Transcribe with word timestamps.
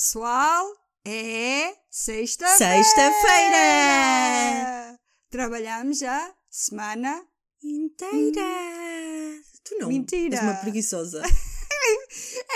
Pessoal, 0.00 0.66
é 1.04 1.74
sexta-feira! 1.90 2.82
Sexta-feira! 2.82 3.60
Trabalhamos 5.28 5.98
já 5.98 6.34
semana 6.48 7.22
Inteira! 7.62 8.40
Tu 9.62 9.76
não. 9.78 9.88
Mentira. 9.88 10.36
És 10.36 10.42
uma 10.42 10.54
preguiçosa. 10.54 11.22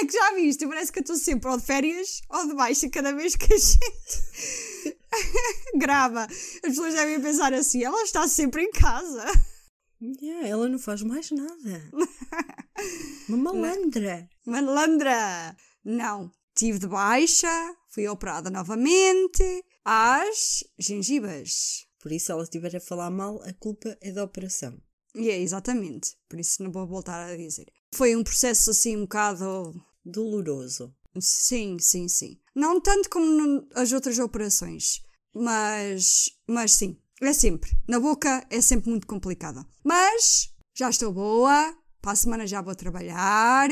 É 0.00 0.06
que 0.06 0.12
já 0.12 0.32
viste, 0.32 0.66
parece 0.66 0.90
que 0.90 0.98
eu 1.00 1.02
estou 1.02 1.16
sempre 1.16 1.50
ou 1.50 1.56
de 1.58 1.64
férias 1.64 2.22
ou 2.30 2.48
de 2.48 2.54
baixa 2.54 2.88
cada 2.88 3.12
vez 3.12 3.36
que 3.36 3.52
a 3.52 3.58
gente 3.58 4.96
grava. 5.76 6.24
As 6.24 6.60
pessoas 6.60 6.94
devem 6.94 7.20
pensar 7.20 7.52
assim, 7.52 7.84
ela 7.84 8.02
está 8.02 8.26
sempre 8.26 8.62
em 8.62 8.70
casa. 8.70 9.24
Yeah, 10.00 10.48
ela 10.48 10.69
não 10.69 10.78
faz 10.78 11.02
mais 11.02 11.30
nada. 11.30 11.91
Uma 13.28 13.52
malandra. 13.52 14.28
Malandra! 14.44 15.56
Não, 15.84 16.32
tive 16.55 16.78
de 16.78 16.86
baixa, 16.86 17.74
fui 17.88 18.06
operada 18.08 18.50
novamente 18.50 19.64
às 19.84 20.64
gengivas. 20.78 21.86
Por 22.00 22.12
isso, 22.12 22.27
se 22.27 22.33
ela 22.33 22.42
estiver 22.42 22.77
a 22.77 22.80
falar 22.80 23.10
mal, 23.10 23.41
a 23.42 23.52
culpa 23.55 23.97
é 24.00 24.12
da 24.12 24.24
operação. 24.24 24.78
E 25.14 25.30
é 25.30 25.41
exatamente, 25.41 26.16
por 26.28 26.41
isso 26.41 26.62
não 26.62 26.72
vou 26.72 26.86
voltar 26.86 27.30
a 27.30 27.36
dizer. 27.36 27.66
Foi 27.94 28.16
um 28.16 28.25
processo 28.25 28.70
assim 28.70 28.97
um 28.97 29.02
bocado 29.02 29.75
Doloroso. 30.05 30.94
Sim, 31.19 31.78
sim, 31.78 32.08
sim. 32.08 32.41
Não 32.55 32.80
tanto 32.80 33.08
como 33.08 33.66
as 33.75 33.92
outras 33.92 34.19
operações, 34.19 35.00
mas, 35.32 36.30
mas 36.47 36.72
sim, 36.72 36.98
é 37.22 37.32
sempre. 37.32 37.70
Na 37.88 38.00
boca 38.00 38.44
é 38.50 38.60
sempre 38.60 38.91
muito 38.91 39.06
complicada. 39.06 39.64
Mas 39.84 40.52
já 40.75 40.91
estou 40.91 41.12
boa, 41.12 41.75
para 42.02 42.12
a 42.12 42.16
semana 42.16 42.47
já 42.47 42.60
vou 42.60 42.75
trabalhar 42.75 43.69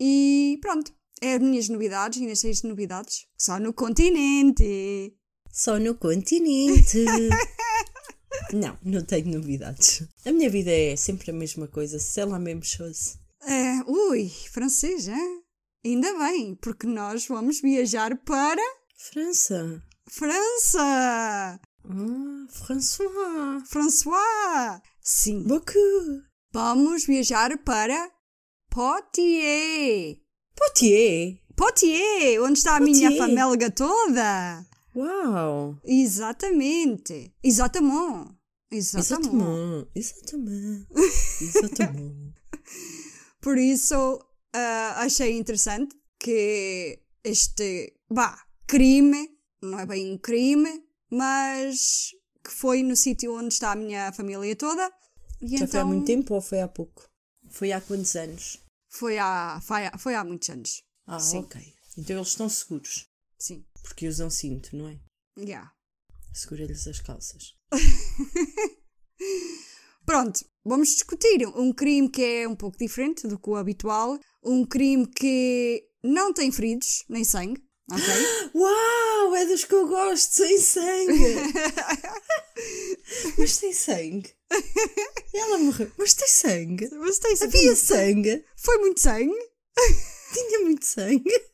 e 0.00 0.58
pronto. 0.62 0.92
É 1.20 1.34
as 1.34 1.40
minhas 1.40 1.68
novidades, 1.68 2.20
e 2.20 2.26
nestas 2.26 2.62
novidades, 2.62 3.26
só 3.38 3.58
no 3.58 3.72
continente. 3.72 5.16
Só 5.52 5.78
no 5.78 5.94
continente. 5.94 7.04
não, 8.52 8.78
não 8.82 9.04
tenho 9.04 9.28
novidades. 9.38 10.02
A 10.24 10.32
minha 10.32 10.50
vida 10.50 10.70
é 10.70 10.96
sempre 10.96 11.30
a 11.30 11.34
mesma 11.34 11.68
coisa, 11.68 11.98
sei 11.98 12.24
lá 12.24 12.38
mesmo 12.38 12.64
chose. 12.64 13.18
É, 13.42 13.82
ui, 13.86 14.28
francês, 14.52 15.08
hein? 15.08 15.42
Ainda 15.84 16.16
bem, 16.18 16.54
porque 16.56 16.86
nós 16.86 17.26
vamos 17.26 17.60
viajar 17.60 18.16
para 18.24 18.62
França. 18.96 19.82
França! 20.08 21.60
Ah, 21.86 22.46
François. 22.48 23.62
François! 23.66 24.80
Sim, 25.02 25.42
Beaucoup. 25.42 26.22
Vamos 26.52 27.04
viajar 27.04 27.58
para 27.58 28.10
Poitiers. 28.70 30.23
Poitiers. 30.56 31.38
Poitiers, 31.56 32.40
onde 32.42 32.58
está 32.58 32.76
a 32.76 32.80
minha 32.80 33.08
Poitiers. 33.10 33.18
família 33.18 33.70
toda. 33.70 34.66
Uau. 34.94 35.76
Exatamente. 35.84 37.32
Exatamente. 37.42 38.32
Exatamente. 38.70 39.88
Exatamente. 39.94 40.86
Exatamente. 41.40 42.34
Por 43.40 43.58
isso, 43.58 44.20
ah, 44.54 44.94
achei 44.98 45.36
interessante 45.36 45.94
que 46.18 47.00
este, 47.22 47.94
bah, 48.10 48.38
crime, 48.66 49.28
não 49.62 49.78
é 49.78 49.86
bem 49.86 50.12
um 50.12 50.18
crime, 50.18 50.82
mas 51.10 52.10
que 52.42 52.50
foi 52.50 52.82
no 52.82 52.96
sítio 52.96 53.34
onde 53.36 53.54
está 53.54 53.72
a 53.72 53.76
minha 53.76 54.12
família 54.12 54.56
toda. 54.56 54.90
E 55.40 55.48
Já 55.58 55.66
foi 55.66 55.80
há 55.80 55.82
então 55.82 55.88
muito 55.88 56.06
tempo 56.06 56.34
ou 56.34 56.40
foi 56.40 56.60
há 56.60 56.68
pouco? 56.68 57.08
Foi 57.50 57.72
há 57.72 57.80
quantos 57.80 58.14
anos? 58.16 58.58
Foi 58.94 59.18
há, 59.18 59.60
foi 59.60 59.86
há, 59.86 59.98
foi 59.98 60.14
há 60.14 60.22
muitos 60.22 60.48
anos. 60.50 60.84
Ah, 61.06 61.18
Sim. 61.18 61.38
ok. 61.38 61.60
Então 61.98 62.16
eles 62.16 62.28
estão 62.28 62.48
seguros. 62.48 63.08
Sim. 63.36 63.64
Porque 63.82 64.06
usam 64.06 64.30
cinto, 64.30 64.76
não 64.76 64.88
é? 64.88 65.00
Yeah. 65.36 65.72
Segura-lhes 66.32 66.86
as 66.86 67.00
calças. 67.00 67.56
Pronto, 70.06 70.44
vamos 70.64 70.90
discutir 70.90 71.44
um 71.56 71.72
crime 71.72 72.08
que 72.08 72.22
é 72.22 72.48
um 72.48 72.54
pouco 72.54 72.78
diferente 72.78 73.26
do 73.26 73.36
que 73.36 73.50
o 73.50 73.56
habitual, 73.56 74.16
um 74.44 74.64
crime 74.64 75.08
que 75.08 75.84
não 76.02 76.32
tem 76.32 76.52
feridos 76.52 77.04
nem 77.08 77.24
sangue, 77.24 77.60
ok? 77.90 78.04
Uau! 78.54 79.34
É 79.34 79.46
dos 79.46 79.64
que 79.64 79.74
eu 79.74 79.88
gosto, 79.88 80.34
sem 80.34 80.60
sangue! 80.60 81.34
Mas 83.38 83.56
tem 83.56 83.72
sangue. 83.72 84.32
Ela 85.34 85.58
morreu. 85.58 85.90
Mas 85.98 86.14
tem 86.14 86.28
sangue. 86.28 86.88
Mas 86.92 87.18
tem 87.18 87.36
Havia 87.42 87.76
sangue. 87.76 88.44
Foi 88.56 88.78
muito 88.78 89.00
sangue? 89.00 89.50
Tinha 90.32 90.60
muito 90.60 90.84
sangue. 90.84 91.44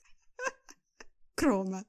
Croma. 1.37 1.87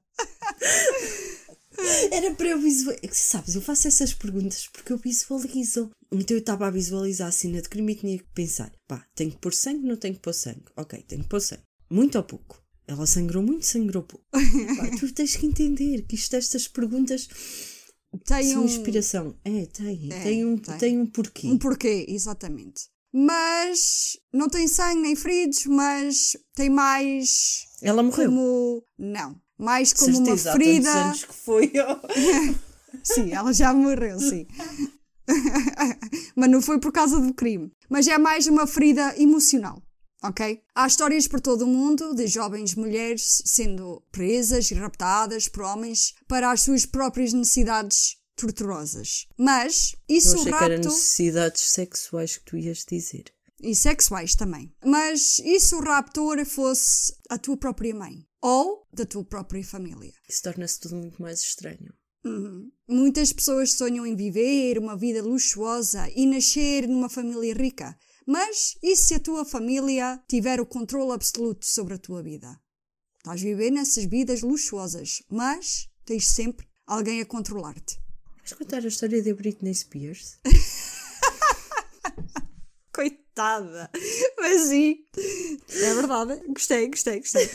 Era 2.10 2.34
para 2.34 2.48
eu 2.48 2.60
visualizar. 2.60 3.12
Sabes, 3.12 3.54
eu 3.54 3.62
faço 3.62 3.88
essas 3.88 4.14
perguntas 4.14 4.68
porque 4.68 4.92
eu 4.92 4.98
visualizo. 4.98 5.90
Então 6.10 6.36
eu 6.36 6.40
estava 6.40 6.66
a 6.66 6.70
visualizar 6.70 7.28
a 7.28 7.32
cena 7.32 7.60
de 7.60 7.68
crime 7.68 7.92
e 7.92 7.96
tinha 7.96 8.18
que 8.18 8.32
pensar: 8.34 8.72
pá, 8.86 9.06
tenho 9.14 9.30
que 9.30 9.38
pôr 9.38 9.52
sangue, 9.52 9.86
não 9.86 9.96
tenho 9.96 10.14
que 10.14 10.20
pôr 10.20 10.34
sangue. 10.34 10.64
Ok, 10.76 11.02
tenho 11.08 11.22
que 11.22 11.28
pôr 11.28 11.40
sangue. 11.40 11.62
Muito 11.90 12.16
ou 12.16 12.24
pouco? 12.24 12.62
Ela 12.86 13.06
sangrou 13.06 13.42
muito, 13.42 13.64
sangrou 13.64 14.02
pouco. 14.02 14.24
Pá, 14.32 14.96
tu 14.98 15.12
tens 15.12 15.36
que 15.36 15.46
entender 15.46 16.02
que 16.02 16.16
isto, 16.16 16.34
estas 16.34 16.66
perguntas 16.66 17.28
Tem 18.24 18.52
são 18.52 18.62
um, 18.62 18.64
inspiração. 18.64 19.34
É, 19.44 19.66
tem. 19.66 20.08
É, 20.12 20.22
tem, 20.22 20.44
um, 20.44 20.56
tem. 20.56 20.78
tem. 20.78 20.98
um 20.98 21.06
porquê. 21.06 21.46
um 21.48 21.58
porquê, 21.58 22.06
exatamente. 22.08 22.90
Mas 23.12 24.18
não 24.32 24.48
tem 24.48 24.66
sangue 24.66 25.00
nem 25.00 25.16
feridos, 25.16 25.66
mas 25.66 26.36
tem 26.54 26.70
mais 26.70 27.66
Ela 27.82 28.02
morreu. 28.02 28.30
como. 28.30 28.84
Não. 28.98 29.40
Mais 29.58 29.92
como 29.92 30.14
Certeza, 30.16 30.48
uma 30.48 30.50
há 30.50 30.58
ferida. 30.58 30.92
anos 30.92 31.24
que 31.24 31.34
foi. 31.34 31.72
Sim, 33.04 33.32
ela 33.32 33.52
já 33.52 33.72
morreu, 33.72 34.18
sim. 34.18 34.46
Mas 36.36 36.50
não 36.50 36.60
foi 36.60 36.78
por 36.78 36.92
causa 36.92 37.18
do 37.20 37.32
crime. 37.32 37.72
Mas 37.88 38.06
é 38.06 38.18
mais 38.18 38.46
uma 38.46 38.66
ferida 38.66 39.14
emocional, 39.18 39.82
ok? 40.22 40.62
Há 40.74 40.86
histórias 40.86 41.26
por 41.26 41.40
todo 41.40 41.62
o 41.62 41.66
mundo 41.66 42.14
de 42.14 42.26
jovens 42.26 42.74
mulheres 42.74 43.42
sendo 43.44 44.02
presas 44.12 44.70
e 44.70 44.74
raptadas 44.74 45.48
por 45.48 45.62
homens 45.64 46.14
para 46.28 46.50
as 46.50 46.62
suas 46.62 46.86
próprias 46.86 47.32
necessidades 47.32 48.16
torturosas. 48.36 49.26
Mas 49.36 49.94
Eu 50.08 50.16
isso 50.16 50.36
o 50.36 50.40
achei 50.40 50.52
que 50.52 50.64
eram 50.64 50.74
rapto 50.76 50.88
necessidades 50.88 51.62
sexuais 51.62 52.36
que 52.36 52.44
tu 52.44 52.56
ias 52.56 52.84
dizer. 52.88 53.24
e 53.60 53.74
sexuais 53.74 54.34
também. 54.34 54.72
Mas 54.84 55.38
e 55.40 55.60
se 55.60 55.74
o 55.74 55.80
raptor 55.80 56.44
fosse 56.46 57.14
a 57.28 57.38
tua 57.38 57.56
própria 57.56 57.94
mãe 57.94 58.26
ou 58.40 58.86
da 58.92 59.04
tua 59.06 59.24
própria 59.24 59.62
família? 59.64 60.12
Isso 60.28 60.42
torna-se 60.42 60.80
tudo 60.80 60.96
muito 60.96 61.20
mais 61.22 61.40
estranho. 61.40 61.92
Uhum. 62.24 62.70
Muitas 62.88 63.32
pessoas 63.32 63.72
sonham 63.72 64.06
em 64.06 64.14
viver 64.16 64.78
uma 64.78 64.96
vida 64.96 65.20
luxuosa 65.22 66.08
e 66.14 66.24
nascer 66.26 66.86
numa 66.88 67.08
família 67.08 67.52
rica. 67.54 67.96
Mas 68.26 68.76
e 68.82 68.96
se 68.96 69.14
a 69.14 69.20
tua 69.20 69.44
família 69.44 70.22
tiver 70.28 70.60
o 70.60 70.66
controle 70.66 71.12
absoluto 71.12 71.66
sobre 71.66 71.94
a 71.94 71.98
tua 71.98 72.22
vida? 72.22 72.60
Estás 73.18 73.40
a 73.40 73.44
viver 73.44 73.70
nessas 73.70 74.04
vidas 74.04 74.42
luxuosas, 74.42 75.22
mas 75.30 75.88
tens 76.04 76.28
sempre 76.28 76.66
alguém 76.86 77.20
a 77.20 77.26
controlar-te. 77.26 77.98
Vais 78.38 78.52
contar 78.52 78.84
a 78.84 78.88
história 78.88 79.22
da 79.22 79.34
Britney 79.34 79.74
Spears? 79.74 80.38
Coitada! 82.92 83.90
Mas 84.38 84.62
sim, 84.62 85.06
é 85.70 85.94
verdade. 85.94 86.42
Gostei, 86.48 86.88
gostei, 86.88 87.20
gostei. 87.20 87.48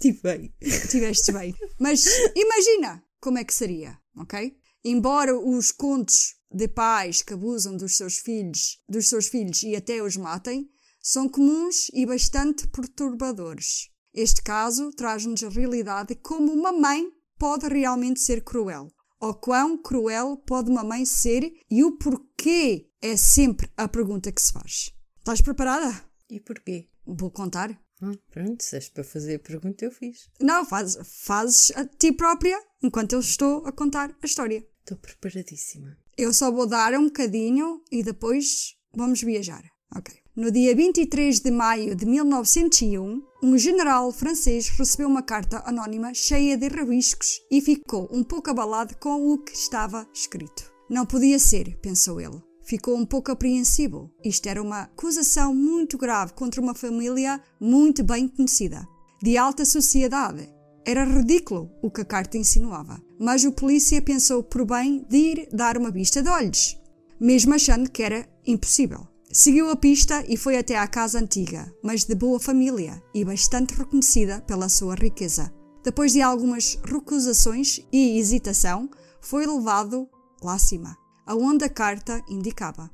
Tipo, 0.00 0.22
bem. 0.22 0.52
Tiveste 0.90 1.32
bem. 1.32 1.54
Mas 1.78 2.04
imagina 2.34 3.04
como 3.20 3.38
é 3.38 3.44
que 3.44 3.54
seria, 3.54 3.98
ok? 4.16 4.56
Embora 4.84 5.34
os 5.34 5.72
contos 5.72 6.36
de 6.50 6.68
pais 6.68 7.22
que 7.22 7.32
abusam 7.32 7.74
dos 7.74 7.96
seus 7.96 8.18
filhos, 8.18 8.82
dos 8.86 9.08
seus 9.08 9.28
filhos 9.28 9.62
e 9.62 9.74
até 9.74 10.02
os 10.02 10.14
matem, 10.14 10.68
são 11.00 11.26
comuns 11.26 11.88
e 11.94 12.04
bastante 12.04 12.68
perturbadores. 12.68 13.90
Este 14.12 14.42
caso 14.42 14.90
traz-nos 14.92 15.42
a 15.42 15.48
realidade 15.48 16.08
de 16.08 16.16
como 16.16 16.52
uma 16.52 16.70
mãe 16.70 17.10
pode 17.38 17.66
realmente 17.66 18.20
ser 18.20 18.44
cruel? 18.44 18.92
Ou 19.20 19.34
quão 19.34 19.78
cruel 19.78 20.36
pode 20.36 20.70
uma 20.70 20.84
mãe 20.84 21.06
ser 21.06 21.50
e 21.70 21.82
o 21.82 21.96
porquê 21.96 22.90
é 23.00 23.16
sempre 23.16 23.70
a 23.78 23.88
pergunta 23.88 24.30
que 24.30 24.42
se 24.42 24.52
faz. 24.52 24.92
Estás 25.18 25.40
preparada? 25.40 26.04
E 26.28 26.40
porquê? 26.40 26.90
Vou 27.06 27.30
contar. 27.30 27.70
Ah, 28.02 28.12
pronto, 28.30 28.62
se 28.62 28.76
és 28.76 28.88
para 28.90 29.02
fazer 29.02 29.36
a 29.36 29.38
pergunta, 29.38 29.84
eu 29.84 29.90
fiz. 29.90 30.28
Não, 30.40 30.64
faz, 30.66 30.98
fazes 31.24 31.72
a 31.74 31.86
ti 31.86 32.12
própria 32.12 32.62
enquanto 32.82 33.14
eu 33.14 33.20
estou 33.20 33.66
a 33.66 33.72
contar 33.72 34.14
a 34.22 34.26
história. 34.26 34.66
Estou 34.84 34.98
preparadíssima. 34.98 35.96
Eu 36.14 36.30
só 36.34 36.52
vou 36.52 36.66
dar 36.66 36.92
um 36.92 37.04
bocadinho 37.04 37.80
e 37.90 38.02
depois 38.02 38.76
vamos 38.94 39.22
viajar. 39.22 39.64
Ok. 39.96 40.14
No 40.36 40.50
dia 40.50 40.76
23 40.76 41.40
de 41.40 41.50
maio 41.50 41.96
de 41.96 42.04
1901, 42.04 43.22
um 43.42 43.56
general 43.56 44.12
francês 44.12 44.68
recebeu 44.68 45.08
uma 45.08 45.22
carta 45.22 45.62
anónima 45.64 46.12
cheia 46.12 46.58
de 46.58 46.68
rabiscos 46.68 47.40
e 47.50 47.62
ficou 47.62 48.10
um 48.12 48.22
pouco 48.22 48.50
abalado 48.50 48.94
com 48.98 49.32
o 49.32 49.38
que 49.38 49.54
estava 49.54 50.06
escrito. 50.12 50.70
Não 50.90 51.06
podia 51.06 51.38
ser, 51.38 51.78
pensou 51.78 52.20
ele. 52.20 52.42
Ficou 52.62 52.94
um 52.94 53.06
pouco 53.06 53.32
apreensivo. 53.32 54.12
Isto 54.22 54.50
era 54.50 54.62
uma 54.62 54.82
acusação 54.82 55.54
muito 55.54 55.96
grave 55.96 56.34
contra 56.34 56.60
uma 56.60 56.74
família 56.74 57.40
muito 57.58 58.04
bem 58.04 58.28
conhecida, 58.28 58.86
de 59.22 59.38
alta 59.38 59.64
sociedade. 59.64 60.46
Era 60.86 61.04
ridículo 61.04 61.70
o 61.82 61.90
que 61.90 62.02
a 62.02 62.04
carta 62.04 62.36
insinuava, 62.36 63.02
mas 63.18 63.44
o 63.44 63.52
polícia 63.52 64.02
pensou 64.02 64.42
por 64.42 64.64
bem 64.66 65.04
de 65.08 65.16
ir 65.16 65.48
dar 65.52 65.76
uma 65.76 65.90
vista 65.90 66.22
de 66.22 66.28
olhos, 66.28 66.80
mesmo 67.20 67.54
achando 67.54 67.90
que 67.90 68.02
era 68.02 68.28
impossível. 68.46 69.06
Seguiu 69.32 69.68
a 69.68 69.76
pista 69.76 70.24
e 70.28 70.36
foi 70.36 70.56
até 70.56 70.76
à 70.76 70.86
casa 70.86 71.18
antiga, 71.18 71.72
mas 71.82 72.04
de 72.04 72.14
boa 72.14 72.38
família 72.38 73.02
e 73.12 73.24
bastante 73.24 73.74
reconhecida 73.74 74.40
pela 74.42 74.68
sua 74.68 74.94
riqueza. 74.94 75.52
Depois 75.82 76.12
de 76.12 76.22
algumas 76.22 76.78
recusações 76.84 77.80
e 77.92 78.18
hesitação, 78.18 78.88
foi 79.20 79.44
levado 79.44 80.08
lá 80.42 80.54
acima, 80.54 80.96
aonde 81.26 81.64
a 81.64 81.68
carta 81.68 82.22
indicava. 82.28 82.90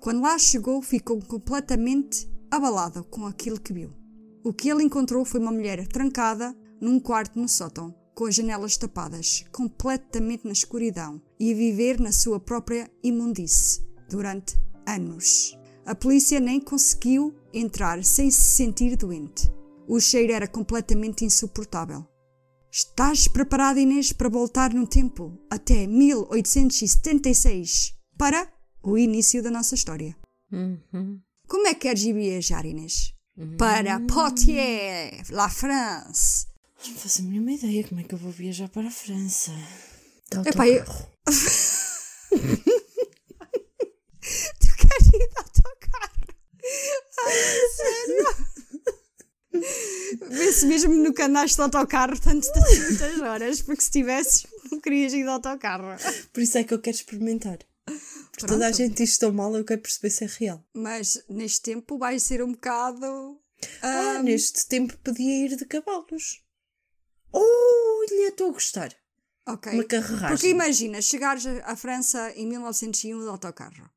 Quando 0.00 0.22
lá 0.22 0.38
chegou, 0.38 0.80
ficou 0.80 1.20
completamente 1.20 2.30
abalado 2.50 3.04
com 3.04 3.26
aquilo 3.26 3.60
que 3.60 3.72
viu. 3.72 3.92
O 4.44 4.52
que 4.52 4.68
ele 4.68 4.84
encontrou 4.84 5.24
foi 5.24 5.40
uma 5.40 5.52
mulher 5.52 5.86
trancada 5.88 6.56
num 6.80 7.00
quarto 7.00 7.38
no 7.38 7.48
sótão, 7.48 7.94
com 8.16 8.24
as 8.24 8.34
janelas 8.34 8.76
tapadas, 8.78 9.44
completamente 9.52 10.46
na 10.46 10.52
escuridão, 10.52 11.20
e 11.38 11.52
a 11.52 11.54
viver 11.54 12.00
na 12.00 12.10
sua 12.10 12.40
própria 12.40 12.90
imundice 13.02 13.86
durante 14.08 14.58
anos. 14.86 15.54
A 15.84 15.94
polícia 15.94 16.40
nem 16.40 16.58
conseguiu 16.58 17.34
entrar 17.52 18.02
sem 18.02 18.30
se 18.30 18.40
sentir 18.40 18.96
doente. 18.96 19.52
O 19.86 20.00
cheiro 20.00 20.32
era 20.32 20.48
completamente 20.48 21.26
insuportável. 21.26 22.06
Estás 22.72 23.28
preparada, 23.28 23.78
Inês, 23.78 24.14
para 24.14 24.30
voltar 24.30 24.72
no 24.72 24.86
tempo 24.86 25.38
até 25.50 25.86
1876 25.86 27.94
para 28.16 28.50
o 28.82 28.96
início 28.96 29.42
da 29.42 29.50
nossa 29.50 29.74
história? 29.74 30.16
Uhum. 30.50 31.20
Como 31.46 31.66
é 31.66 31.74
que 31.74 31.80
queres 31.80 32.02
viajar, 32.02 32.64
Inês? 32.64 33.12
Para 33.58 34.00
Poitiers, 34.00 35.28
La 35.28 35.50
France. 35.50 36.55
Não 36.84 36.94
faço 36.96 37.20
a 37.20 37.24
mínima 37.24 37.52
ideia 37.52 37.86
como 37.86 38.00
é 38.00 38.04
que 38.04 38.14
eu 38.14 38.18
vou 38.18 38.32
viajar 38.32 38.68
para 38.68 38.88
a 38.88 38.90
França. 38.90 39.52
Tá 40.28 40.42
De 40.42 40.48
Epá, 40.50 40.68
eu-. 40.68 40.84
Tu 44.60 44.66
queres 44.76 45.06
ir 45.06 45.28
de 45.28 45.38
autocarro? 45.38 46.26
Ai, 47.24 47.34
sério? 47.76 48.46
Vê-se 50.28 50.66
mesmo 50.66 50.94
no 50.94 51.14
que 51.14 51.22
andaste 51.22 51.56
de 51.56 51.62
autocarro 51.62 52.18
tantas, 52.20 52.52
tantas 52.52 53.20
horas, 53.20 53.62
porque 53.62 53.82
se 53.82 53.90
tivesses, 53.90 54.46
não 54.70 54.80
querias 54.80 55.12
ir 55.12 55.22
de 55.22 55.28
autocarro. 55.28 55.96
Por 56.32 56.42
isso 56.42 56.58
é 56.58 56.64
que 56.64 56.74
eu 56.74 56.80
quero 56.80 56.96
experimentar. 56.96 57.58
Porque 58.32 58.46
toda 58.46 58.66
a 58.66 58.72
gente 58.72 58.96
diz 58.96 59.16
tão 59.16 59.32
mal, 59.32 59.54
eu 59.56 59.64
quero 59.64 59.80
perceber 59.80 60.10
se 60.10 60.24
é 60.24 60.28
real. 60.38 60.64
Mas 60.74 61.22
neste 61.28 61.62
tempo 61.62 61.96
vai 61.96 62.18
ser 62.18 62.42
um 62.42 62.52
bocado. 62.52 63.40
Ah, 63.80 64.16
ah, 64.18 64.22
neste 64.22 64.66
tempo 64.66 64.96
podia 64.98 65.46
ir 65.46 65.56
de 65.56 65.64
cavalos. 65.64 66.42
Olha, 67.38 68.28
estou 68.28 68.50
a 68.50 68.52
gostar. 68.52 68.94
ok. 69.46 69.72
Uma 69.72 69.84
carruagem. 69.84 70.28
Porque 70.28 70.48
imagina, 70.48 71.00
chegares 71.02 71.44
a 71.46 71.76
França 71.76 72.32
em 72.34 72.46
1901 72.46 73.20
de 73.22 73.28
autocarro. 73.28 73.90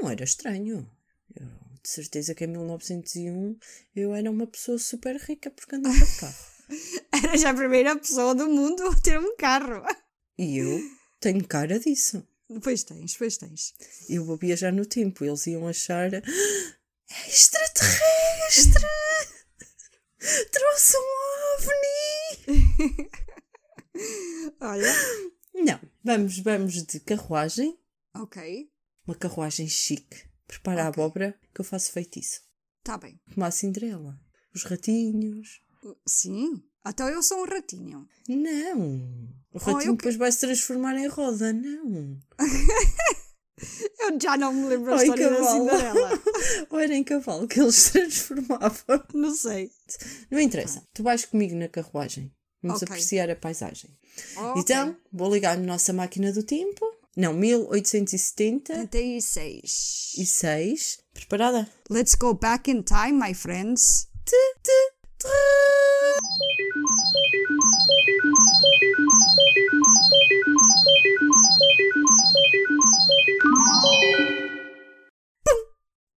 Não 0.00 0.10
era 0.10 0.24
estranho. 0.24 0.88
Eu, 1.34 1.46
de 1.82 1.88
certeza 1.88 2.34
que 2.34 2.44
em 2.44 2.48
1901 2.48 3.58
eu 3.94 4.14
era 4.14 4.30
uma 4.30 4.46
pessoa 4.46 4.78
super 4.78 5.16
rica 5.16 5.50
porque 5.50 5.76
andava 5.76 5.94
de 5.94 6.16
carro. 6.18 6.34
Eras 7.12 7.44
a 7.44 7.54
primeira 7.54 7.96
pessoa 7.96 8.34
do 8.34 8.48
mundo 8.48 8.82
a 8.88 9.00
ter 9.00 9.18
um 9.18 9.36
carro. 9.36 9.82
E 10.36 10.58
eu 10.58 10.80
tenho 11.20 11.46
cara 11.46 11.78
disso. 11.78 12.26
Depois 12.50 12.82
tens, 12.82 13.12
depois 13.12 13.36
tens. 13.36 13.74
Eu 14.08 14.24
vou 14.24 14.36
viajar 14.38 14.72
no 14.72 14.86
tempo. 14.86 15.24
Eles 15.24 15.46
iam 15.46 15.66
achar. 15.68 16.10
"Ah, 16.14 16.22
É 17.10 17.28
extraterrestre! 17.28 18.82
Trouxe 20.50 20.96
um 20.96 21.08
ovni! 21.56 21.97
Olha, 24.60 24.92
Não, 25.54 25.80
vamos, 26.04 26.38
vamos 26.38 26.82
de 26.84 27.00
carruagem. 27.00 27.78
ok, 28.14 28.68
Uma 29.06 29.14
carruagem 29.16 29.68
chique. 29.68 30.28
Prepara 30.46 30.84
a 30.84 30.88
Ok. 30.88 31.02
abóbora 31.02 31.38
que 31.54 31.60
eu 31.60 31.64
faço 31.64 31.92
feitiço. 31.92 32.40
está 32.78 32.96
bem. 32.96 33.20
Como 33.34 33.44
a 33.44 33.50
Cinderela. 33.50 34.18
Os 34.54 34.64
ratinhos. 34.64 35.60
Sim, 36.06 36.62
então 36.86 37.08
eu 37.08 37.22
sou 37.22 37.42
um 37.42 37.46
ratinho. 37.46 38.08
Não. 38.28 39.28
O 39.52 39.56
Oh, 39.56 39.58
ratinho 39.58 39.92
eu 39.92 39.96
depois 39.96 40.16
vai 40.16 40.30
se 40.32 40.40
transformar 40.40 40.96
em 40.96 41.06
roda. 41.06 41.52
Não. 41.52 42.18
Eu 43.98 44.16
já 44.22 44.36
não 44.36 44.52
me 44.52 44.66
lembro 44.68 44.92
a 44.94 44.96
Ai, 44.98 45.02
história 45.02 45.30
da. 45.30 45.44
Cinderela. 45.44 46.22
Ou 46.70 46.78
era 46.78 46.94
em 46.94 47.02
cavalo 47.02 47.48
que 47.48 47.60
eles 47.60 47.90
transformavam. 47.90 49.04
Não 49.12 49.34
sei. 49.34 49.72
Não 50.30 50.38
interessa. 50.38 50.84
Tu 50.94 51.02
vais 51.02 51.24
comigo 51.24 51.56
na 51.56 51.66
carruagem. 51.68 52.32
Vamos 52.62 52.82
Ok. 52.82 52.88
apreciar 52.92 53.30
a 53.30 53.36
paisagem. 53.36 53.90
Ok. 54.36 54.62
Então, 54.62 54.96
vou 55.12 55.32
ligar 55.32 55.56
a 55.56 55.60
nossa 55.60 55.92
máquina 55.92 56.32
do 56.32 56.42
tempo. 56.42 56.84
Não, 57.16 57.32
1876. 57.32 58.62
36. 58.90 60.98
Preparada? 61.12 61.68
Let's 61.90 62.14
go 62.14 62.34
back 62.34 62.70
in 62.70 62.82
time, 62.82 63.12
my 63.12 63.34
friends. 63.34 64.08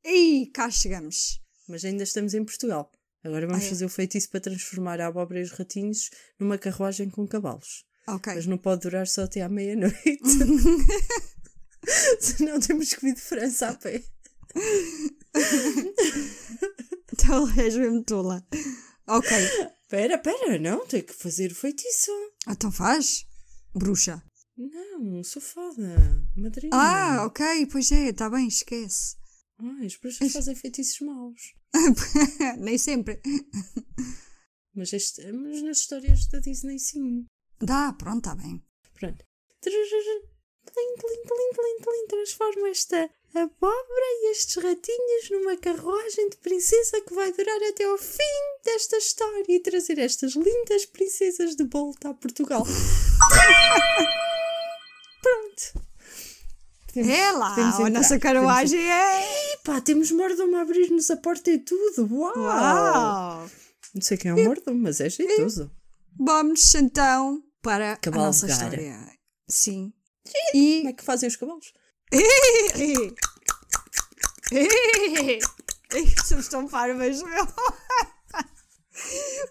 E 0.04 0.48
cá 0.54 0.70
chegamos. 0.70 1.40
Mas 1.68 1.86
ainda 1.86 2.04
estamos 2.04 2.34
em 2.34 2.44
Portugal. 2.44 2.92
Agora 3.24 3.46
vamos 3.48 3.64
Ah, 3.64 3.66
é? 3.66 3.70
fazer 3.70 3.86
o 3.86 3.90
feitiço 3.90 4.30
para 4.30 4.40
transformar 4.42 5.00
a 5.00 5.08
abóbora 5.08 5.40
e 5.40 5.44
os 5.44 5.52
ratinhos 5.52 6.10
numa 6.40 6.58
carruagem 6.58 7.10
com 7.10 7.28
cavalos. 7.28 7.86
Ok. 8.08 8.34
Mas 8.34 8.46
não 8.48 8.58
pode 8.58 8.82
durar 8.82 9.08
só 9.08 9.24
até 9.24 9.42
à 9.42 9.50
meia-noite. 9.50 10.20
Senão 12.20 12.60
temos 12.60 12.94
que 12.94 13.02
vir 13.06 13.14
de 13.16 13.22
França 13.22 13.70
a 13.70 13.74
pé. 13.76 14.04
Então 17.14 17.48
és 17.60 17.76
mesmo 17.76 18.04
tola. 18.04 18.46
Ok. 19.08 19.30
Pera, 19.88 20.18
pera, 20.18 20.58
não, 20.60 20.86
tenho 20.88 21.04
que 21.04 21.14
fazer 21.14 21.52
o 21.52 21.56
feitiço. 21.56 22.12
Então 22.48 22.72
faz. 22.72 23.26
Bruxa. 23.74 24.24
Não, 24.58 25.24
sou 25.24 25.42
fada. 25.42 26.26
Madrinha. 26.36 26.72
Ah, 26.74 27.26
ok. 27.26 27.68
Pois 27.72 27.92
é, 27.92 28.10
está 28.10 28.30
bem, 28.30 28.48
esquece. 28.48 29.16
Ai, 29.64 29.86
as 29.86 29.96
bruxas 29.96 30.34
fazem 30.34 30.56
feitiços 30.56 31.00
maus. 31.02 31.54
Nem 32.58 32.78
sempre. 32.78 33.22
Mas, 34.74 34.94
este, 34.94 35.32
mas 35.32 35.62
nas 35.62 35.80
histórias 35.80 36.26
da 36.28 36.40
Disney, 36.40 36.80
sim. 36.80 37.26
Dá, 37.60 37.94
pronto, 37.94 38.30
está 38.30 38.36
bem. 38.36 38.64
Pronto. 38.94 39.24
Transforma 42.08 42.70
esta 42.70 43.10
abóbora 43.34 44.06
e 44.22 44.32
estes 44.32 44.64
ratinhos 44.64 45.30
numa 45.32 45.58
carruagem 45.58 46.30
de 46.30 46.38
princesa 46.38 47.02
que 47.02 47.14
vai 47.14 47.32
durar 47.32 47.62
até 47.70 47.84
ao 47.84 47.98
fim 47.98 48.24
desta 48.64 48.98
história 48.98 49.46
e 49.50 49.60
trazer 49.60 50.00
estas 50.00 50.34
lindas 50.34 50.86
princesas 50.86 51.56
de 51.56 51.66
volta 51.66 52.10
a 52.10 52.14
Portugal. 52.14 52.64
Pronto. 55.22 55.91
Podemos- 56.94 57.10
É 57.18 57.32
lá, 57.32 57.50
podemos 57.56 57.80
a 57.80 57.90
nossa 57.90 58.20
carruagem 58.20 58.80
é. 58.92 59.54
Epá, 59.54 59.80
temos 59.82 60.12
mordomo 60.12 60.58
a 60.58 60.62
abrir-nos 60.62 61.10
a 61.10 61.18
porta 61.18 61.50
e 61.52 61.58
tudo. 61.60 62.08
Uau! 62.14 62.38
Uau! 62.38 63.50
Não 63.94 64.02
sei 64.02 64.18
quem 64.18 64.32
é 64.32 64.34
o 64.34 64.44
mordomo, 64.44 64.80
mas 64.82 65.00
é 65.00 65.10
jeitoso. 65.10 65.72
Vamos 66.20 66.74
então 66.76 67.42
para 67.62 67.98
a 68.06 68.12
nossa 68.12 68.48
história. 68.48 68.98
Sim. 69.48 69.94
Como 70.52 70.64
E. 70.64 70.88
é 70.88 70.94
que 70.94 71.04
fazem 71.04 71.28
os 71.30 71.36
cavalos? 71.36 71.74
Somos 76.28 76.48
tão 76.48 76.68
parvas, 76.68 77.22
meu. 77.24 77.44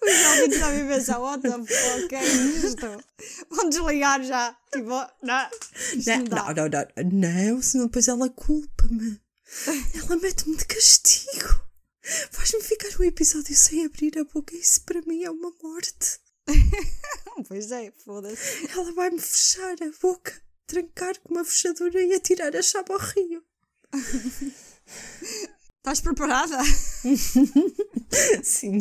Os 0.03 0.27
ouvintes 0.31 0.59
devem 0.61 0.87
pensar, 0.87 1.19
what 1.19 1.43
the 1.43 1.51
fuck 1.51 2.15
é 2.15 2.25
isto? 2.25 2.87
Vão 3.61 3.69
desligar 3.69 4.23
já. 4.23 4.57
Tipo, 4.73 4.89
não, 5.23 5.51
Não, 6.07 6.19
não, 6.25 6.55
não, 6.55 6.69
não, 6.69 7.53
não, 7.53 7.63
senão 7.63 7.87
depois 7.87 8.09
ela 8.09 8.29
culpa-me. 8.31 9.21
Ela 9.95 10.17
mete-me 10.17 10.57
de 10.57 10.65
castigo. 10.65 11.61
Faz-me 12.31 12.63
ficar 12.63 12.89
um 13.01 13.05
episódio 13.05 13.55
sem 13.55 13.85
abrir 13.85 14.17
a 14.17 14.25
boca. 14.25 14.55
Isso 14.55 14.83
para 14.85 15.03
mim 15.03 15.25
é 15.25 15.31
uma 15.31 15.53
morte. 15.63 16.21
Pois 17.49 17.71
é, 17.73 17.91
foda-se. 18.05 18.69
Ela 18.71 18.93
vai-me 18.93 19.19
fechar 19.19 19.73
a 19.83 19.91
boca, 20.03 20.33
trancar 20.67 21.19
com 21.21 21.33
uma 21.33 21.45
fechadura 21.45 22.03
e 22.03 22.15
atirar 22.15 22.55
a 22.55 22.61
chave 22.61 22.93
ao 22.93 22.99
rio. 22.99 23.43
Estás 25.79 26.01
preparada? 26.01 26.59
Sim. 28.43 28.81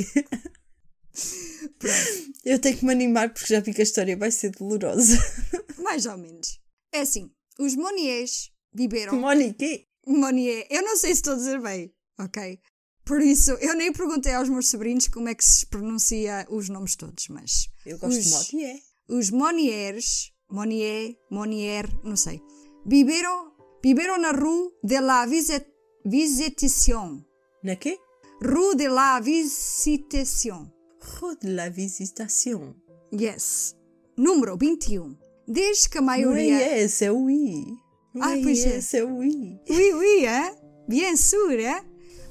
Eu 2.46 2.60
tenho 2.60 2.78
que 2.78 2.86
me 2.86 2.92
animar 2.92 3.34
porque 3.34 3.54
já 3.54 3.60
vi 3.60 3.74
que 3.74 3.82
a 3.82 3.84
história 3.84 4.16
vai 4.18 4.32
ser 4.32 4.52
dolorosa. 4.52 5.18
Mais 5.80 6.06
ou 6.06 6.18
menos. 6.18 6.60
É 6.92 7.02
assim, 7.02 7.30
os 7.60 7.76
Moniers 7.76 8.52
viveram. 8.74 9.20
Monique. 9.20 9.88
Monier, 10.08 10.66
eu 10.70 10.82
não 10.82 10.98
sei 10.98 11.12
se 11.12 11.20
estou 11.20 11.34
a 11.34 11.36
dizer 11.36 11.62
bem, 11.62 11.94
ok? 12.20 12.60
Por 13.06 13.22
isso, 13.22 13.52
eu 13.54 13.76
nem 13.76 13.92
perguntei 13.92 14.34
aos 14.34 14.50
meus 14.50 14.70
sobrinhos 14.70 15.08
como 15.08 15.30
é 15.30 15.36
que 15.36 15.44
se 15.44 15.66
pronuncia 15.66 16.46
os 16.50 16.70
nomes 16.70 16.96
todos, 16.96 17.28
mas. 17.30 17.68
Eu 17.86 17.98
gosto 17.98 18.18
os, 18.18 18.26
de 18.26 18.56
Monier. 18.56 18.80
Os 19.10 19.30
Moniers, 19.32 20.32
Monier, 20.50 21.16
Monier, 21.30 21.90
não 22.04 22.16
sei, 22.16 22.42
viveram, 22.86 23.52
viveram 23.84 24.20
na 24.20 24.32
Rue 24.32 24.72
de 24.84 25.00
la 25.00 25.26
Visit, 25.26 25.66
Visitation. 26.06 27.24
Na 27.64 27.76
quê? 27.76 27.98
Rue 28.42 28.76
de 28.76 28.88
la 28.88 29.20
Visitation. 29.20 30.72
Rue 31.18 31.36
de 31.42 31.50
la 31.54 31.70
Visitation. 31.70 32.76
Yes. 33.14 33.76
Número 34.18 34.58
21. 34.58 35.16
Desde 35.48 35.90
que 35.90 35.98
a 35.98 36.02
Não 36.02 36.12
é 36.14 36.18
maioria. 36.18 36.78
esse, 36.78 37.06
é 37.06 37.12
o 37.12 37.30
I. 37.30 37.66
Não 38.14 38.24
Ah, 38.28 38.38
é 38.38 38.42
pois 38.44 38.66
é. 38.66 38.78
esse, 38.78 38.98
é 38.98 39.04
o 39.04 39.24
I. 39.24 39.60
Oui, 39.70 39.94
oui, 39.94 40.26
hein? 40.28 40.56
Bien 40.88 41.16
sûr, 41.16 41.60
hein? 41.60 41.82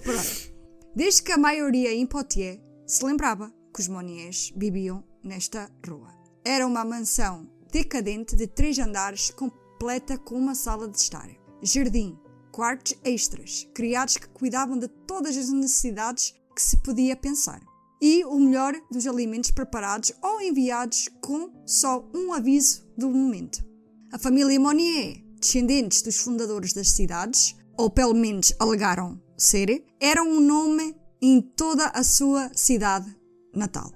Pronto. 0.03 0.53
Desde 0.95 1.23
que 1.23 1.33
a 1.33 1.39
maioria 1.39 1.93
em 1.93 2.07
Poitiers 2.07 2.61
se 2.87 3.05
lembrava 3.05 3.53
que 3.75 3.81
os 3.81 3.89
Moniers 3.89 4.53
viviam 4.57 5.05
nesta 5.23 5.71
rua. 5.87 6.13
Era 6.45 6.67
uma 6.67 6.85
mansão 6.85 7.49
decadente 7.71 8.35
de 8.37 8.47
três 8.47 8.79
andares 8.79 9.31
completa 9.31 10.17
com 10.19 10.37
uma 10.37 10.55
sala 10.55 10.89
de 10.89 10.97
estar, 10.99 11.29
jardim, 11.63 12.19
quartos 12.51 12.95
extras, 13.05 13.69
criados 13.75 14.17
que 14.17 14.29
cuidavam 14.29 14.79
de 14.79 14.89
todas 15.07 15.37
as 15.37 15.51
necessidades 15.51 16.35
que 16.55 16.63
se 16.63 16.77
podia 16.79 17.15
pensar. 17.15 17.61
E 18.01 18.25
o 18.25 18.39
melhor 18.39 18.75
dos 18.91 19.07
alimentos 19.07 19.51
preparados 19.51 20.13
ou 20.23 20.41
enviados 20.41 21.09
com 21.21 21.53
só 21.67 22.09
um 22.15 22.33
aviso 22.33 22.87
do 22.97 23.11
momento. 23.11 23.65
A 24.13 24.19
família 24.19 24.59
Monnier, 24.59 25.23
descendentes 25.41 26.03
dos 26.03 26.17
fundadores 26.17 26.73
das 26.73 26.91
cidades, 26.91 27.57
ou 27.77 27.91
pelo 27.91 28.15
menos 28.15 28.53
alegaram 28.59 29.21
ser, 29.37 29.85
eram 30.01 30.29
um 30.29 30.41
nome 30.41 30.97
em 31.21 31.41
toda 31.41 31.87
a 31.87 32.03
sua 32.03 32.51
cidade 32.55 33.15
natal. 33.55 33.93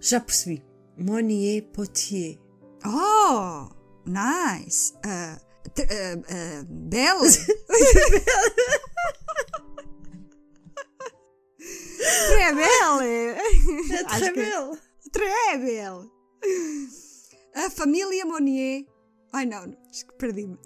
Já 0.00 0.20
percebi. 0.20 0.62
Monier 0.98 1.62
Potier. 1.72 2.38
Oh, 2.84 3.68
nice! 4.06 4.92
Uh, 5.04 5.36
uh, 5.66 6.18
uh, 6.18 6.64
belle! 6.68 7.28
Très 12.00 12.54
belle! 12.54 13.36
É 13.92 14.04
Acho 14.06 14.32
que- 14.32 14.40
Rebel. 14.40 14.78
Très 15.12 15.58
belle! 15.58 16.10
A 17.54 17.70
família 17.70 18.24
Monnier. 18.24 18.86
Ai 19.32 19.44
não, 19.46 19.76
acho 19.90 20.06
que 20.06 20.14
perdi-me. 20.14 20.58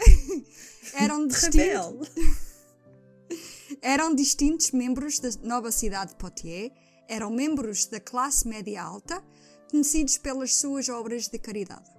Eram 0.95 1.27
distintos. 1.27 1.55
Rebel. 1.55 2.01
Eram 3.83 4.15
distintos 4.15 4.71
membros 4.71 5.19
da 5.19 5.31
nova 5.43 5.71
cidade 5.73 6.13
de 6.13 6.17
Poitiers, 6.17 6.71
eram 7.09 7.31
membros 7.31 7.87
da 7.87 8.01
classe 8.01 8.47
média 8.49 8.83
alta, 8.83 9.23
conhecidos 9.71 10.17
pelas 10.17 10.55
suas 10.55 10.89
obras 10.89 11.29
de 11.29 11.39
caridade. 11.39 11.91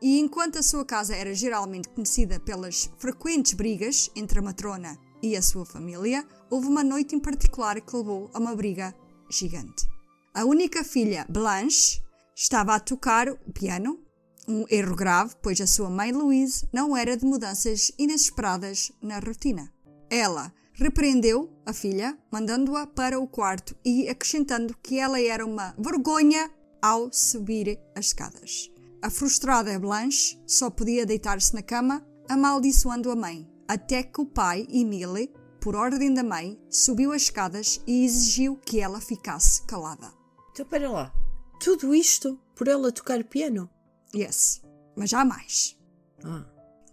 E 0.00 0.18
enquanto 0.20 0.58
a 0.58 0.62
sua 0.62 0.84
casa 0.84 1.16
era 1.16 1.32
geralmente 1.34 1.88
conhecida 1.88 2.38
pelas 2.38 2.90
frequentes 2.98 3.54
brigas 3.54 4.10
entre 4.14 4.38
a 4.38 4.42
matrona 4.42 4.98
e 5.22 5.36
a 5.36 5.42
sua 5.42 5.64
família, 5.64 6.26
houve 6.50 6.66
uma 6.66 6.82
noite 6.82 7.14
em 7.14 7.20
particular 7.20 7.80
que 7.80 7.96
levou 7.96 8.30
a 8.34 8.38
uma 8.38 8.54
briga 8.54 8.94
gigante. 9.30 9.86
A 10.34 10.44
única 10.44 10.82
filha, 10.82 11.26
Blanche, 11.28 12.02
estava 12.34 12.74
a 12.74 12.80
tocar 12.80 13.28
o 13.28 13.52
piano, 13.52 14.00
um 14.48 14.64
erro 14.68 14.96
grave, 14.96 15.34
pois 15.42 15.60
a 15.60 15.66
sua 15.66 15.88
mãe 15.88 16.10
Louise 16.10 16.66
não 16.72 16.96
era 16.96 17.16
de 17.16 17.24
mudanças 17.24 17.92
inesperadas 17.98 18.90
na 19.00 19.18
rotina. 19.18 19.72
Ela 20.10 20.52
repreendeu 20.74 21.50
a 21.64 21.72
filha, 21.72 22.18
mandando-a 22.30 22.86
para 22.86 23.20
o 23.20 23.28
quarto 23.28 23.76
e 23.84 24.08
acrescentando 24.08 24.76
que 24.82 24.98
ela 24.98 25.20
era 25.20 25.46
uma 25.46 25.74
vergonha 25.78 26.50
ao 26.80 27.12
subir 27.12 27.78
as 27.94 28.06
escadas. 28.06 28.70
A 29.00 29.10
frustrada 29.10 29.78
Blanche 29.78 30.38
só 30.46 30.70
podia 30.70 31.06
deitar-se 31.06 31.54
na 31.54 31.62
cama, 31.62 32.04
amaldiçoando 32.28 33.10
a 33.10 33.16
mãe, 33.16 33.48
até 33.72 34.02
que 34.02 34.20
o 34.20 34.26
pai, 34.26 34.66
Emile, 34.70 35.32
por 35.58 35.74
ordem 35.74 36.12
da 36.12 36.22
mãe, 36.22 36.60
subiu 36.68 37.10
as 37.12 37.22
escadas 37.22 37.80
e 37.86 38.04
exigiu 38.04 38.56
que 38.56 38.80
ela 38.80 39.00
ficasse 39.00 39.62
calada. 39.66 40.12
Então, 40.50 40.66
pera 40.66 40.90
lá. 40.90 41.12
Tudo 41.58 41.94
isto 41.94 42.38
por 42.54 42.68
ela 42.68 42.92
tocar 42.92 43.24
piano? 43.24 43.70
Yes, 44.14 44.60
mas 44.94 45.08
já 45.08 45.24
mais. 45.24 45.78
Ah, 46.22 46.44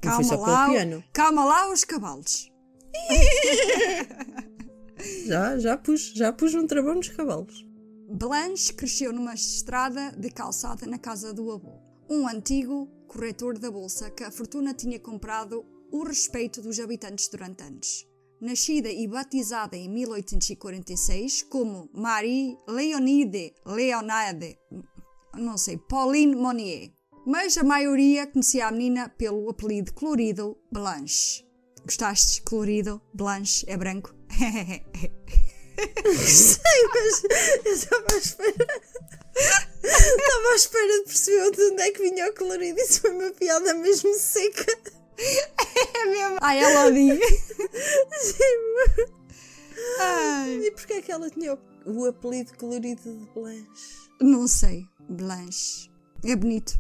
Calma 0.02 0.36
lá, 0.38 0.70
piano. 0.70 1.04
calma 1.12 1.44
lá 1.44 1.70
os 1.70 1.84
cavalos. 1.84 2.50
Já, 5.26 5.58
já 5.58 5.78
pus, 5.78 6.12
já 6.14 6.34
pus 6.34 6.54
um 6.54 6.68
travão 6.68 6.96
nos 6.96 7.08
cavalos. 7.08 7.66
Blanche 8.12 8.74
cresceu 8.74 9.14
numa 9.14 9.34
estrada 9.34 10.12
de 10.12 10.30
calçada 10.30 10.86
na 10.86 10.98
casa 10.98 11.34
do 11.34 11.50
avô, 11.52 11.80
um 12.10 12.28
antigo 12.28 12.86
corretor 13.08 13.58
da 13.58 13.72
bolsa 13.72 14.10
que 14.10 14.24
a 14.26 14.32
fortuna 14.32 14.74
tinha 14.74 15.00
comprado 15.00 15.66
o 15.92 16.04
respeito 16.04 16.62
dos 16.62 16.80
habitantes 16.80 17.28
durante 17.28 17.64
anos. 17.64 18.08
Nascida 18.42 18.90
e 18.90 19.08
batizada 19.08 19.76
em 19.76 19.90
1846 19.90 21.44
como 21.44 21.90
Marie 21.94 22.58
Leonide 22.68 23.54
Leonade, 23.66 24.58
não 25.36 25.58
sei, 25.58 25.78
Pauline 25.78 26.36
Monnier, 26.36 26.92
mas 27.26 27.58
a 27.58 27.64
maioria 27.64 28.28
conhecia 28.28 28.68
a 28.68 28.72
menina 28.72 29.10
pelo 29.10 29.50
apelido 29.50 29.94
colorido 29.94 30.58
Blanche. 30.72 31.46
Gostaste? 31.84 32.42
Colorido? 32.44 33.02
Blanche 33.14 33.66
é 33.68 33.76
branco? 33.76 34.16
Sei, 36.26 36.88
mas 36.94 37.24
eu 37.66 37.74
estava 37.74 38.06
à 38.12 38.18
espera. 38.18 38.82
Estava 39.82 40.50
à 40.52 40.56
espera 40.56 41.00
de 41.00 41.04
perceber 41.06 41.52
de 41.52 41.62
onde 41.72 41.82
é 41.82 41.92
que 41.92 42.02
vinha 42.02 42.30
o 42.30 42.34
colorido. 42.34 42.80
Isso 42.80 43.02
foi 43.02 43.12
uma 43.12 43.32
piada 43.32 43.74
mesmo 43.76 44.14
seca. 44.16 44.99
É 45.20 46.06
mesmo? 46.06 46.38
Ai, 46.42 46.64
ela 46.64 46.86
odia. 46.88 47.20
Ai. 50.00 50.62
E 50.66 50.72
porquê 50.72 50.94
é 50.94 51.02
que 51.02 51.12
ela 51.12 51.30
tinha 51.30 51.54
o, 51.54 51.60
o 51.86 52.06
apelido 52.06 52.58
colorido 52.58 53.02
de 53.02 53.26
Blanche? 53.34 54.10
Não 54.22 54.48
sei, 54.48 54.86
Blanche. 55.10 55.90
É 56.24 56.36
bonito. 56.36 56.80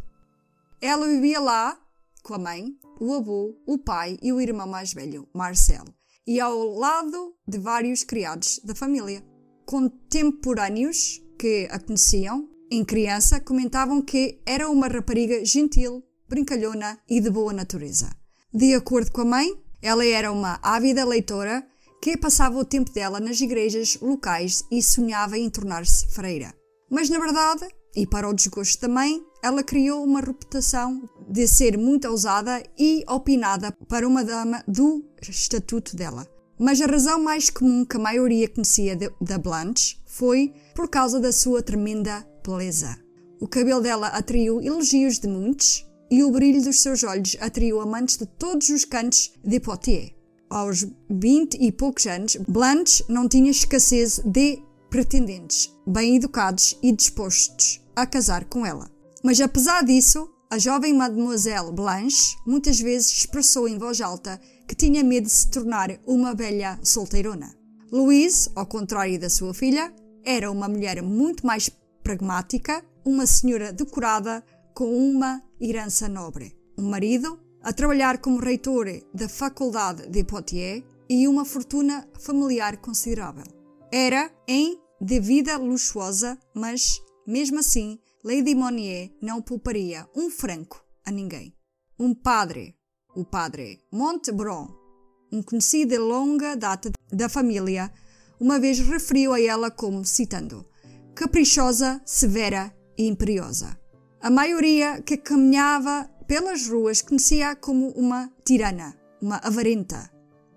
Ela 0.81 1.07
vivia 1.07 1.39
lá 1.39 1.77
com 2.23 2.33
a 2.33 2.37
mãe, 2.37 2.77
o 2.99 3.13
avô, 3.13 3.55
o 3.65 3.77
pai 3.77 4.17
e 4.21 4.31
o 4.31 4.39
irmão 4.39 4.67
mais 4.67 4.93
velho, 4.93 5.27
Marcel, 5.33 5.83
e 6.27 6.39
ao 6.39 6.75
lado 6.75 7.35
de 7.47 7.57
vários 7.57 8.03
criados 8.03 8.59
da 8.63 8.75
família. 8.75 9.23
Contemporâneos 9.65 11.21
que 11.37 11.67
a 11.71 11.79
conheciam, 11.79 12.49
em 12.71 12.83
criança, 12.83 13.39
comentavam 13.39 14.01
que 14.01 14.41
era 14.45 14.69
uma 14.69 14.87
rapariga 14.87 15.43
gentil, 15.43 16.03
brincalhona 16.27 16.99
e 17.09 17.19
de 17.19 17.29
boa 17.29 17.53
natureza. 17.53 18.09
De 18.53 18.73
acordo 18.73 19.11
com 19.11 19.21
a 19.21 19.25
mãe, 19.25 19.47
ela 19.79 20.03
era 20.03 20.31
uma 20.31 20.59
ávida 20.63 21.05
leitora 21.05 21.63
que 22.01 22.17
passava 22.17 22.57
o 22.57 22.65
tempo 22.65 22.91
dela 22.91 23.19
nas 23.19 23.39
igrejas 23.41 23.99
locais 24.01 24.63
e 24.71 24.81
sonhava 24.81 25.37
em 25.37 25.49
tornar-se 25.49 26.07
freira. 26.07 26.53
Mas 26.89 27.09
na 27.09 27.19
verdade, 27.19 27.67
e 27.95 28.07
para 28.07 28.27
o 28.27 28.33
desgosto 28.33 28.81
da 28.81 28.87
mãe, 28.87 29.21
ela 29.43 29.63
criou 29.63 30.03
uma 30.03 30.19
reputação 30.19 31.07
de 31.29 31.47
ser 31.47 31.77
muito 31.77 32.07
ousada 32.07 32.63
e 32.77 33.03
opinada 33.07 33.71
para 33.87 34.07
uma 34.07 34.23
dama 34.23 34.63
do 34.67 35.05
estatuto 35.21 35.95
dela. 35.95 36.27
Mas 36.57 36.81
a 36.81 36.87
razão 36.87 37.21
mais 37.21 37.49
comum 37.49 37.85
que 37.85 37.97
a 37.97 37.99
maioria 37.99 38.49
conhecia 38.49 38.97
da 39.21 39.37
Blanche 39.37 39.97
foi 40.05 40.53
por 40.73 40.89
causa 40.89 41.19
da 41.19 41.31
sua 41.31 41.61
tremenda 41.61 42.27
beleza. 42.43 42.97
O 43.39 43.47
cabelo 43.47 43.81
dela 43.81 44.07
atraiu 44.07 44.59
elogios 44.59 45.19
de 45.19 45.27
muitos 45.27 45.88
e 46.09 46.23
o 46.23 46.31
brilho 46.31 46.63
dos 46.63 46.81
seus 46.81 47.03
olhos 47.03 47.37
atraiu 47.39 47.81
amantes 47.81 48.17
de 48.17 48.25
todos 48.25 48.69
os 48.69 48.85
cantos 48.85 49.31
de 49.43 49.59
Poitiers. 49.59 50.11
Aos 50.49 50.85
20 51.09 51.57
e 51.61 51.71
poucos 51.71 52.07
anos, 52.07 52.35
Blanche 52.47 53.03
não 53.07 53.27
tinha 53.27 53.51
escassez 53.51 54.19
de 54.25 54.59
pretendentes, 54.89 55.71
bem 55.85 56.15
educados 56.15 56.77
e 56.81 56.91
dispostos 56.91 57.79
a 57.95 58.05
casar 58.05 58.45
com 58.45 58.65
ela. 58.65 58.89
Mas 59.23 59.39
apesar 59.39 59.83
disso, 59.83 60.29
a 60.49 60.57
jovem 60.57 60.93
Mademoiselle 60.93 61.71
Blanche 61.71 62.35
muitas 62.47 62.79
vezes 62.79 63.11
expressou 63.11 63.67
em 63.67 63.77
voz 63.77 64.01
alta 64.01 64.41
que 64.67 64.73
tinha 64.73 65.03
medo 65.03 65.25
de 65.25 65.31
se 65.31 65.51
tornar 65.51 65.99
uma 66.07 66.33
velha 66.33 66.79
solteirona. 66.81 67.53
Louise, 67.91 68.49
ao 68.55 68.65
contrário 68.65 69.19
da 69.19 69.29
sua 69.29 69.53
filha, 69.53 69.93
era 70.23 70.51
uma 70.51 70.67
mulher 70.67 71.01
muito 71.03 71.45
mais 71.45 71.69
pragmática, 72.03 72.83
uma 73.05 73.27
senhora 73.27 73.71
decorada 73.71 74.43
com 74.73 74.85
uma 74.85 75.43
herança 75.59 76.07
nobre, 76.07 76.55
um 76.77 76.89
marido 76.89 77.39
a 77.61 77.73
trabalhar 77.73 78.19
como 78.19 78.39
reitor 78.39 78.87
da 79.13 79.27
Faculdade 79.27 80.07
de 80.09 80.23
Poitiers 80.23 80.83
e 81.09 81.27
uma 81.27 81.43
fortuna 81.43 82.07
familiar 82.19 82.77
considerável. 82.77 83.43
Era 83.91 84.31
em 84.47 84.79
de 85.01 85.19
vida 85.19 85.57
luxuosa, 85.57 86.37
mas, 86.53 87.01
mesmo 87.25 87.59
assim, 87.59 87.99
Lady 88.23 88.53
Monnier 88.53 89.11
não 89.21 89.41
pouparia 89.41 90.07
um 90.15 90.29
franco 90.29 90.83
a 91.05 91.11
ninguém. 91.11 91.55
Um 91.97 92.13
padre, 92.13 92.75
o 93.15 93.25
padre 93.25 93.79
Montbron, 93.91 94.67
um 95.31 95.41
conhecido 95.41 95.91
de 95.91 95.97
longa 95.97 96.55
data 96.55 96.91
da 97.11 97.29
família, 97.29 97.91
uma 98.39 98.59
vez 98.59 98.79
referiu 98.79 99.33
a 99.33 99.41
ela 99.41 99.71
como, 99.71 100.05
citando, 100.05 100.65
caprichosa, 101.15 102.01
severa 102.05 102.73
e 102.97 103.07
imperiosa. 103.07 103.79
A 104.21 104.29
maioria 104.29 105.01
que 105.01 105.15
caminhava 105.15 106.09
pelas 106.27 106.67
ruas 106.67 107.01
conhecia-a 107.01 107.55
como 107.55 107.89
uma 107.91 108.29
tirana, 108.45 108.93
uma 109.21 109.37
avarenta. 109.37 110.11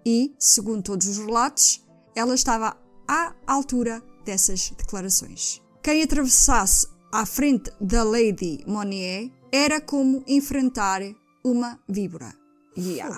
E, 0.04 0.34
segundo 0.36 0.82
todos 0.82 1.06
os 1.06 1.18
relatos, 1.18 1.86
ela 2.16 2.34
estava 2.34 2.76
à 3.06 3.32
altura 3.46 4.02
dessas 4.24 4.70
declarações. 4.70 5.62
Quem 5.80 6.02
atravessasse 6.02 6.88
à 7.12 7.24
frente 7.24 7.70
da 7.80 8.02
Lady 8.02 8.64
Monnier 8.66 9.30
era 9.52 9.80
como 9.80 10.24
enfrentar 10.26 11.00
uma 11.44 11.78
víbora. 11.88 12.34
Yeah. 12.76 13.16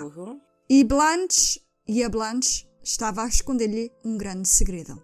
E 0.69 0.83
Blanche, 0.83 1.59
e 1.87 2.03
a 2.03 2.09
Blanche 2.09 2.67
estava 2.83 3.23
a 3.23 3.27
esconder-lhe 3.27 3.91
um 4.03 4.15
grande 4.15 4.47
segredo. 4.47 5.01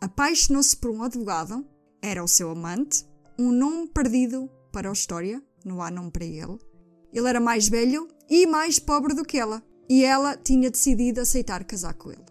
Apaixonou-se 0.00 0.76
por 0.76 0.90
um 0.90 1.02
advogado, 1.04 1.64
era 2.02 2.24
o 2.24 2.28
seu 2.28 2.50
amante, 2.50 3.06
um 3.40 3.52
nome 3.52 3.88
perdido 3.88 4.50
para 4.70 4.90
a 4.90 4.92
história, 4.92 5.42
não 5.64 5.80
há 5.80 5.90
nome 5.90 6.10
para 6.10 6.26
ele. 6.26 6.58
Ele 7.10 7.26
era 7.26 7.40
mais 7.40 7.68
velho 7.68 8.06
e 8.28 8.46
mais 8.46 8.78
pobre 8.78 9.14
do 9.14 9.24
que 9.24 9.38
ela, 9.38 9.62
e 9.88 10.04
ela 10.04 10.36
tinha 10.36 10.70
decidido 10.70 11.22
aceitar 11.22 11.64
casar 11.64 11.94
com 11.94 12.12
ele. 12.12 12.24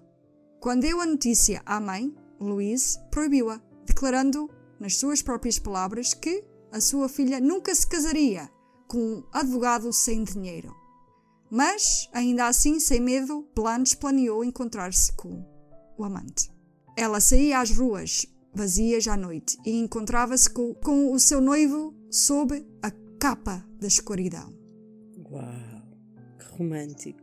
Quando 0.60 0.82
deu 0.82 1.02
a 1.02 1.08
notícia 1.08 1.64
à 1.66 1.80
mãe, 1.80 2.14
Louise 2.40 3.00
proibiu-a, 3.10 3.60
declarando, 3.86 4.50
nas 4.80 4.98
suas 4.98 5.22
próprias 5.24 5.58
palavras, 5.58 6.14
que 6.14 6.44
a 6.72 6.80
sua 6.80 7.10
filha 7.10 7.40
nunca 7.40 7.74
se 7.74 7.88
casaria 7.88 8.48
com 8.88 9.00
um 9.00 9.24
advogado 9.34 9.92
sem 9.92 10.24
dinheiro. 10.24 10.74
Mas, 11.50 12.08
ainda 12.14 12.48
assim, 12.48 12.80
sem 12.80 13.02
medo, 13.02 13.48
Blanche 13.56 13.98
planeou 13.98 14.44
encontrar-se 14.44 15.12
com 15.14 15.44
o 15.98 16.04
amante. 16.04 16.52
Ela 16.96 17.20
saía 17.20 17.60
às 17.60 17.72
ruas 17.72 18.28
vazias 18.60 19.08
à 19.08 19.16
noite 19.16 19.58
e 19.66 19.72
encontrava-se 19.72 20.50
com, 20.50 20.74
com 20.74 21.14
o 21.14 21.20
seu 21.20 21.40
noivo 21.40 21.96
sob 22.12 22.62
a 22.84 22.92
capa 23.18 23.66
da 23.80 23.88
escuridão. 23.88 24.54
Uau, 25.32 25.82
que 26.38 26.58
romântico. 26.58 27.22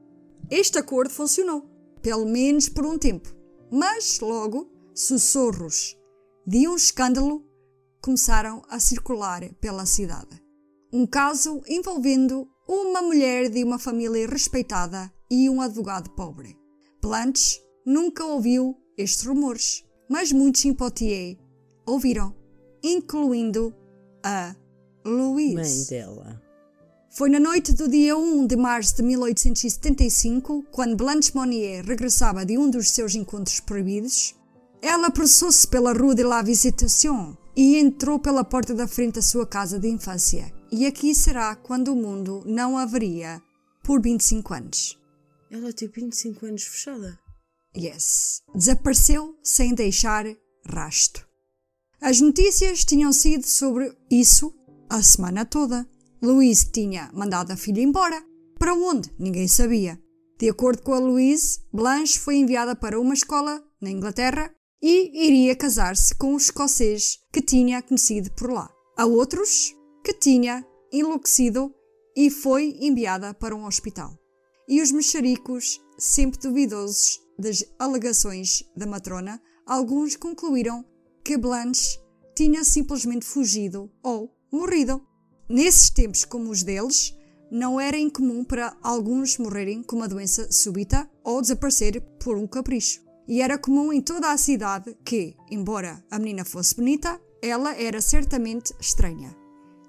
Este 0.50 0.78
acordo 0.78 1.12
funcionou, 1.12 1.68
pelo 2.00 2.24
menos 2.24 2.70
por 2.70 2.86
um 2.86 2.98
tempo, 2.98 3.28
mas 3.70 4.18
logo 4.20 4.72
sussurros 4.94 5.94
de 6.46 6.66
um 6.66 6.74
escândalo 6.74 7.44
começaram 8.00 8.62
a 8.70 8.80
circular 8.80 9.42
pela 9.60 9.84
cidade. 9.84 10.42
Um 10.90 11.06
caso 11.06 11.60
envolvendo 11.68 12.48
uma 12.66 13.02
mulher 13.02 13.50
de 13.50 13.62
uma 13.62 13.78
família 13.78 14.26
respeitada 14.26 15.12
e 15.30 15.50
um 15.50 15.60
advogado 15.60 16.08
pobre. 16.12 16.56
Blanche 17.02 17.60
nunca 17.84 18.24
ouviu 18.24 18.74
estes 18.96 19.26
rumores, 19.26 19.84
mas 20.08 20.32
muitos 20.32 20.64
em 20.64 20.74
Poitiers 20.74 21.36
ouviram, 21.86 22.34
incluindo 22.82 23.74
a 24.22 24.54
Louise. 25.04 25.54
Mãe 25.54 25.84
dela. 25.88 26.42
Foi 27.10 27.30
na 27.30 27.40
noite 27.40 27.72
do 27.72 27.88
dia 27.88 28.16
1 28.16 28.46
de 28.46 28.56
março 28.56 28.96
de 28.96 29.02
1875, 29.02 30.64
quando 30.70 30.96
Blanche 30.96 31.32
Monnier 31.34 31.82
regressava 31.82 32.44
de 32.44 32.58
um 32.58 32.68
dos 32.68 32.90
seus 32.90 33.14
encontros 33.14 33.58
proibidos. 33.60 34.34
Ela 34.82 35.06
apressou-se 35.06 35.66
pela 35.66 35.94
Rue 35.94 36.14
de 36.14 36.22
la 36.22 36.42
Visitation 36.42 37.34
e 37.56 37.76
entrou 37.76 38.18
pela 38.18 38.44
porta 38.44 38.74
da 38.74 38.86
frente 38.86 39.14
da 39.14 39.22
sua 39.22 39.46
casa 39.46 39.78
de 39.78 39.88
infância. 39.88 40.52
E 40.70 40.84
aqui 40.84 41.14
será 41.14 41.56
quando 41.56 41.88
o 41.88 41.96
mundo 41.96 42.42
não 42.44 42.76
haveria 42.76 43.40
por 43.82 44.02
25 44.02 44.52
anos. 44.52 45.00
Ela 45.50 45.72
tem 45.72 45.88
25 45.88 46.44
anos 46.44 46.64
fechada. 46.64 47.18
Yes. 47.76 48.42
Desapareceu 48.54 49.38
sem 49.42 49.74
deixar 49.74 50.24
rastro. 50.66 51.26
As 52.00 52.20
notícias 52.20 52.84
tinham 52.84 53.12
sido 53.12 53.46
sobre 53.46 53.92
isso 54.10 54.54
a 54.88 55.02
semana 55.02 55.44
toda. 55.44 55.86
Louise 56.22 56.70
tinha 56.70 57.10
mandado 57.12 57.52
a 57.52 57.56
filha 57.56 57.82
embora. 57.82 58.22
Para 58.58 58.74
onde? 58.74 59.12
Ninguém 59.18 59.46
sabia. 59.46 60.00
De 60.38 60.48
acordo 60.48 60.82
com 60.82 60.94
a 60.94 60.98
Louise, 60.98 61.60
Blanche 61.72 62.18
foi 62.18 62.36
enviada 62.36 62.74
para 62.74 63.00
uma 63.00 63.14
escola 63.14 63.62
na 63.80 63.90
Inglaterra 63.90 64.50
e 64.82 65.26
iria 65.26 65.56
casar-se 65.56 66.14
com 66.14 66.34
um 66.34 66.36
escocês 66.36 67.18
que 67.32 67.42
tinha 67.42 67.82
conhecido 67.82 68.30
por 68.32 68.50
lá. 68.50 68.70
Há 68.96 69.04
outros 69.04 69.74
que 70.04 70.14
tinha 70.14 70.64
enlouquecido 70.92 71.74
e 72.16 72.30
foi 72.30 72.76
enviada 72.80 73.34
para 73.34 73.54
um 73.54 73.66
hospital. 73.66 74.16
E 74.68 74.80
os 74.80 74.90
mexericos, 74.90 75.80
sempre 75.98 76.40
duvidosos 76.40 77.25
das 77.38 77.64
alegações 77.78 78.64
da 78.76 78.86
matrona, 78.86 79.40
alguns 79.66 80.16
concluíram 80.16 80.84
que 81.24 81.36
Blanche 81.36 81.98
tinha 82.34 82.62
simplesmente 82.64 83.24
fugido 83.24 83.90
ou 84.02 84.34
morrido. 84.52 85.02
Nesses 85.48 85.90
tempos 85.90 86.24
como 86.24 86.50
os 86.50 86.62
deles, 86.62 87.16
não 87.50 87.80
era 87.80 87.98
incomum 87.98 88.44
para 88.44 88.76
alguns 88.82 89.38
morrerem 89.38 89.82
com 89.82 89.96
uma 89.96 90.08
doença 90.08 90.50
súbita 90.50 91.08
ou 91.22 91.40
desaparecer 91.40 92.00
por 92.22 92.36
um 92.36 92.46
capricho. 92.46 93.00
E 93.28 93.40
era 93.40 93.58
comum 93.58 93.92
em 93.92 94.00
toda 94.00 94.30
a 94.30 94.36
cidade 94.36 94.96
que, 95.04 95.36
embora 95.50 96.04
a 96.10 96.18
menina 96.18 96.44
fosse 96.44 96.76
bonita, 96.76 97.20
ela 97.42 97.74
era 97.74 98.00
certamente 98.00 98.74
estranha. 98.80 99.36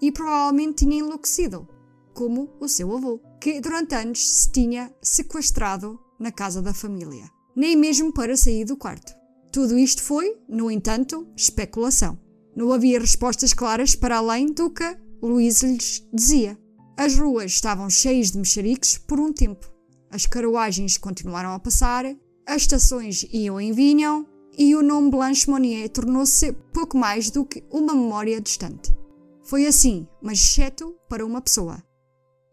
E 0.02 0.12
provavelmente 0.12 0.86
tinha 0.86 1.00
enlouquecido, 1.00 1.68
como 2.14 2.50
o 2.60 2.68
seu 2.68 2.96
avô, 2.96 3.20
que 3.40 3.60
durante 3.60 3.96
anos 3.96 4.28
se 4.28 4.52
tinha 4.52 4.94
sequestrado 5.02 6.00
na 6.20 6.32
casa 6.32 6.62
da 6.62 6.74
família, 6.74 7.30
nem 7.58 7.76
mesmo 7.76 8.14
para 8.14 8.38
sair 8.38 8.66
do 8.66 8.78
quarto. 8.78 9.12
Tudo 9.52 9.80
isto 9.80 10.04
foi, 10.04 10.38
no 10.48 10.70
entanto, 10.70 11.28
especulação. 11.36 12.20
Não 12.56 12.72
havia 12.72 13.00
respostas 13.00 13.52
claras 13.52 13.96
para 13.96 14.18
além 14.18 14.54
do 14.54 14.70
que 14.70 14.96
Luís 15.20 15.64
lhes 15.64 16.08
dizia. 16.14 16.56
As 16.96 17.18
ruas 17.18 17.54
estavam 17.54 17.90
cheias 17.90 18.30
de 18.30 18.38
mexericos 18.38 19.00
por 19.00 19.20
um 19.20 19.34
tempo. 19.34 19.68
As 20.12 20.28
carruagens 20.28 21.00
continuaram 21.00 21.52
a 21.52 21.60
passar, 21.60 22.06
as 22.46 22.62
estações 22.62 23.26
iam 23.34 23.60
e 23.60 23.72
vinham, 23.72 24.28
e 24.56 24.76
o 24.76 24.84
nome 24.84 25.10
Blanche 25.10 25.50
Monnier 25.50 25.90
tornou-se 25.90 26.52
pouco 26.72 26.96
mais 26.96 27.32
do 27.32 27.44
que 27.44 27.64
uma 27.72 27.96
memória 27.96 28.40
distante. 28.40 28.96
Foi 29.44 29.66
assim, 29.66 30.08
mas 30.22 30.40
exceto 30.40 30.96
para 31.10 31.26
uma 31.26 31.42
pessoa. 31.42 31.84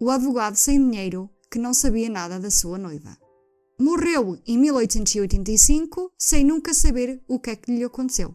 O 0.00 0.10
advogado 0.10 0.56
sem 0.56 0.78
dinheiro 0.78 1.28
que 1.50 1.58
não 1.58 1.74
sabia 1.74 2.08
nada 2.08 2.40
da 2.40 2.50
sua 2.50 2.78
noiva. 2.78 3.16
Morreu 3.78 4.38
em 4.46 4.56
1885 4.56 6.12
sem 6.16 6.44
nunca 6.44 6.72
saber 6.72 7.20
o 7.26 7.40
que 7.40 7.50
é 7.50 7.56
que 7.56 7.74
lhe 7.74 7.82
aconteceu. 7.82 8.32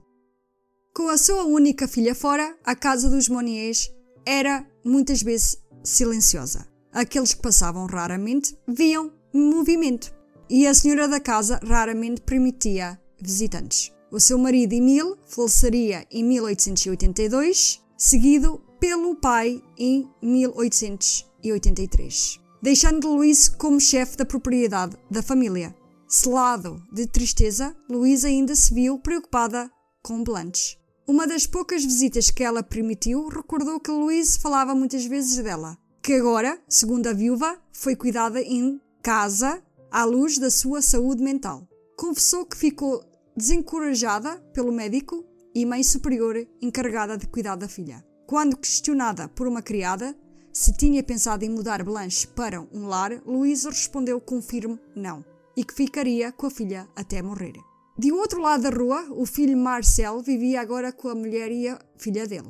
Com 0.94 1.08
a 1.08 1.18
sua 1.18 1.46
única 1.46 1.88
filha 1.88 2.14
fora, 2.14 2.58
a 2.64 2.76
casa 2.76 3.10
dos 3.10 3.30
Monniers 3.30 3.90
era 4.26 4.70
muitas 4.84 5.22
vezes 5.22 5.58
silenciosa. 5.82 6.68
Aqueles 6.92 7.34
que 7.34 7.42
passavam 7.42 7.86
raramente 7.86 8.58
viam 8.68 9.14
movimento 9.34 10.14
e 10.50 10.68
a 10.68 10.74
senhora 10.74 11.08
da 11.08 11.22
casa 11.22 11.58
raramente 11.64 12.20
permitia 12.22 13.00
visitantes. 13.22 13.94
O 14.12 14.20
seu 14.20 14.38
marido 14.38 14.74
Emile 14.74 15.16
faleceria 15.28 16.06
em 16.12 16.22
1882, 16.24 17.82
seguido 17.96 18.62
pelo 18.80 19.16
pai 19.16 19.64
em 19.78 20.10
1883, 20.22 22.40
deixando 22.62 23.14
Luís 23.14 23.48
como 23.48 23.80
chefe 23.80 24.18
da 24.18 24.26
propriedade 24.26 24.98
da 25.10 25.22
família. 25.24 25.76
Selado 26.08 26.82
de 26.92 27.06
tristeza, 27.08 27.76
Luís 27.90 28.26
ainda 28.26 28.56
se 28.56 28.74
viu 28.74 29.00
preocupada 29.00 29.72
com 30.04 30.24
Blanche. 30.24 30.78
Uma 31.08 31.26
das 31.26 31.48
poucas 31.48 31.84
visitas 31.84 32.30
que 32.30 32.44
ela 32.44 32.62
permitiu 32.62 33.28
recordou 33.28 33.80
que 33.80 33.92
Louise 33.92 34.40
falava 34.40 34.76
muitas 34.76 35.06
vezes 35.06 35.44
dela, 35.44 35.78
que 36.02 36.14
agora, 36.14 36.60
segundo 36.68 37.08
a 37.08 37.14
viúva, 37.14 37.58
foi 37.72 37.96
cuidada 37.96 38.42
em 38.42 38.80
casa 39.02 39.62
à 39.92 40.04
luz 40.04 40.38
da 40.38 40.52
sua 40.52 40.82
saúde 40.82 41.24
mental. 41.24 41.68
Confessou 41.98 42.46
que 42.46 42.58
ficou 42.58 43.04
desencorajada 43.36 44.38
pelo 44.54 44.72
médico 44.72 45.26
e 45.56 45.66
mãe 45.66 45.82
superior 45.82 46.48
encarregada 46.62 47.18
de 47.18 47.28
cuidar 47.28 47.56
da 47.56 47.68
filha. 47.68 48.06
Quando 48.28 48.58
questionada 48.58 49.28
por 49.28 49.48
uma 49.48 49.62
criada 49.62 50.16
se 50.60 50.74
tinha 50.74 51.02
pensado 51.02 51.46
em 51.46 51.50
mudar 51.50 51.82
Blanche 51.86 52.28
para 52.28 52.60
um 52.60 52.86
lar, 52.86 53.14
Louisa 53.26 53.70
respondeu 53.70 54.20
com 54.20 54.42
firme 54.42 54.78
não 54.94 55.24
e 55.56 55.64
que 55.64 55.74
ficaria 55.74 56.34
com 56.34 56.48
a 56.48 56.52
filha 56.52 56.86
até 56.98 57.22
morrer. 57.22 57.54
De 57.98 58.12
outro 58.12 58.42
lado 58.42 58.64
da 58.64 58.70
rua, 58.70 59.08
o 59.12 59.26
filho 59.26 59.56
Marcel 59.56 60.22
vivia 60.22 60.60
agora 60.60 60.92
com 60.92 61.08
a 61.08 61.16
mulher 61.16 61.50
e 61.50 61.70
a 61.70 61.80
filha 61.98 62.28
dele. 62.28 62.50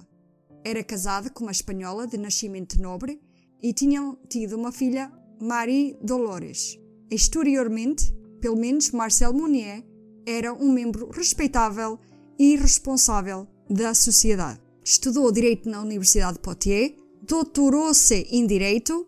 Era 0.65 0.83
casado 0.83 1.31
com 1.31 1.43
uma 1.43 1.51
espanhola 1.51 2.07
de 2.07 2.17
nascimento 2.17 2.81
nobre 2.81 3.21
e 3.61 3.73
tinham 3.73 4.17
tido 4.27 4.57
uma 4.57 4.71
filha, 4.71 5.11
Marie 5.39 5.95
Dolores. 6.01 6.79
Exteriormente, 7.11 8.11
pelo 8.41 8.57
menos 8.57 8.89
Marcel 8.89 9.33
Mounier 9.33 9.85
era 10.25 10.51
um 10.51 10.71
membro 10.71 11.11
respeitável 11.11 11.99
e 12.39 12.55
responsável 12.55 13.47
da 13.69 13.93
sociedade. 13.93 14.59
Estudou 14.83 15.31
Direito 15.31 15.69
na 15.69 15.79
Universidade 15.79 16.33
de 16.33 16.39
Poitiers, 16.39 16.98
doutorou-se 17.29 18.25
em 18.31 18.47
Direito, 18.47 19.07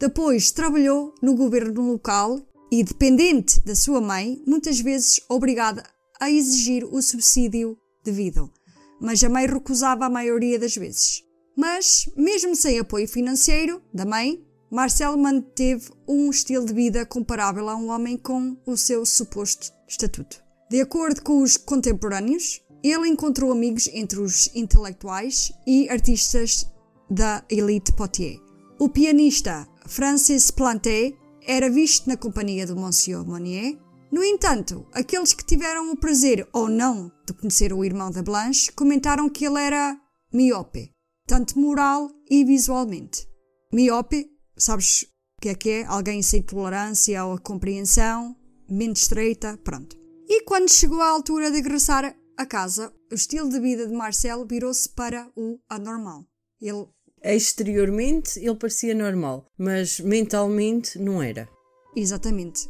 depois 0.00 0.50
trabalhou 0.50 1.14
no 1.20 1.34
governo 1.34 1.92
local 1.92 2.40
e, 2.72 2.82
dependente 2.82 3.60
da 3.60 3.74
sua 3.74 4.00
mãe, 4.00 4.42
muitas 4.46 4.80
vezes 4.80 5.20
obrigada 5.28 5.84
a 6.18 6.30
exigir 6.30 6.82
o 6.84 7.02
subsídio 7.02 7.76
devido, 8.02 8.50
mas 8.98 9.22
a 9.22 9.28
mãe 9.28 9.46
recusava 9.46 10.06
a 10.06 10.10
maioria 10.10 10.58
das 10.58 10.74
vezes. 10.74 11.22
Mas, 11.54 12.08
mesmo 12.16 12.56
sem 12.56 12.78
apoio 12.78 13.06
financeiro 13.06 13.82
da 13.92 14.06
mãe, 14.06 14.42
Marcelo 14.70 15.18
manteve 15.18 15.90
um 16.06 16.30
estilo 16.30 16.64
de 16.64 16.72
vida 16.72 17.04
comparável 17.04 17.68
a 17.68 17.76
um 17.76 17.90
homem 17.90 18.16
com 18.16 18.56
o 18.64 18.78
seu 18.78 19.04
suposto 19.04 19.70
estatuto. 19.86 20.42
De 20.70 20.80
acordo 20.80 21.22
com 21.22 21.42
os 21.42 21.58
contemporâneos, 21.58 22.62
ele 22.82 23.08
encontrou 23.08 23.52
amigos 23.52 23.90
entre 23.92 24.20
os 24.20 24.54
intelectuais 24.54 25.52
e 25.66 25.88
artistas 25.90 26.66
da 27.10 27.44
elite 27.50 27.92
potier. 27.92 28.40
O 28.78 28.88
pianista 28.88 29.68
Francis 29.86 30.50
Planté 30.50 31.14
era 31.46 31.70
visto 31.70 32.06
na 32.06 32.16
companhia 32.16 32.66
do 32.66 32.76
Monsieur 32.76 33.24
Monnier. 33.24 33.78
No 34.12 34.22
entanto, 34.22 34.86
aqueles 34.92 35.32
que 35.32 35.44
tiveram 35.44 35.90
o 35.90 35.96
prazer 35.96 36.46
ou 36.52 36.68
não 36.68 37.10
de 37.26 37.32
conhecer 37.32 37.72
o 37.72 37.84
irmão 37.84 38.10
da 38.10 38.22
Blanche 38.22 38.72
comentaram 38.72 39.28
que 39.28 39.46
ele 39.46 39.60
era 39.60 39.98
miope, 40.32 40.92
tanto 41.26 41.58
moral 41.58 42.10
e 42.30 42.44
visualmente. 42.44 43.28
Miope, 43.72 44.30
sabes 44.56 45.06
o 45.38 45.40
que 45.40 45.48
é 45.48 45.54
que 45.54 45.70
é? 45.70 45.84
Alguém 45.84 46.22
sem 46.22 46.42
tolerância 46.42 47.24
ou 47.24 47.38
compreensão, 47.40 48.36
mente 48.68 49.02
estreita, 49.02 49.58
pronto. 49.64 49.96
E 50.28 50.42
quando 50.42 50.70
chegou 50.70 51.00
à 51.00 51.08
altura 51.08 51.50
de 51.50 51.56
regressar 51.56 52.14
a 52.36 52.46
casa, 52.46 52.92
o 53.10 53.14
estilo 53.14 53.48
de 53.48 53.58
vida 53.58 53.86
de 53.86 53.94
Marcelo 53.94 54.46
virou-se 54.46 54.88
para 54.88 55.30
o 55.34 55.58
anormal. 55.68 56.26
Ele 56.60 56.86
Exteriormente 57.22 58.38
ele 58.38 58.54
parecia 58.54 58.94
normal, 58.94 59.46
mas 59.58 60.00
mentalmente 60.00 60.98
não 60.98 61.22
era. 61.22 61.48
Exatamente. 61.96 62.68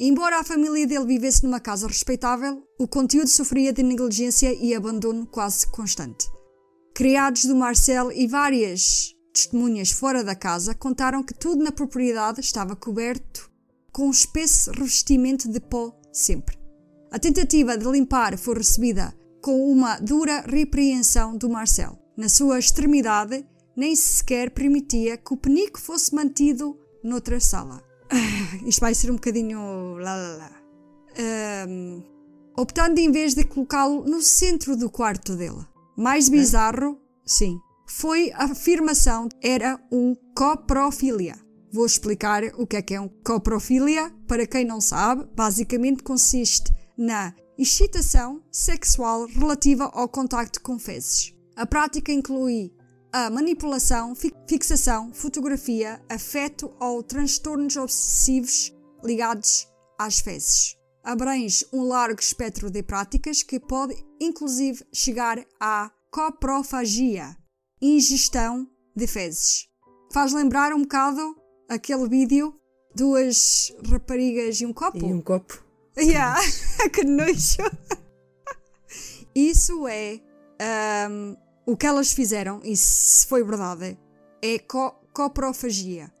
Embora 0.00 0.40
a 0.40 0.44
família 0.44 0.86
dele 0.86 1.06
vivesse 1.06 1.44
numa 1.44 1.60
casa 1.60 1.86
respeitável, 1.86 2.62
o 2.78 2.88
conteúdo 2.88 3.28
sofria 3.28 3.72
de 3.72 3.82
negligência 3.82 4.52
e 4.52 4.74
abandono 4.74 5.26
quase 5.26 5.66
constante. 5.66 6.28
Criados 6.94 7.44
do 7.44 7.54
Marcel 7.54 8.10
e 8.10 8.26
várias 8.26 9.14
testemunhas 9.32 9.90
fora 9.90 10.24
da 10.24 10.34
casa 10.34 10.74
contaram 10.74 11.22
que 11.22 11.34
tudo 11.34 11.62
na 11.62 11.72
propriedade 11.72 12.40
estava 12.40 12.76
coberto 12.76 13.50
com 13.92 14.08
um 14.08 14.10
espesso 14.10 14.70
revestimento 14.72 15.48
de 15.48 15.60
pó 15.60 15.94
sempre. 16.12 16.58
A 17.10 17.18
tentativa 17.18 17.76
de 17.76 17.86
limpar 17.86 18.36
foi 18.38 18.56
recebida 18.56 19.14
com 19.42 19.70
uma 19.70 19.98
dura 19.98 20.40
repreensão 20.40 21.36
do 21.36 21.48
Marcel. 21.48 21.98
Na 22.16 22.28
sua 22.28 22.58
extremidade, 22.58 23.46
nem 23.76 23.94
sequer 23.96 24.50
permitia 24.50 25.16
que 25.16 25.32
o 25.32 25.36
penico 25.36 25.80
fosse 25.80 26.14
mantido 26.14 26.78
noutra 27.02 27.40
sala. 27.40 27.82
Ah, 28.10 28.56
isto 28.66 28.80
vai 28.80 28.94
ser 28.94 29.10
um 29.10 29.14
bocadinho. 29.14 29.96
lá 29.98 30.14
lá 30.14 30.36
lá. 30.36 30.62
Um, 31.68 32.02
optando 32.56 32.98
em 32.98 33.10
vez 33.10 33.34
de 33.34 33.44
colocá-lo 33.44 34.04
no 34.04 34.22
centro 34.22 34.76
do 34.76 34.90
quarto 34.90 35.36
dele. 35.36 35.64
Mais 35.96 36.28
bizarro, 36.28 36.98
sim, 37.24 37.58
foi 37.86 38.32
a 38.32 38.44
afirmação 38.44 39.28
era 39.42 39.78
um 39.90 40.14
coprofilia. 40.34 41.36
Vou 41.72 41.86
explicar 41.86 42.42
o 42.56 42.66
que 42.66 42.76
é 42.76 42.82
que 42.82 42.94
é 42.94 43.00
um 43.00 43.08
coprofilia. 43.08 44.10
Para 44.26 44.46
quem 44.46 44.64
não 44.64 44.80
sabe, 44.80 45.26
basicamente 45.34 46.02
consiste 46.02 46.72
na 46.96 47.34
excitação 47.58 48.42
sexual 48.50 49.26
relativa 49.26 49.84
ao 49.92 50.08
contacto 50.08 50.60
com 50.60 50.78
fezes. 50.78 51.34
A 51.56 51.66
prática 51.66 52.12
inclui 52.12 52.72
a 53.12 53.28
manipulação, 53.28 54.14
fixação, 54.48 55.12
fotografia, 55.12 56.00
afeto 56.08 56.72
ou 56.80 57.02
transtornos 57.02 57.76
obsessivos 57.76 58.72
ligados 59.04 59.68
às 59.98 60.20
fezes. 60.20 60.76
Abrange 61.04 61.66
um 61.72 61.82
largo 61.82 62.20
espectro 62.20 62.70
de 62.70 62.82
práticas 62.82 63.42
que 63.42 63.60
pode 63.60 63.94
inclusive 64.20 64.84
chegar 64.92 65.44
à 65.60 65.90
coprofagia, 66.10 67.36
ingestão 67.80 68.66
de 68.96 69.06
fezes. 69.06 69.68
Faz 70.12 70.32
lembrar 70.32 70.72
um 70.72 70.82
bocado 70.82 71.36
aquele 71.68 72.08
vídeo 72.08 72.54
duas 72.94 73.72
raparigas 73.88 74.60
e 74.60 74.66
um 74.66 74.72
copo. 74.72 74.98
E 74.98 75.12
um 75.12 75.20
copo. 75.20 75.62
Yeah, 75.98 76.40
que 76.92 77.04
nojo. 77.04 77.58
Isso 79.34 79.86
é 79.88 80.20
um, 81.10 81.36
o 81.66 81.76
que 81.76 81.86
elas 81.86 82.12
fizeram, 82.12 82.60
e 82.64 82.76
se 82.76 83.26
foi 83.26 83.44
verdade, 83.44 83.98
é 84.40 84.58
co 84.58 84.92
coprofagia. 85.12 86.12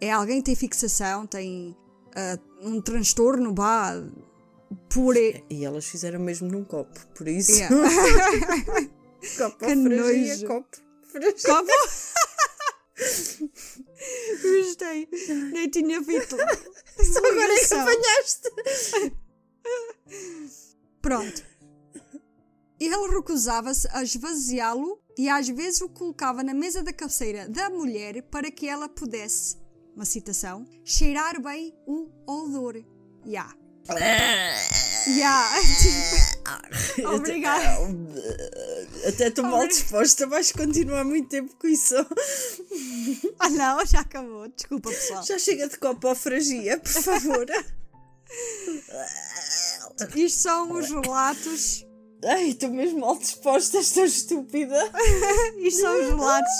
É 0.00 0.10
alguém 0.12 0.38
que 0.38 0.44
tem 0.46 0.54
fixação, 0.54 1.26
tem 1.26 1.76
uh, 2.14 2.68
um 2.68 2.80
transtorno, 2.80 3.54
vá, 3.54 3.94
por... 4.88 5.16
E 5.16 5.64
elas 5.64 5.86
fizeram 5.86 6.20
mesmo 6.20 6.48
num 6.48 6.64
copo, 6.64 7.06
por 7.14 7.26
isso... 7.28 7.52
Yeah. 7.52 7.74
coprofagia, 9.38 10.46
copo. 10.46 10.76
Copo? 11.44 11.72
Gostei. 14.42 15.08
Nem 15.52 15.68
tinha 15.68 16.02
feito. 16.02 16.36
Só 16.36 17.18
agora 17.18 17.52
é 17.52 17.58
que 17.58 17.74
apanhaste. 17.74 18.50
Pronto. 21.02 21.49
Ele 22.80 23.08
recusava-se 23.14 23.86
a 23.92 24.02
esvaziá-lo 24.02 24.98
e 25.18 25.28
às 25.28 25.46
vezes 25.48 25.82
o 25.82 25.88
colocava 25.90 26.42
na 26.42 26.54
mesa 26.54 26.82
da 26.82 26.94
cabeceira 26.94 27.46
da 27.46 27.68
mulher 27.68 28.22
para 28.22 28.50
que 28.50 28.66
ela 28.66 28.88
pudesse, 28.88 29.58
uma 29.94 30.06
citação, 30.06 30.64
cheirar 30.82 31.42
bem 31.42 31.74
o 31.86 32.08
odor. 32.26 32.82
Ya. 33.26 33.52
Ya. 35.08 35.50
Obrigada. 37.14 37.78
Até 39.06 39.28
estou 39.28 39.44
mal 39.44 39.68
disposta, 39.68 40.26
vais 40.26 40.50
continuar 40.50 41.04
muito 41.04 41.28
tempo 41.28 41.54
com 41.56 41.66
isso. 41.66 41.94
Ah 43.38 43.50
não, 43.50 43.84
já 43.84 44.00
acabou. 44.00 44.48
Desculpa, 44.48 44.88
pessoal. 44.88 45.22
Já 45.22 45.38
chega 45.38 45.68
de 45.68 45.76
copo-fragia, 45.76 46.78
por 46.78 46.88
favor. 47.02 47.46
Isto 50.16 50.40
são 50.40 50.72
os 50.72 50.88
relatos 50.88 51.84
Ai, 52.24 52.50
estou 52.50 52.70
mesmo 52.70 53.00
mal 53.00 53.18
disposta, 53.18 53.78
estou 53.80 54.04
estúpida. 54.04 54.92
Isto 55.58 55.80
são 55.82 56.00
os 56.00 56.06
relatos 56.06 56.52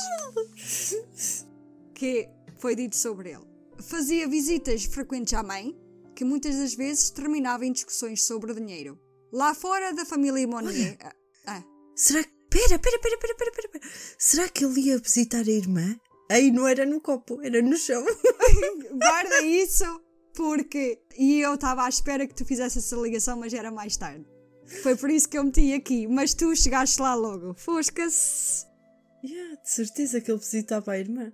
que 1.94 2.28
foi 2.58 2.74
dito 2.74 2.96
sobre 2.96 3.30
ele. 3.30 3.44
Fazia 3.78 4.28
visitas 4.28 4.84
frequentes 4.84 5.34
à 5.34 5.42
mãe, 5.42 5.76
que 6.14 6.24
muitas 6.24 6.56
das 6.56 6.74
vezes 6.74 7.10
terminava 7.10 7.64
em 7.64 7.72
discussões 7.72 8.24
sobre 8.24 8.54
dinheiro. 8.54 8.98
Lá 9.32 9.54
fora 9.54 9.92
da 9.92 10.04
família 10.04 10.46
Monnier. 10.46 10.96
Ah, 11.00 11.14
ah. 11.46 11.64
Será 11.94 12.22
que. 12.24 12.40
Pera, 12.50 12.80
pera, 12.80 12.98
pera, 12.98 13.16
pera, 13.16 13.34
pera, 13.36 13.52
pera, 13.52 13.68
pera. 13.68 13.84
Será 14.18 14.48
que 14.48 14.64
ele 14.64 14.80
ia 14.80 14.98
visitar 14.98 15.42
a 15.46 15.50
irmã? 15.50 15.96
Aí 16.28 16.50
não 16.50 16.66
era 16.66 16.84
no 16.84 17.00
copo, 17.00 17.40
era 17.42 17.62
no 17.62 17.76
chão. 17.76 18.04
Guarda 18.98 19.40
isso, 19.42 19.84
porque. 20.34 21.00
E 21.16 21.40
eu 21.40 21.54
estava 21.54 21.84
à 21.84 21.88
espera 21.88 22.26
que 22.26 22.34
tu 22.34 22.44
fizesse 22.44 22.78
essa 22.78 22.96
ligação, 22.96 23.38
mas 23.38 23.54
era 23.54 23.70
mais 23.70 23.96
tarde. 23.96 24.26
Foi 24.82 24.96
por 24.96 25.10
isso 25.10 25.28
que 25.28 25.36
eu 25.36 25.44
meti 25.44 25.72
aqui, 25.74 26.06
mas 26.06 26.32
tu 26.32 26.54
chegaste 26.54 27.00
lá 27.00 27.14
logo. 27.14 27.54
Fosca-se. 27.54 28.66
Yeah, 29.22 29.56
de 29.60 29.70
certeza 29.70 30.20
que 30.20 30.30
ele 30.30 30.38
visitava 30.38 30.92
a 30.92 30.98
irmã. 30.98 31.32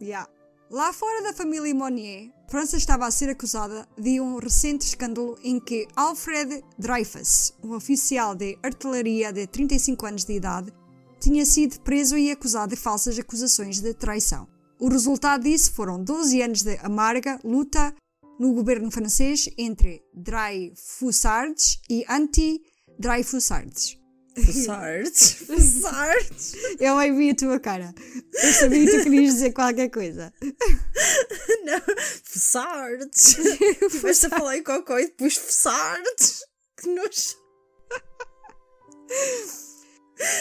Yeah. 0.00 0.28
Lá 0.70 0.92
fora 0.92 1.22
da 1.22 1.32
família 1.32 1.74
Monnier, 1.74 2.30
França 2.48 2.76
estava 2.76 3.06
a 3.06 3.10
ser 3.10 3.30
acusada 3.30 3.88
de 3.98 4.20
um 4.20 4.38
recente 4.38 4.86
escândalo 4.86 5.38
em 5.42 5.58
que 5.58 5.88
Alfred 5.96 6.62
Dreyfus, 6.78 7.52
um 7.62 7.74
oficial 7.74 8.34
de 8.34 8.58
artilharia 8.62 9.32
de 9.32 9.46
35 9.46 10.06
anos 10.06 10.24
de 10.24 10.34
idade, 10.34 10.72
tinha 11.18 11.44
sido 11.46 11.80
preso 11.80 12.16
e 12.16 12.30
acusado 12.30 12.74
de 12.74 12.80
falsas 12.80 13.18
acusações 13.18 13.80
de 13.80 13.94
traição. 13.94 14.46
O 14.78 14.88
resultado 14.88 15.44
disso 15.44 15.72
foram 15.72 16.02
12 16.02 16.42
anos 16.42 16.62
de 16.62 16.76
amarga 16.78 17.40
luta 17.42 17.94
no 18.38 18.52
governo 18.52 18.90
francês 18.90 19.48
entre 19.56 20.02
Dreyfusards 20.14 21.80
e 21.88 22.04
anti-Dreyfusards. 22.08 23.98
Fussards. 24.44 25.32
Fussards. 25.46 26.54
Eu 26.78 26.98
aí 26.98 27.10
vi 27.10 27.30
a 27.30 27.34
tua 27.34 27.58
cara. 27.58 27.94
Eu 28.34 28.52
sabia 28.52 28.84
que 28.84 28.98
tu 28.98 29.04
querias 29.04 29.34
dizer 29.34 29.52
qualquer 29.52 29.88
coisa. 29.88 30.32
Não. 31.64 31.80
Fussards. 32.22 33.36
Tiveste 33.90 34.26
a 34.26 34.30
falar 34.30 34.58
em 34.58 34.62
cocó 34.62 34.98
e 34.98 35.06
depois 35.06 35.36
fussards. 35.36 36.42
Que 36.76 36.88
nojo. 36.88 37.36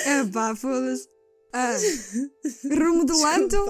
É 0.06 0.24
pá, 0.26 0.56
foda-se. 0.56 1.08
Ah, 1.54 1.78
remodelando, 2.64 3.66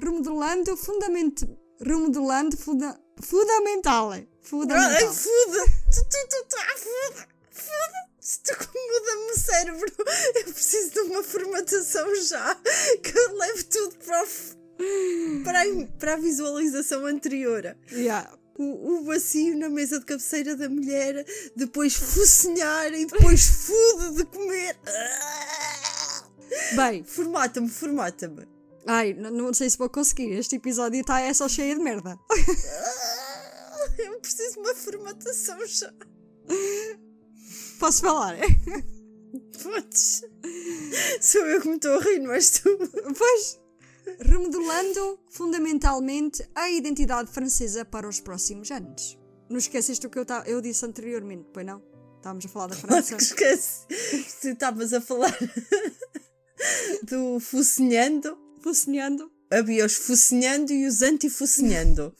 remodelando, 0.00 0.74
fundament, 0.74 1.34
remodelando, 1.80 2.56
funda, 2.56 2.98
fundamental. 3.20 4.12
Fundamental. 4.42 5.12
foda. 5.12 5.64
Tu, 5.92 6.04
tu, 6.04 6.28
tu, 6.28 6.44
tu, 6.48 6.56
ah, 6.58 6.78
foda. 6.78 7.28
Foda. 7.50 8.04
Isto 8.20 8.52
muda-me 8.52 9.32
o 9.32 9.38
cérebro. 9.38 9.92
Eu 10.34 10.52
preciso 10.52 10.90
de 10.92 11.00
uma 11.00 11.22
formatação 11.22 12.14
já. 12.22 12.54
Que 13.02 13.18
eu 13.18 13.36
leve 13.36 13.64
tudo 13.64 13.96
para, 13.96 14.26
para, 15.44 15.62
a, 15.62 15.86
para 15.98 16.14
a 16.14 16.16
visualização 16.16 17.04
anterior. 17.06 17.76
Yeah. 17.92 18.32
O, 18.56 19.00
o 19.00 19.04
vazio 19.04 19.58
na 19.58 19.68
mesa 19.68 19.98
de 19.98 20.06
cabeceira 20.06 20.56
da 20.56 20.68
mulher, 20.68 21.26
depois 21.56 21.94
focinhar 21.94 22.92
e 22.94 23.04
depois 23.04 23.44
fude 23.46 24.16
de 24.16 24.24
comer. 24.24 24.76
Bem, 26.76 27.04
Formata-me, 27.04 27.68
formata-me. 27.68 28.53
Ai, 28.86 29.14
não 29.14 29.52
sei 29.54 29.68
se 29.70 29.78
vou 29.78 29.88
conseguir. 29.90 30.32
Este 30.32 30.56
episódio 30.56 31.00
está 31.00 31.20
é 31.20 31.32
só 31.34 31.48
cheio 31.48 31.76
de 31.76 31.82
merda. 31.82 32.16
Eu 33.98 34.18
preciso 34.20 34.54
de 34.54 34.58
uma 34.60 34.74
formatação 34.74 35.66
já. 35.66 35.92
Posso 37.78 38.00
falar? 38.02 38.36
Podes. 39.62 40.22
Sou 41.20 41.46
eu 41.46 41.60
que 41.60 41.68
me 41.68 41.76
estou 41.76 41.92
a 41.98 42.00
rir, 42.02 42.28
és 42.30 42.50
tu. 42.50 42.76
Pois, 43.16 43.60
remodelando 44.20 45.20
fundamentalmente 45.30 46.44
a 46.54 46.70
identidade 46.70 47.30
francesa 47.30 47.84
para 47.84 48.08
os 48.08 48.20
próximos 48.20 48.70
anos. 48.70 49.18
Não 49.48 49.58
esqueceste 49.58 50.06
o 50.06 50.10
que 50.10 50.18
eu, 50.18 50.24
ta- 50.24 50.44
eu 50.46 50.60
disse 50.60 50.84
anteriormente, 50.86 51.48
pois 51.52 51.64
não? 51.66 51.82
Estávamos 52.16 52.46
a 52.46 52.48
falar 52.48 52.66
da 52.68 52.76
França. 52.76 53.16
que 53.16 53.22
esquece. 53.22 53.86
Estavas 54.48 54.92
a 54.92 55.00
falar 55.00 55.36
do 57.04 57.38
focinhando. 57.38 58.36
Focinhando. 58.64 59.30
Havia 59.52 59.84
os 59.84 59.92
focinhando 59.94 60.72
e 60.72 60.86
os 60.86 61.02
antifocinhando. 61.02 62.16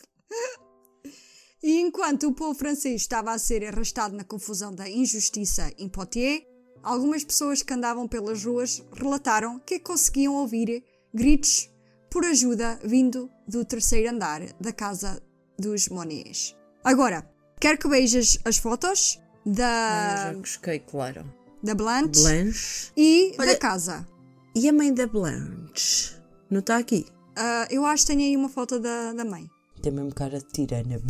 E 1.63 1.81
enquanto 1.81 2.29
o 2.29 2.35
povo 2.35 2.53
francês 2.59 3.01
estava 3.01 3.33
a 3.33 3.39
ser 3.39 3.65
arrastado 3.65 4.15
na 4.15 4.25
confusão 4.25 4.71
da 4.75 4.87
injustiça 4.87 5.73
em 5.79 5.89
Poitiers, 5.89 6.43
algumas 6.83 7.25
pessoas 7.25 7.63
que 7.63 7.73
andavam 7.73 8.07
pelas 8.07 8.45
ruas 8.45 8.85
relataram 8.93 9.59
que 9.59 9.79
conseguiam 9.79 10.35
ouvir 10.35 10.85
gritos 11.15 11.71
por 12.11 12.27
ajuda 12.27 12.79
vindo 12.85 13.31
do 13.49 13.65
terceiro 13.65 14.11
andar 14.11 14.43
da 14.61 14.71
casa 14.71 15.23
dos 15.59 15.89
Monniers. 15.89 16.55
Agora, 16.85 17.27
quero 17.59 17.79
que 17.79 17.89
vejas 17.89 18.39
as 18.45 18.59
fotos 18.59 19.19
da, 19.47 20.33
já 20.33 20.39
busquei, 20.39 20.79
claro. 20.81 21.25
da 21.63 21.75
Blanche, 21.75 22.21
Blanche. 22.21 22.93
e 22.95 23.35
Olha- 23.39 23.55
da 23.55 23.59
casa. 23.59 24.07
E 24.55 24.69
a 24.69 24.73
mãe 24.75 24.93
da 24.93 25.07
Blanche? 25.07 26.23
Não 26.55 26.61
está 26.61 26.77
aqui? 26.77 27.05
Ah, 27.35 27.67
eu 27.69 27.85
acho 27.85 28.07
que 28.07 28.13
tenho 28.13 28.21
aí 28.29 28.37
uma 28.37 28.49
foto 28.49 28.79
da, 28.79 29.13
da 29.13 29.25
mãe. 29.25 29.51
Tem 29.83 29.91
mesmo 29.91 30.15
cara 30.15 30.39
de 30.39 30.47
tirana. 30.53 31.01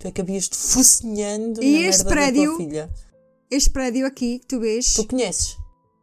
Tu 0.00 0.08
é 0.08 0.10
que 0.10 0.20
havias 0.20 0.48
de 0.48 0.56
focinhando 0.56 1.62
E 1.62 1.80
na 1.82 1.88
este 1.88 2.02
merda 2.02 2.04
da 2.04 2.10
prédio? 2.10 2.56
tua 2.56 2.66
filha. 2.66 2.90
Este 3.48 3.70
prédio 3.70 4.04
aqui 4.04 4.40
que 4.40 4.46
tu 4.48 4.58
vês. 4.58 4.94
Tu 4.94 5.06
conheces? 5.06 5.56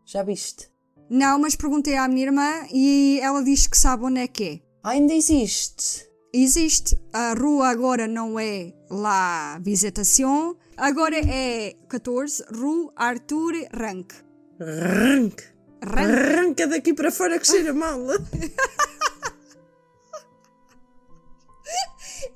Já 0.05 0.23
viste? 0.23 0.69
Não, 1.09 1.37
mas 1.37 1.57
perguntei 1.57 1.97
à 1.97 2.07
minha 2.07 2.27
irmã 2.27 2.65
e 2.73 3.19
ela 3.21 3.43
diz 3.43 3.67
que 3.67 3.77
sabe 3.77 4.05
onde 4.05 4.21
é 4.21 4.27
que 4.29 4.43
é. 4.45 4.59
Ah, 4.81 4.91
ainda 4.91 5.13
existe. 5.13 6.07
Existe. 6.31 6.97
A 7.11 7.33
rua 7.33 7.67
agora 7.67 8.07
não 8.07 8.39
é 8.39 8.73
La 8.89 9.59
Visitation, 9.61 10.55
agora 10.77 11.17
é 11.19 11.73
14 11.89 12.41
Rue 12.55 12.87
Arthur 12.95 13.51
Rank. 13.73 14.13
Rank. 14.61 15.41
Arranca 15.83 16.67
daqui 16.67 16.93
para 16.93 17.11
fora 17.11 17.39
que 17.39 17.47
cheira 17.47 17.73
mal. 17.73 17.99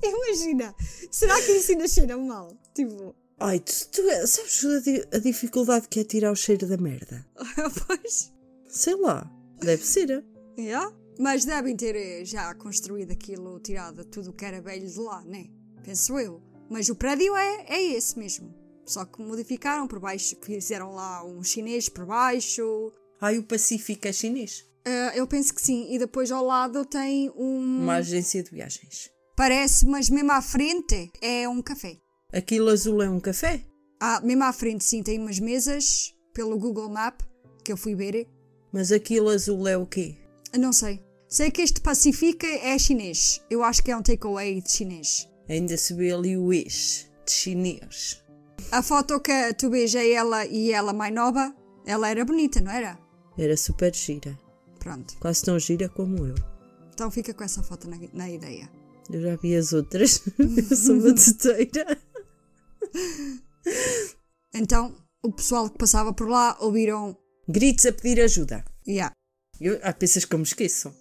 Imagina, 0.03 0.75
será 1.09 1.41
que 1.41 1.51
ainda 1.51 1.87
cheira 1.87 2.17
mal? 2.17 2.55
Tipo, 2.73 3.15
Ai, 3.39 3.59
tu, 3.59 3.71
tu 3.91 4.01
sabes 4.25 4.65
a, 4.65 5.17
a 5.17 5.19
dificuldade 5.19 5.87
que 5.87 5.99
é 5.99 6.03
tirar 6.03 6.31
o 6.31 6.35
cheiro 6.35 6.67
da 6.67 6.77
merda? 6.77 7.23
pois. 7.85 8.33
Sei 8.67 8.95
lá. 8.95 9.29
Deve 9.59 9.85
ser. 9.85 10.25
Yeah. 10.57 10.91
Mas 11.19 11.45
devem 11.45 11.75
ter 11.75 11.95
eh, 11.95 12.25
já 12.25 12.53
construído 12.55 13.11
aquilo, 13.11 13.59
tirado 13.59 14.03
tudo 14.05 14.31
o 14.31 14.33
que 14.33 14.45
era 14.45 14.61
velho 14.61 14.87
de 14.87 14.99
lá, 14.99 15.23
né? 15.23 15.49
Penso 15.83 16.17
eu. 16.19 16.41
Mas 16.69 16.89
o 16.89 16.95
prédio 16.95 17.35
é, 17.35 17.65
é 17.67 17.81
esse 17.93 18.17
mesmo. 18.17 18.53
Só 18.85 19.05
que 19.05 19.21
modificaram 19.21 19.87
por 19.87 19.99
baixo, 19.99 20.35
fizeram 20.41 20.93
lá 20.93 21.23
um 21.23 21.43
chinês 21.43 21.89
por 21.89 22.05
baixo. 22.05 22.91
Ai, 23.19 23.37
o 23.37 23.43
Pacífico 23.43 24.07
é 24.07 24.13
chinês. 24.13 24.65
Ah, 24.85 25.11
eu 25.15 25.27
penso 25.27 25.53
que 25.53 25.61
sim. 25.61 25.93
E 25.93 25.99
depois 25.99 26.31
ao 26.31 26.45
lado 26.45 26.85
tem 26.85 27.29
um. 27.35 27.83
Uma 27.83 27.95
agência 27.95 28.41
de 28.43 28.51
viagens. 28.51 29.09
Parece, 29.35 29.85
mas 29.85 30.09
mesmo 30.09 30.31
à 30.31 30.41
frente 30.41 31.11
é 31.21 31.47
um 31.47 31.61
café. 31.61 31.97
Aquilo 32.31 32.69
azul 32.69 33.01
é 33.01 33.09
um 33.09 33.19
café? 33.19 33.61
Ah, 33.99 34.21
mesmo 34.23 34.43
à 34.43 34.53
frente, 34.53 34.83
sim, 34.83 35.03
tem 35.03 35.19
umas 35.19 35.39
mesas 35.39 36.13
pelo 36.33 36.57
Google 36.57 36.89
Map 36.89 37.21
que 37.63 37.71
eu 37.71 37.77
fui 37.77 37.95
ver. 37.95 38.27
Mas 38.71 38.91
aquilo 38.91 39.29
azul 39.29 39.67
é 39.67 39.77
o 39.77 39.85
quê? 39.85 40.15
Eu 40.53 40.59
Não 40.59 40.71
sei. 40.71 41.01
Sei 41.27 41.51
que 41.51 41.61
este 41.61 41.81
Pacifica 41.81 42.47
é 42.47 42.77
chinês. 42.79 43.41
Eu 43.49 43.63
acho 43.63 43.83
que 43.83 43.91
é 43.91 43.97
um 43.97 44.01
takeaway 44.01 44.61
de 44.61 44.71
chinês. 44.71 45.27
Ainda 45.49 45.75
se 45.75 45.93
vê 45.93 46.11
ali 46.11 46.37
o 46.37 46.53
ex 46.53 47.09
de 47.25 47.31
chinês. 47.31 48.23
A 48.71 48.81
foto 48.81 49.19
que 49.19 49.53
tu 49.55 49.69
vês 49.69 49.93
é 49.95 50.11
ela 50.11 50.45
e 50.45 50.71
ela 50.71 50.93
mais 50.93 51.13
nova. 51.13 51.53
Ela 51.85 52.09
era 52.09 52.23
bonita, 52.23 52.61
não 52.61 52.71
era? 52.71 52.97
Era 53.37 53.55
super 53.55 53.93
gira. 53.93 54.37
Pronto. 54.79 55.17
Quase 55.19 55.43
tão 55.43 55.59
gira 55.59 55.89
como 55.89 56.25
eu. 56.25 56.35
Então 56.93 57.11
fica 57.11 57.33
com 57.33 57.43
essa 57.43 57.61
foto 57.61 57.87
na, 57.89 57.97
na 58.13 58.29
ideia. 58.29 58.69
Eu 59.11 59.21
já 59.21 59.35
vi 59.35 59.55
as 59.55 59.73
outras. 59.73 60.23
eu 60.37 60.75
sou 60.75 60.95
uma 60.95 61.13
teteira. 61.13 61.97
Então, 64.55 64.95
o 65.23 65.31
pessoal 65.31 65.69
que 65.69 65.77
passava 65.77 66.13
por 66.13 66.27
lá 66.27 66.57
ouviram. 66.59 67.15
Gritos 67.47 67.85
a 67.85 67.93
pedir 67.93 68.21
ajuda. 68.21 68.65
Yeah. 68.87 69.13
Eu, 69.59 69.79
ah, 69.83 69.93
pensas 69.93 70.25
que 70.25 70.33
eu 70.33 70.39
me 70.39 70.45
esqueço? 70.45 70.91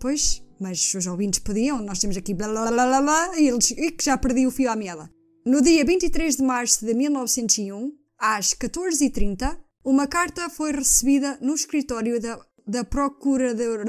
Pois, 0.00 0.42
mas 0.60 0.92
os 0.94 1.06
ouvintes 1.06 1.38
pediam, 1.38 1.80
nós 1.80 1.98
temos 1.98 2.16
aqui 2.16 2.34
blá 2.34 2.48
blá 2.48 2.70
blá 2.70 2.86
blá, 2.86 3.02
blá 3.02 3.38
e 3.38 3.48
eles 3.48 3.70
e 3.70 3.90
que 3.90 4.04
já 4.04 4.18
perdi 4.18 4.46
o 4.46 4.50
fio 4.50 4.70
à 4.70 4.76
meada. 4.76 5.10
No 5.46 5.62
dia 5.62 5.84
23 5.84 6.36
de 6.36 6.42
março 6.42 6.84
de 6.84 6.94
1901, 6.94 7.92
às 8.18 8.54
14h30, 8.54 9.58
uma 9.84 10.06
carta 10.06 10.48
foi 10.48 10.72
recebida 10.72 11.38
no 11.40 11.54
escritório 11.54 12.20
da, 12.20 12.40
da 12.66 12.84
Procuradora. 12.84 13.84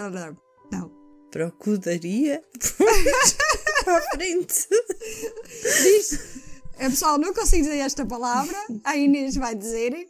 Não. 0.71 0.91
Procuraria? 1.31 2.43
À 3.87 4.01
frente. 4.15 4.67
Diz. 5.83 6.19
É, 6.77 6.89
pessoal, 6.89 7.17
não 7.19 7.33
consigo 7.33 7.63
dizer 7.63 7.77
esta 7.77 8.05
palavra. 8.05 8.57
A 8.83 8.97
Inês 8.97 9.35
vai 9.35 9.53
dizer. 9.55 10.07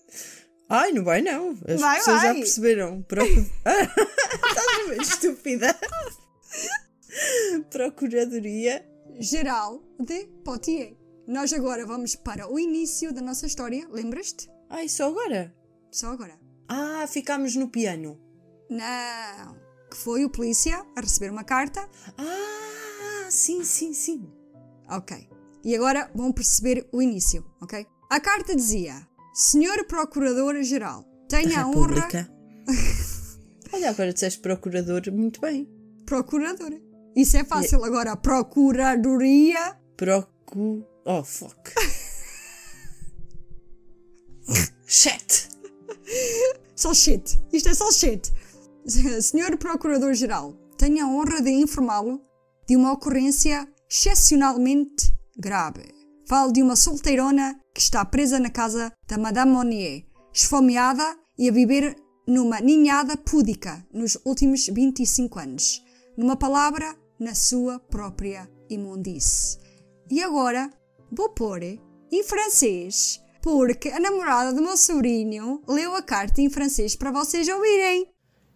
Ai, 0.70 0.92
não 0.92 1.04
vai 1.04 1.22
não. 1.22 1.58
As 1.68 1.80
Vai, 1.82 1.98
pessoas 1.98 2.22
já 2.22 2.28
vai. 2.32 2.36
perceberam. 2.40 3.02
Procu... 3.04 3.46
Ah, 3.66 3.84
Estás 4.50 5.00
a 5.00 5.04
estúpida. 5.04 5.80
Procuradoria. 7.70 8.86
Geral 9.20 9.84
de 10.00 10.26
Poitiers. 10.44 10.96
Nós 11.28 11.52
agora 11.54 11.86
vamos 11.86 12.16
para 12.16 12.52
o 12.52 12.60
início 12.60 13.14
da 13.14 13.22
nossa 13.22 13.46
história. 13.46 13.88
Lembras-te? 13.92 14.50
Ai, 14.70 14.88
só 14.88 15.08
agora? 15.10 15.54
Só 15.96 16.12
agora. 16.12 16.38
Ah, 16.68 17.08
ficámos 17.08 17.56
no 17.56 17.70
piano. 17.70 18.20
Não. 18.70 19.56
Que 19.90 19.96
foi 19.96 20.26
o 20.26 20.30
polícia 20.30 20.86
a 20.94 21.00
receber 21.00 21.32
uma 21.32 21.46
carta. 21.46 21.90
Ah, 22.18 23.28
sim, 23.30 23.64
sim, 23.64 23.94
sim. 23.94 24.30
Ok. 24.90 25.30
E 25.64 25.74
agora 25.74 26.12
vão 26.14 26.34
perceber 26.34 26.86
o 26.92 27.02
início, 27.02 27.50
ok? 27.62 27.88
A 28.10 28.20
carta 28.20 28.54
dizia: 28.54 29.08
Senhor 29.34 29.86
Procurador-Geral, 29.86 31.06
tenha 31.30 31.62
a 31.62 31.68
honra. 31.68 32.10
Olha, 33.72 33.90
agora 33.90 34.12
disseste 34.12 34.42
procurador, 34.42 35.02
muito 35.14 35.40
bem. 35.40 35.66
Procuradora. 36.06 36.78
Isso 37.16 37.38
é 37.38 37.46
fácil. 37.46 37.86
Agora, 37.86 38.12
a 38.12 38.18
Procuradoria. 38.18 39.78
Procu... 39.96 40.86
Oh, 41.06 41.24
fuck. 41.24 41.72
Chat. 44.86 45.55
Só 46.76 46.94
shit. 46.94 47.40
Isto 47.52 47.70
é 47.70 47.74
só 47.74 47.92
shit. 47.92 48.32
Senhor 49.22 49.58
Procurador-Geral, 49.58 50.54
tenho 50.78 51.06
a 51.06 51.10
honra 51.10 51.42
de 51.42 51.52
informá-lo 51.52 52.22
de 52.68 52.76
uma 52.76 52.92
ocorrência 52.92 53.68
excepcionalmente 53.90 55.14
grave. 55.38 55.94
Falo 56.28 56.52
de 56.52 56.62
uma 56.62 56.76
solteirona 56.76 57.60
que 57.74 57.82
está 57.82 58.04
presa 58.04 58.40
na 58.40 58.50
casa 58.50 58.92
da 59.08 59.18
Madame 59.18 59.52
Monnier, 59.52 60.06
esfomeada 60.34 61.18
e 61.38 61.50
a 61.50 61.52
viver 61.52 61.96
numa 62.28 62.60
ninhada 62.60 63.16
púdica 63.16 63.86
nos 63.94 64.18
últimos 64.26 64.66
25 64.68 65.40
anos. 65.40 65.84
Numa 66.18 66.36
palavra, 66.36 66.96
na 67.20 67.36
sua 67.36 67.80
própria 67.80 68.50
imundice. 68.70 69.58
E 70.10 70.22
agora 70.22 70.70
vou 71.12 71.30
pôr 71.30 71.62
em 71.64 72.24
francês, 72.24 73.22
porque 73.46 73.90
a 73.90 74.00
namorada 74.00 74.52
do 74.52 74.60
meu 74.64 74.76
sobrinho 74.76 75.62
leu 75.68 75.94
a 75.94 76.02
carta 76.02 76.42
em 76.42 76.50
francês 76.50 76.96
para 76.96 77.12
vocês 77.12 77.48
ouvirem. 77.48 78.08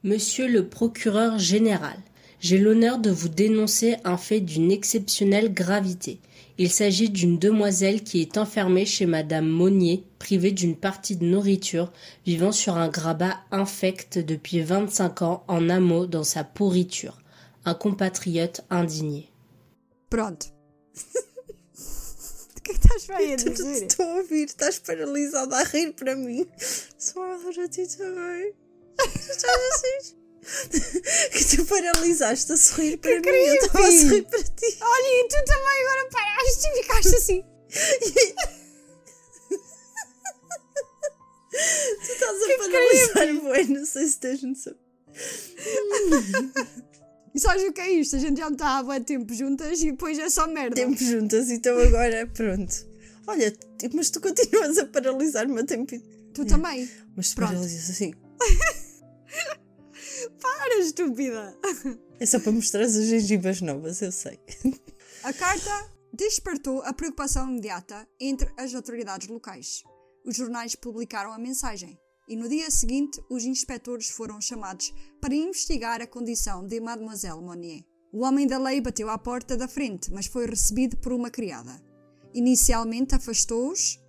Monsieur 0.03 0.47
le 0.47 0.67
procureur 0.67 1.37
général, 1.37 1.99
j'ai 2.39 2.57
l'honneur 2.57 2.97
de 2.97 3.11
vous 3.11 3.29
dénoncer 3.29 3.97
un 4.03 4.17
fait 4.17 4.39
d'une 4.39 4.71
exceptionnelle 4.71 5.53
gravité. 5.53 6.19
Il 6.57 6.71
s'agit 6.71 7.11
d'une 7.11 7.37
demoiselle 7.37 8.01
qui 8.01 8.19
est 8.19 8.39
enfermée 8.39 8.87
chez 8.87 9.05
Madame 9.05 9.47
Monnier, 9.47 10.05
privée 10.17 10.51
d'une 10.51 10.75
partie 10.75 11.15
de 11.15 11.25
nourriture, 11.25 11.91
vivant 12.25 12.51
sur 12.51 12.75
un 12.75 12.89
grabat 12.89 13.37
infect 13.51 14.17
depuis 14.17 14.61
25 14.61 15.21
ans 15.21 15.43
en 15.47 15.69
hameau 15.69 16.07
dans 16.07 16.23
sa 16.23 16.43
pourriture. 16.43 17.19
Un 17.63 17.75
compatriote 17.75 18.61
indigné. 18.71 19.29
Pronto. 20.09 20.47
O 22.69 22.71
que 22.71 22.75
é 22.75 22.79
que 22.79 22.85
estás 22.87 23.05
bem 23.07 23.33
a 23.33 23.37
tu- 23.37 23.49
dizer? 23.49 23.85
Estou 23.87 24.05
a 24.05 24.15
ouvir, 24.15 24.45
estás 24.45 24.77
paralisada 24.79 25.55
a 25.57 25.63
rir 25.63 25.91
para 25.93 26.15
mim. 26.15 26.47
Só 26.97 27.23
a 27.23 27.37
rir 27.37 27.59
a 27.61 27.67
ti 27.67 27.87
também. 27.97 28.53
Tu 28.97 29.31
estás 29.31 29.59
assim. 29.73 30.15
Que 31.31 31.57
tu 31.57 31.65
paralisaste 31.65 32.51
a 32.53 32.57
sorrir 32.57 32.97
para 32.97 33.19
mim. 33.19 33.27
Eu 33.27 33.55
estava 33.55 33.87
a 33.87 33.91
sorrir 33.91 34.23
para 34.23 34.43
ti. 34.43 34.77
Olha, 34.81 35.07
e 35.07 35.27
tu 35.27 35.45
também 35.45 35.81
agora 35.81 36.09
paraste 36.11 36.67
e 36.67 36.81
ficaste 36.83 37.15
assim. 37.15 37.43
Tu 41.51 42.11
estás 42.11 42.41
a 42.41 42.57
paralisar, 42.57 43.33
bué, 43.41 43.63
não 43.65 43.85
sei 43.85 44.07
se 44.07 44.19
tens 44.19 44.43
noção. 44.43 44.75
E 47.39 47.41
sabes 47.41 47.63
o 47.63 47.71
que 47.71 47.79
é 47.79 47.89
isto? 47.91 48.17
A 48.17 48.19
gente 48.19 48.37
já 48.37 48.47
não 48.47 48.51
está 48.51 48.79
há 48.79 48.83
muito 48.83 49.05
tempo 49.05 49.33
juntas 49.33 49.81
e 49.81 49.91
depois 49.91 50.19
é 50.19 50.29
só 50.29 50.45
merda. 50.45 50.75
Tempo 50.75 51.01
juntas, 51.01 51.49
então 51.49 51.79
agora 51.79 52.27
pronto. 52.27 52.85
Olha, 53.25 53.57
mas 53.93 54.09
tu 54.09 54.19
continuas 54.19 54.77
a 54.77 54.85
paralisar-me 54.85 55.61
a 55.61 55.63
tempo. 55.65 55.97
Tu 56.33 56.43
também. 56.43 56.91
Mas 57.15 57.29
tu 57.29 57.35
Pronto. 57.37 57.51
paralisas 57.51 57.91
assim. 57.91 58.13
Para, 60.41 60.79
estúpida. 60.79 61.57
É 62.19 62.25
só 62.25 62.41
para 62.41 62.51
mostrar 62.51 62.81
as 62.81 62.91
gengivas 62.91 63.61
novas, 63.61 64.01
eu 64.01 64.11
sei. 64.11 64.37
A 65.23 65.31
carta 65.31 65.89
despertou 66.11 66.81
a 66.81 66.91
preocupação 66.91 67.49
imediata 67.49 68.05
entre 68.19 68.51
as 68.57 68.75
autoridades 68.75 69.29
locais. 69.29 69.81
Os 70.25 70.35
jornais 70.35 70.75
publicaram 70.75 71.31
a 71.31 71.39
mensagem 71.39 71.97
e 72.29 72.35
no 72.35 72.47
dia 72.47 72.69
seguinte 72.69 73.19
os 73.27 73.43
inspectores 73.43 74.09
foram 74.09 74.39
chamados 74.39 74.93
para 75.19 75.33
investigar 75.33 75.99
a 75.99 76.07
condição 76.07 76.65
de 76.65 76.79
Mademoiselle 76.79 77.41
Monnier. 77.41 77.83
O 78.13 78.23
homem 78.23 78.45
da 78.45 78.59
lei 78.59 78.79
bateu 78.79 79.09
à 79.09 79.17
porta 79.17 79.57
da 79.57 79.67
frente, 79.67 80.11
mas 80.11 80.27
foi 80.27 80.45
recebido 80.45 80.95
por 80.97 81.11
uma 81.11 81.31
criada. 81.31 81.81
Inicialmente 82.33 83.15
afastou-os, 83.15 83.99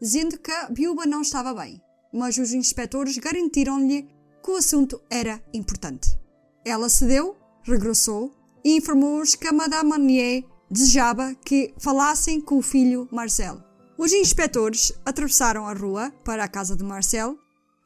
dizendo 0.00 0.38
que 0.38 0.50
a 0.50 0.68
viúva 0.68 1.06
não 1.06 1.22
estava 1.22 1.54
bem, 1.54 1.80
mas 2.12 2.36
os 2.36 2.52
inspectores 2.52 3.16
garantiram-lhe 3.16 4.08
que 4.42 4.50
o 4.50 4.56
assunto 4.56 5.00
era 5.08 5.40
importante. 5.54 6.18
Ela 6.64 6.88
cedeu, 6.88 7.36
regressou 7.62 8.34
e 8.64 8.76
informou-os 8.76 9.36
que 9.36 9.46
a 9.46 9.52
Madame 9.52 9.90
Monnier 9.90 10.44
desejava 10.68 11.34
que 11.44 11.74
falassem 11.78 12.40
com 12.40 12.58
o 12.58 12.62
filho 12.62 13.08
Marcel. 13.12 13.62
Os 13.96 14.12
inspectores 14.12 14.92
atravessaram 15.04 15.66
a 15.66 15.72
rua 15.72 16.12
para 16.24 16.44
a 16.44 16.48
casa 16.48 16.76
de 16.76 16.84
Marcel, 16.84 17.38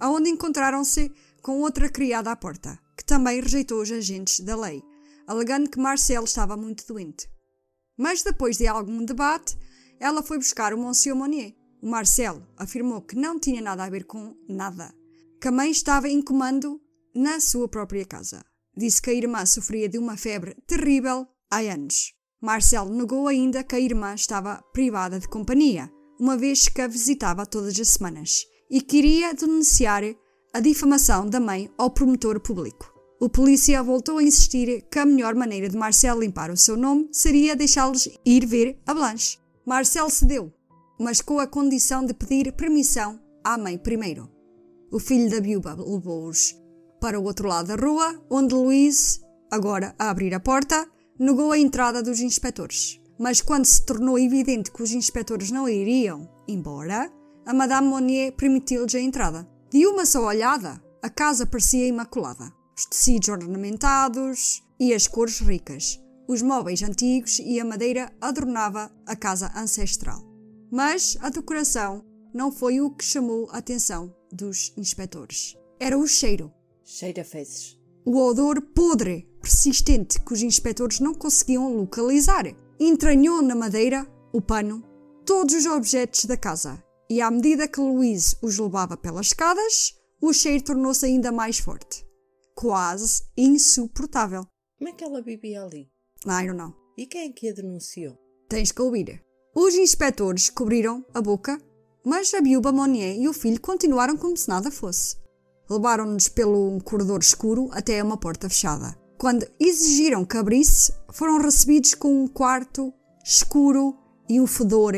aonde 0.02 0.28
encontraram-se 0.28 1.12
com 1.40 1.60
outra 1.60 1.88
criada 1.88 2.32
à 2.32 2.34
porta, 2.34 2.76
que 2.96 3.04
também 3.04 3.40
rejeitou 3.40 3.80
os 3.80 3.90
agentes 3.92 4.40
da 4.40 4.56
lei, 4.56 4.82
alegando 5.28 5.70
que 5.70 5.78
Marcel 5.78 6.24
estava 6.24 6.56
muito 6.56 6.84
doente. 6.88 7.30
Mas 7.96 8.20
depois 8.20 8.56
de 8.56 8.66
algum 8.66 9.04
debate, 9.04 9.56
ela 10.00 10.20
foi 10.20 10.38
buscar 10.38 10.74
o 10.74 10.78
Monsieur 10.78 11.14
Monnier. 11.14 11.54
O 11.80 11.88
Marcel 11.88 12.42
afirmou 12.56 13.00
que 13.02 13.14
não 13.14 13.38
tinha 13.38 13.62
nada 13.62 13.84
a 13.84 13.88
ver 13.88 14.04
com 14.04 14.36
nada, 14.48 14.92
que 15.40 15.46
a 15.46 15.52
mãe 15.52 15.70
estava 15.70 16.08
em 16.08 16.20
comando 16.20 16.80
na 17.14 17.38
sua 17.38 17.68
própria 17.68 18.04
casa. 18.04 18.44
Disse 18.76 19.00
que 19.00 19.10
a 19.10 19.14
irmã 19.14 19.46
sofria 19.46 19.88
de 19.88 19.98
uma 19.98 20.16
febre 20.16 20.56
terrível 20.66 21.28
há 21.48 21.58
anos. 21.58 22.12
Marcel 22.40 22.86
negou 22.86 23.28
ainda 23.28 23.62
que 23.62 23.76
a 23.76 23.80
irmã 23.80 24.14
estava 24.14 24.60
privada 24.72 25.20
de 25.20 25.28
companhia, 25.28 25.88
uma 26.18 26.36
vez 26.36 26.68
que 26.68 26.80
a 26.80 26.88
visitava 26.88 27.46
todas 27.46 27.78
as 27.78 27.88
semanas, 27.88 28.42
e 28.72 28.80
queria 28.80 29.34
denunciar 29.34 30.02
a 30.54 30.58
difamação 30.58 31.28
da 31.28 31.38
mãe 31.38 31.70
ao 31.76 31.90
promotor 31.90 32.40
público. 32.40 32.90
O 33.20 33.28
polícia 33.28 33.82
voltou 33.82 34.16
a 34.16 34.22
insistir 34.22 34.86
que 34.90 34.98
a 34.98 35.04
melhor 35.04 35.34
maneira 35.34 35.68
de 35.68 35.76
Marcel 35.76 36.18
limpar 36.18 36.50
o 36.50 36.56
seu 36.56 36.74
nome 36.74 37.06
seria 37.12 37.54
deixá-los 37.54 38.08
ir 38.24 38.46
ver 38.46 38.80
a 38.86 38.94
Blanche. 38.94 39.36
Marcel 39.66 40.08
cedeu, 40.08 40.50
mas 40.98 41.20
com 41.20 41.38
a 41.38 41.46
condição 41.46 42.02
de 42.02 42.14
pedir 42.14 42.50
permissão 42.54 43.20
à 43.44 43.58
mãe 43.58 43.76
primeiro. 43.76 44.26
O 44.90 44.98
filho 44.98 45.30
da 45.30 45.38
viúva 45.38 45.74
levou-os 45.74 46.56
para 46.98 47.20
o 47.20 47.24
outro 47.24 47.48
lado 47.48 47.68
da 47.68 47.76
rua, 47.76 48.24
onde 48.30 48.54
Louise, 48.54 49.20
agora 49.50 49.94
a 49.98 50.08
abrir 50.08 50.34
a 50.34 50.40
porta, 50.40 50.88
negou 51.18 51.52
a 51.52 51.58
entrada 51.58 52.02
dos 52.02 52.20
inspectores. 52.20 52.98
Mas 53.18 53.42
quando 53.42 53.66
se 53.66 53.84
tornou 53.84 54.18
evidente 54.18 54.72
que 54.72 54.82
os 54.82 54.92
inspectores 54.92 55.50
não 55.50 55.68
iriam 55.68 56.26
embora, 56.48 57.12
a 57.46 57.52
Madame 57.52 57.88
Monnier 57.88 58.32
permitiu-lhes 58.32 58.94
a 58.94 59.00
entrada. 59.00 59.48
De 59.70 59.86
uma 59.86 60.06
só 60.06 60.24
olhada, 60.24 60.82
a 61.02 61.10
casa 61.10 61.46
parecia 61.46 61.86
imaculada. 61.86 62.52
Os 62.76 62.86
tecidos 62.86 63.28
ornamentados 63.28 64.62
e 64.78 64.94
as 64.94 65.06
cores 65.06 65.40
ricas, 65.40 66.00
os 66.28 66.42
móveis 66.42 66.82
antigos 66.82 67.38
e 67.38 67.60
a 67.60 67.64
madeira 67.64 68.12
adornava 68.20 68.90
a 69.06 69.16
casa 69.16 69.52
ancestral. 69.56 70.22
Mas 70.70 71.16
a 71.20 71.28
decoração 71.28 72.04
não 72.32 72.50
foi 72.50 72.80
o 72.80 72.90
que 72.90 73.04
chamou 73.04 73.48
a 73.50 73.58
atenção 73.58 74.14
dos 74.32 74.72
inspectores. 74.76 75.56
Era 75.78 75.98
o 75.98 76.06
cheiro. 76.06 76.52
Cheira 76.84 77.24
fezes. 77.24 77.78
O 78.04 78.18
odor 78.18 78.60
podre, 78.74 79.28
persistente, 79.40 80.20
que 80.20 80.32
os 80.32 80.42
inspectores 80.42 81.00
não 81.00 81.14
conseguiam 81.14 81.76
localizar. 81.76 82.44
Entranhou 82.80 83.42
na 83.42 83.54
madeira, 83.54 84.06
o 84.32 84.40
pano, 84.40 84.82
todos 85.24 85.54
os 85.54 85.66
objetos 85.66 86.24
da 86.24 86.36
casa. 86.36 86.82
E 87.12 87.20
à 87.20 87.30
medida 87.30 87.68
que 87.68 87.78
Louise 87.78 88.34
os 88.40 88.58
levava 88.58 88.96
pelas 88.96 89.26
escadas, 89.26 89.92
o 90.18 90.32
cheiro 90.32 90.64
tornou-se 90.64 91.04
ainda 91.04 91.30
mais 91.30 91.58
forte. 91.58 92.06
Quase 92.56 93.22
insuportável. 93.36 94.46
Como 94.78 94.88
é 94.88 94.94
que 94.94 95.04
ela 95.04 95.20
vivia 95.20 95.62
ali? 95.62 95.90
I 96.24 96.46
don't 96.46 96.54
know. 96.54 96.72
E 96.96 97.04
quem 97.04 97.28
é 97.28 97.28
que 97.30 97.50
a 97.50 97.52
denunciou? 97.52 98.16
Tens 98.48 98.72
que 98.72 98.80
ouvir. 98.80 99.22
Os 99.54 99.74
inspectores 99.74 100.48
cobriram 100.48 101.04
a 101.12 101.20
boca, 101.20 101.60
mas 102.02 102.32
a 102.32 102.40
viúva 102.40 102.72
Monnier 102.72 103.20
e 103.20 103.28
o 103.28 103.34
filho 103.34 103.60
continuaram 103.60 104.16
como 104.16 104.34
se 104.34 104.48
nada 104.48 104.70
fosse. 104.70 105.18
Levaram-nos 105.68 106.28
pelo 106.28 106.74
um 106.74 106.80
corredor 106.80 107.20
escuro 107.20 107.68
até 107.72 108.02
uma 108.02 108.16
porta 108.16 108.48
fechada. 108.48 108.98
Quando 109.18 109.46
exigiram 109.60 110.24
que 110.24 110.38
abrisse, 110.38 110.94
foram 111.12 111.42
recebidos 111.42 111.92
com 111.92 112.24
um 112.24 112.26
quarto 112.26 112.90
escuro 113.22 113.98
e 114.30 114.40
um 114.40 114.46
fedor 114.46 114.94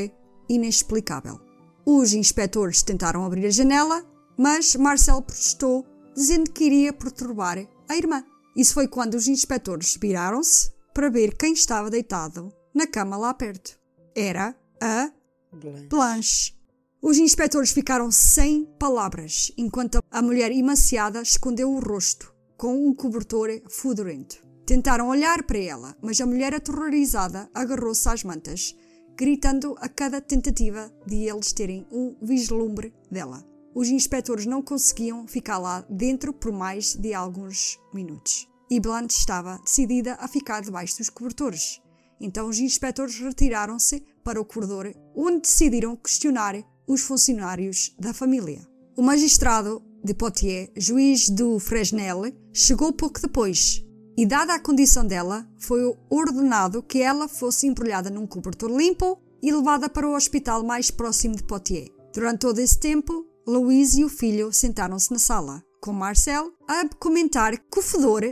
inexplicável. 0.48 1.43
Os 1.86 2.12
inspectores 2.12 2.82
tentaram 2.82 3.24
abrir 3.24 3.46
a 3.46 3.50
janela, 3.50 4.04
mas 4.36 4.74
Marcel 4.74 5.20
protestou, 5.22 5.86
dizendo 6.14 6.50
que 6.50 6.64
iria 6.64 6.92
perturbar 6.92 7.58
a 7.88 7.96
irmã. 7.96 8.24
Isso 8.56 8.74
foi 8.74 8.88
quando 8.88 9.14
os 9.14 9.28
inspectores 9.28 9.96
viraram-se 10.00 10.72
para 10.94 11.10
ver 11.10 11.36
quem 11.36 11.52
estava 11.52 11.90
deitado 11.90 12.52
na 12.74 12.86
cama 12.86 13.16
lá 13.16 13.34
perto. 13.34 13.78
Era 14.14 14.56
a 14.80 15.10
Blanche. 15.52 15.86
Blanche. 15.88 16.54
Os 17.02 17.18
inspectores 17.18 17.70
ficaram 17.70 18.10
sem 18.10 18.64
palavras, 18.78 19.52
enquanto 19.58 20.02
a 20.10 20.22
mulher 20.22 20.50
emaciada 20.50 21.20
escondeu 21.20 21.70
o 21.70 21.78
rosto 21.78 22.32
com 22.56 22.88
um 22.88 22.94
cobertor 22.94 23.50
fedorento. 23.68 24.42
Tentaram 24.64 25.08
olhar 25.08 25.42
para 25.42 25.58
ela, 25.58 25.96
mas 26.00 26.20
a 26.20 26.26
mulher 26.26 26.54
aterrorizada 26.54 27.50
agarrou-se 27.52 28.08
às 28.08 28.24
mantas, 28.24 28.74
gritando 29.16 29.76
a 29.78 29.88
cada 29.88 30.20
tentativa 30.20 30.92
de 31.06 31.28
eles 31.28 31.52
terem 31.52 31.86
um 31.90 32.16
vislumbre 32.20 32.92
dela. 33.10 33.44
Os 33.74 33.88
inspectores 33.88 34.46
não 34.46 34.62
conseguiam 34.62 35.26
ficar 35.26 35.58
lá 35.58 35.84
dentro 35.88 36.32
por 36.32 36.52
mais 36.52 36.94
de 36.94 37.12
alguns 37.12 37.78
minutos. 37.92 38.48
E 38.70 38.80
Blanche 38.80 39.18
estava 39.18 39.58
decidida 39.58 40.14
a 40.20 40.28
ficar 40.28 40.62
debaixo 40.62 40.98
dos 40.98 41.10
cobertores. 41.10 41.80
Então 42.20 42.48
os 42.48 42.58
inspectores 42.58 43.18
retiraram-se 43.18 44.02
para 44.22 44.40
o 44.40 44.44
corredor, 44.44 44.94
onde 45.14 45.40
decidiram 45.40 45.96
questionar 45.96 46.56
os 46.86 47.02
funcionários 47.02 47.94
da 47.98 48.14
família. 48.14 48.66
O 48.96 49.02
magistrado 49.02 49.82
de 50.02 50.14
Poitiers, 50.14 50.70
juiz 50.76 51.28
do 51.28 51.58
Fresnel, 51.58 52.22
chegou 52.52 52.92
pouco 52.92 53.20
depois. 53.20 53.84
E, 54.16 54.24
dada 54.24 54.54
a 54.54 54.60
condição 54.60 55.04
dela, 55.04 55.46
foi 55.58 55.80
ordenado 56.08 56.82
que 56.82 57.00
ela 57.00 57.28
fosse 57.28 57.66
embrulhada 57.66 58.10
num 58.10 58.26
cobertor 58.26 58.70
limpo 58.70 59.20
e 59.42 59.52
levada 59.52 59.88
para 59.88 60.08
o 60.08 60.14
hospital 60.14 60.62
mais 60.62 60.90
próximo 60.90 61.34
de 61.34 61.42
Poitiers. 61.42 61.90
Durante 62.14 62.40
todo 62.40 62.60
esse 62.60 62.78
tempo, 62.78 63.26
Louise 63.46 64.00
e 64.00 64.04
o 64.04 64.08
filho 64.08 64.52
sentaram-se 64.52 65.12
na 65.12 65.18
sala, 65.18 65.62
com 65.80 65.92
Marcel 65.92 66.52
a 66.68 66.88
comentar 66.98 67.58
que 67.58 67.78
o 67.78 67.82
fedor, 67.82 68.22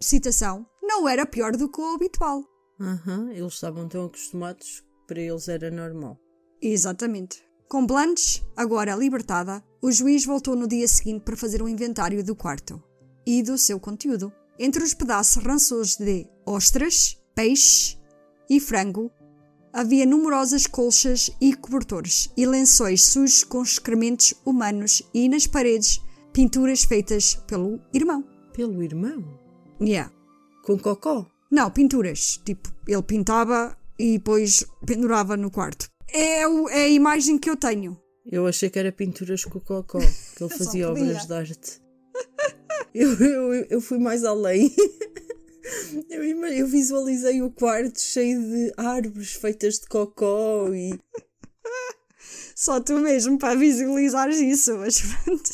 citação, 0.00 0.66
não 0.82 1.08
era 1.08 1.26
pior 1.26 1.54
do 1.54 1.68
que 1.68 1.80
o 1.80 1.94
habitual. 1.94 2.42
Aham, 2.80 3.30
eles 3.30 3.54
estavam 3.54 3.86
tão 3.86 4.06
acostumados 4.06 4.80
que 4.80 5.06
para 5.06 5.20
eles 5.20 5.48
era 5.48 5.70
normal. 5.70 6.18
Exatamente. 6.60 7.44
Com 7.68 7.86
Blanche, 7.86 8.42
agora 8.56 8.96
libertada, 8.96 9.62
o 9.82 9.92
juiz 9.92 10.24
voltou 10.24 10.56
no 10.56 10.66
dia 10.66 10.88
seguinte 10.88 11.22
para 11.22 11.36
fazer 11.36 11.62
um 11.62 11.68
inventário 11.68 12.24
do 12.24 12.34
quarto 12.34 12.82
e 13.26 13.42
do 13.42 13.56
seu 13.58 13.78
conteúdo. 13.78 14.32
Entre 14.58 14.82
os 14.82 14.94
pedaços 14.94 15.42
rançosos 15.42 15.96
de 15.96 16.26
ostras, 16.46 17.18
peixe 17.34 17.96
e 18.48 18.60
frango, 18.60 19.10
havia 19.72 20.06
numerosas 20.06 20.66
colchas 20.66 21.30
e 21.40 21.54
cobertores 21.54 22.30
e 22.36 22.46
lençóis 22.46 23.02
sujos 23.02 23.42
com 23.42 23.62
excrementos 23.62 24.34
humanos 24.44 25.02
e 25.12 25.28
nas 25.28 25.46
paredes 25.46 26.00
pinturas 26.32 26.84
feitas 26.84 27.34
pelo 27.46 27.80
irmão. 27.92 28.24
Pelo 28.52 28.82
irmão? 28.82 29.24
Yeah. 29.80 30.12
Com 30.64 30.78
cocó? 30.78 31.26
Não, 31.50 31.70
pinturas. 31.70 32.40
Tipo, 32.44 32.72
ele 32.86 33.02
pintava 33.02 33.76
e 33.98 34.18
depois 34.18 34.64
pendurava 34.86 35.36
no 35.36 35.50
quarto. 35.50 35.88
É, 36.12 36.46
o- 36.46 36.68
é 36.68 36.84
a 36.84 36.88
imagem 36.88 37.38
que 37.38 37.50
eu 37.50 37.56
tenho. 37.56 38.00
Eu 38.24 38.46
achei 38.46 38.70
que 38.70 38.78
era 38.78 38.90
pinturas 38.92 39.44
com 39.44 39.58
cocó, 39.60 39.98
que 39.98 40.42
ele 40.44 40.48
fazia 40.56 40.90
obras 40.90 41.26
de 41.26 41.32
arte. 41.32 41.80
Eu, 42.94 43.12
eu, 43.14 43.54
eu 43.70 43.80
fui 43.80 43.98
mais 43.98 44.24
além. 44.24 44.72
Eu, 46.10 46.22
eu 46.22 46.66
visualizei 46.66 47.40
o 47.40 47.50
quarto 47.50 47.98
cheio 47.98 48.38
de 48.38 48.72
árvores 48.76 49.32
feitas 49.32 49.78
de 49.78 49.86
cocó 49.86 50.68
e. 50.72 50.98
Só 52.54 52.80
tu 52.80 52.98
mesmo 52.98 53.38
para 53.38 53.58
visualizares 53.58 54.40
isso, 54.40 54.76
mas 54.76 55.00
pronto. 55.00 55.50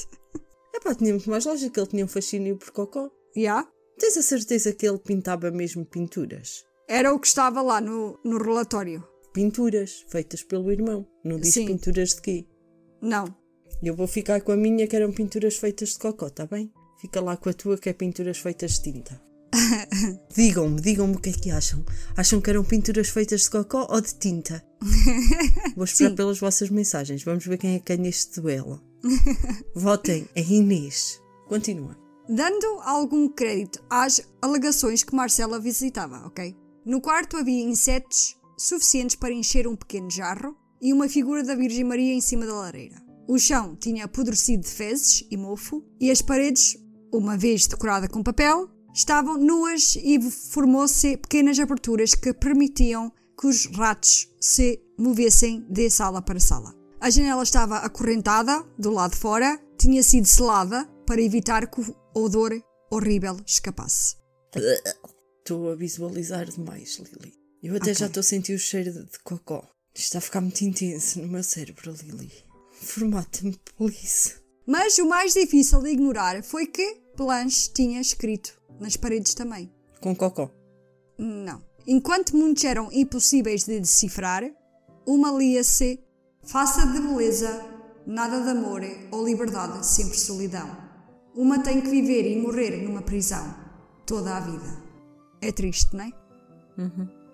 Epá, 0.75 0.95
tinha 0.95 1.13
muito 1.13 1.31
mais 1.31 1.45
lógica, 1.45 1.81
ele 1.81 1.91
tinha 1.91 2.05
um 2.05 2.09
fascínio 2.09 2.57
por 2.57 2.71
cocó. 2.73 3.11
Yeah. 3.37 3.69
Tens 3.99 4.17
a 4.17 4.23
certeza 4.23 4.73
que 4.73 4.87
ele 4.87 4.99
pintava 4.99 5.51
mesmo 5.51 5.85
pinturas? 5.85 6.65
Era 6.89 7.15
o 7.15 7.21
que 7.21 7.29
estava 7.29 7.63
lá 7.63 7.81
no, 7.81 8.19
no 8.25 8.39
relatório. 8.39 9.07
Pinturas 9.33 10.05
feitas 10.09 10.43
pelo 10.43 10.73
irmão. 10.73 11.07
Não 11.25 11.39
diz 11.39 11.55
Sim. 11.55 11.67
pinturas 11.67 12.11
de 12.11 12.21
quê? 12.21 12.47
Não. 13.01 13.40
Eu 13.83 13.97
vou 13.97 14.07
ficar 14.07 14.41
com 14.43 14.53
a 14.53 14.57
minha 14.57 14.87
que 14.87 14.95
eram 14.95 15.11
pinturas 15.11 15.57
feitas 15.57 15.91
de 15.91 15.99
cocó, 15.99 16.29
tá 16.29 16.47
bem? 16.47 16.71
Fica 16.99 17.21
lá 17.21 17.37
com 17.37 17.49
a 17.49 17.53
tua 17.53 17.79
que 17.79 17.89
é 17.89 17.93
pinturas 17.93 18.39
feitas 18.39 18.73
de 18.73 18.93
tinta. 18.93 19.21
digam-me, 20.37 20.81
digam-me 20.81 21.17
o 21.17 21.19
que 21.19 21.31
é 21.31 21.33
que 21.33 21.51
acham. 21.51 21.85
Acham 22.17 22.41
que 22.41 22.51
eram 22.51 22.63
pinturas 22.63 23.09
feitas 23.09 23.43
de 23.43 23.51
cocó 23.51 23.87
ou 23.91 24.01
de 24.01 24.15
tinta? 24.15 24.63
Vou 25.75 25.85
esperar 25.85 26.11
Sim. 26.11 26.17
pelas 26.17 26.39
vossas 26.39 26.69
mensagens. 26.69 27.25
Vamos 27.25 27.47
ver 27.47 27.57
quem 27.57 27.75
é 27.75 27.79
que 27.79 27.97
ganha 27.97 28.09
este 28.09 28.41
duelo. 28.41 28.83
Votem 29.75 30.29
a 30.37 30.41
Inês. 30.41 31.21
Continua. 31.49 31.97
Dando 32.29 32.67
algum 32.83 33.29
crédito 33.29 33.83
às 33.89 34.21
alegações 34.41 35.03
que 35.03 35.15
Marcela 35.15 35.59
visitava, 35.59 36.27
ok? 36.27 36.55
No 36.85 37.01
quarto 37.01 37.37
havia 37.37 37.65
insetos 37.65 38.37
suficientes 38.59 39.17
para 39.17 39.33
encher 39.33 39.67
um 39.67 39.75
pequeno 39.75 40.11
jarro 40.11 40.57
e 40.81 40.93
uma 40.93 41.09
figura 41.09 41.43
da 41.43 41.55
Virgem 41.55 41.85
Maria 41.85 42.15
em 42.15 42.21
cima 42.21 42.47
da 42.47 42.55
lareira. 42.55 43.10
O 43.31 43.39
chão 43.39 43.77
tinha 43.77 44.07
apodrecido 44.07 44.65
de 44.65 44.69
fezes 44.71 45.25
e 45.31 45.37
mofo 45.37 45.85
e 46.01 46.11
as 46.11 46.21
paredes, 46.21 46.77
uma 47.15 47.37
vez 47.37 47.65
decorada 47.69 48.09
com 48.09 48.25
papel, 48.25 48.69
estavam 48.93 49.39
nuas 49.39 49.95
e 49.95 50.21
formou-se 50.33 51.17
pequenas 51.17 51.57
aberturas 51.61 52.13
que 52.13 52.35
permitiam 52.35 53.13
que 53.41 53.47
os 53.47 53.67
ratos 53.67 54.29
se 54.41 54.83
movessem 54.99 55.65
de 55.71 55.89
sala 55.89 56.21
para 56.21 56.41
sala. 56.41 56.75
A 57.01 57.09
janela 57.09 57.45
estava 57.45 57.77
acorrentada 57.77 58.65
do 58.77 58.91
lado 58.91 59.13
de 59.13 59.19
fora, 59.19 59.63
tinha 59.79 60.03
sido 60.03 60.27
selada 60.27 60.85
para 61.07 61.23
evitar 61.23 61.71
que 61.71 61.83
o 61.83 61.97
odor 62.13 62.61
horrível 62.91 63.37
escapasse. 63.47 64.17
Estou 65.39 65.71
a 65.71 65.77
visualizar 65.77 66.51
demais, 66.51 66.99
Lili. 66.99 67.33
Eu 67.63 67.77
até 67.77 67.93
Ok. 67.93 67.95
já 67.95 68.07
estou 68.07 68.23
a 68.23 68.25
sentir 68.25 68.55
o 68.55 68.59
cheiro 68.59 68.93
de, 68.93 69.05
de 69.05 69.19
cocó. 69.23 69.71
Isto 69.95 70.05
está 70.07 70.19
a 70.19 70.21
ficar 70.21 70.41
muito 70.41 70.63
intenso 70.63 71.21
no 71.23 71.29
meu 71.29 71.45
cérebro, 71.45 71.95
Lili. 72.03 72.50
Formata-me, 72.81 73.57
please. 73.77 74.35
Mas 74.67 74.99
o 74.99 75.07
mais 75.07 75.35
difícil 75.35 75.83
de 75.83 75.91
ignorar 75.91 76.43
foi 76.43 76.67
que 76.67 77.01
Blanche 77.17 77.71
tinha 77.73 78.01
escrito 78.01 78.59
nas 78.81 78.97
paredes 78.97 79.35
também. 79.35 79.71
Com 80.01 80.15
cocó. 80.17 80.51
Não. 81.19 81.63
Enquanto 81.87 82.37
muitos 82.37 82.65
eram 82.65 82.89
impossíveis 82.93 83.65
de 83.65 83.79
decifrar, 83.81 84.45
uma 85.07 85.31
lia-se: 85.31 86.03
Faça 86.43 86.87
de 86.87 87.01
beleza, 87.01 87.65
nada 88.07 88.41
de 88.41 88.51
amor 88.51 88.83
ou 89.11 89.27
liberdade, 89.27 89.85
sempre 89.87 90.19
solidão. 90.19 90.69
Uma 91.35 91.63
tem 91.63 91.81
que 91.81 91.91
viver 91.91 92.27
e 92.31 92.41
morrer 92.41 92.83
numa 92.83 93.03
prisão, 93.03 93.55
toda 94.07 94.37
a 94.37 94.41
vida. 94.41 94.83
É 95.43 95.53
triste, 95.53 95.95
não 95.95 96.05
é? 96.05 96.13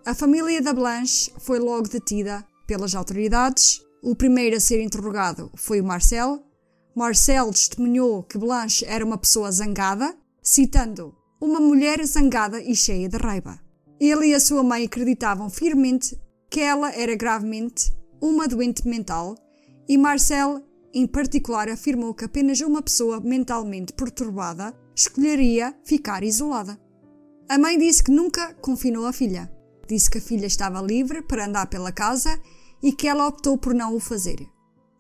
A 0.05 0.15
família 0.15 0.61
da 0.61 0.73
Blanche 0.73 1.33
foi 1.39 1.59
logo 1.59 1.89
detida 1.89 2.45
pelas 2.67 2.95
autoridades. 2.95 3.83
O 4.07 4.15
primeiro 4.15 4.57
a 4.57 4.61
ser 4.61 4.81
interrogado 4.81 5.51
foi 5.57 5.81
o 5.81 5.85
Marcel. 5.85 6.41
Marcel 6.95 7.51
testemunhou 7.51 8.23
que 8.23 8.39
Blanche 8.39 8.85
era 8.87 9.05
uma 9.05 9.19
pessoa 9.19 9.51
zangada, 9.51 10.17
citando 10.41 11.13
uma 11.41 11.59
mulher 11.59 12.07
zangada 12.07 12.63
e 12.63 12.73
cheia 12.77 13.09
de 13.09 13.17
raiva. 13.17 13.59
Ele 13.99 14.29
e 14.29 14.35
a 14.35 14.39
sua 14.39 14.63
mãe 14.63 14.85
acreditavam 14.85 15.51
firmemente 15.51 16.17
que 16.49 16.61
ela 16.61 16.95
era 16.95 17.17
gravemente 17.17 17.93
uma 18.23 18.47
doente 18.47 18.87
mental 18.87 19.35
e 19.89 19.99
Marcel, 19.99 20.63
em 20.95 21.05
particular, 21.05 21.69
afirmou 21.69 22.15
que 22.15 22.27
apenas 22.27 22.61
uma 22.61 22.83
pessoa 22.83 23.19
mentalmente 23.19 23.93
perturbada 23.93 24.73
escolheria 24.95 25.75
ficar 25.85 26.23
isolada. 26.23 26.81
A 27.49 27.59
mãe 27.59 27.77
disse 27.77 28.05
que 28.05 28.13
nunca 28.13 28.55
confinou 28.55 29.05
a 29.05 29.13
filha. 29.13 29.51
Disse 29.89 30.09
que 30.09 30.19
a 30.19 30.23
filha 30.23 30.47
estava 30.47 30.81
livre 30.81 31.23
para 31.23 31.47
andar 31.47 31.67
pela 31.67 31.91
casa 31.91 32.41
e 32.83 32.93
que 32.93 33.09
ela 33.09 33.27
optou 33.27 33.57
por 33.57 33.75
não 33.75 33.95
o 33.95 34.01
fazer. 34.01 34.47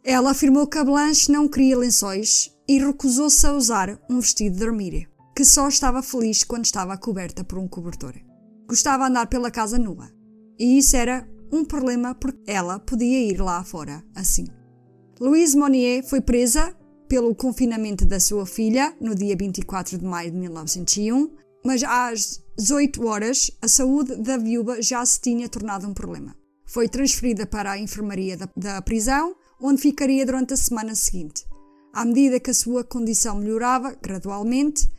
Ela 0.04 0.30
afirmou 0.30 0.66
que 0.66 0.78
a 0.78 0.84
Blanche 0.84 1.32
não 1.32 1.48
queria 1.48 1.76
lençóis 1.76 2.54
e 2.68 2.78
recusou-se 2.78 3.46
a 3.46 3.52
usar 3.52 4.00
um 4.08 4.20
vestido 4.20 4.54
de 4.54 4.60
dormir, 4.60 5.08
que 5.34 5.44
só 5.44 5.68
estava 5.68 6.02
feliz 6.02 6.44
quando 6.44 6.64
estava 6.64 6.96
coberta 6.96 7.42
por 7.42 7.58
um 7.58 7.68
cobertor. 7.68 8.14
Gostava 8.68 9.04
de 9.04 9.10
andar 9.10 9.26
pela 9.26 9.50
casa 9.50 9.78
nua. 9.78 10.10
E 10.58 10.78
isso 10.78 10.96
era 10.96 11.28
um 11.52 11.64
problema 11.64 12.14
porque 12.14 12.50
ela 12.50 12.78
podia 12.78 13.20
ir 13.20 13.40
lá 13.40 13.62
fora 13.62 14.02
assim. 14.14 14.46
Louise 15.20 15.56
Monnier 15.56 16.04
foi 16.04 16.20
presa 16.20 16.74
pelo 17.08 17.34
confinamento 17.34 18.04
da 18.04 18.18
sua 18.18 18.44
filha 18.44 18.94
no 19.00 19.14
dia 19.14 19.36
24 19.36 19.98
de 19.98 20.04
maio 20.04 20.30
de 20.30 20.36
1901, 20.36 21.30
mas 21.64 21.82
às 21.82 22.42
18 22.58 23.06
horas 23.06 23.50
a 23.62 23.68
saúde 23.68 24.16
da 24.16 24.36
viúva 24.36 24.82
já 24.82 25.04
se 25.04 25.20
tinha 25.20 25.48
tornado 25.48 25.86
um 25.86 25.94
problema. 25.94 26.34
Foi 26.66 26.88
transferida 26.88 27.46
para 27.46 27.72
a 27.72 27.78
enfermaria 27.78 28.36
da, 28.36 28.48
da 28.56 28.82
prisão, 28.82 29.34
onde 29.60 29.80
ficaria 29.80 30.26
durante 30.26 30.52
a 30.52 30.56
semana 30.56 30.94
seguinte, 30.94 31.46
à 31.92 32.04
medida 32.04 32.40
que 32.40 32.50
a 32.50 32.54
sua 32.54 32.84
condição 32.84 33.36
melhorava 33.36 33.96
gradualmente, 34.02 34.90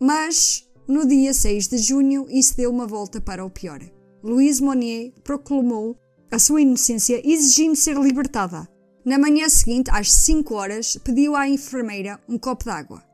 mas 0.00 0.66
no 0.88 1.06
dia 1.06 1.34
6 1.34 1.68
de 1.68 1.78
junho 1.78 2.26
isso 2.30 2.56
deu 2.56 2.70
uma 2.70 2.86
volta 2.86 3.20
para 3.20 3.44
o 3.44 3.50
pior. 3.50 3.80
Louise 4.22 4.62
Monnier 4.62 5.12
proclamou 5.22 5.98
a 6.30 6.38
sua 6.38 6.60
inocência 6.60 7.20
exigindo 7.28 7.76
ser 7.76 7.96
libertada. 7.96 8.68
Na 9.04 9.18
manhã 9.18 9.48
seguinte, 9.48 9.90
às 9.90 10.12
5 10.12 10.54
horas, 10.54 10.96
pediu 10.96 11.36
à 11.36 11.48
enfermeira 11.48 12.20
um 12.28 12.38
copo 12.38 12.64
de 12.64 12.70
água. 12.70 13.04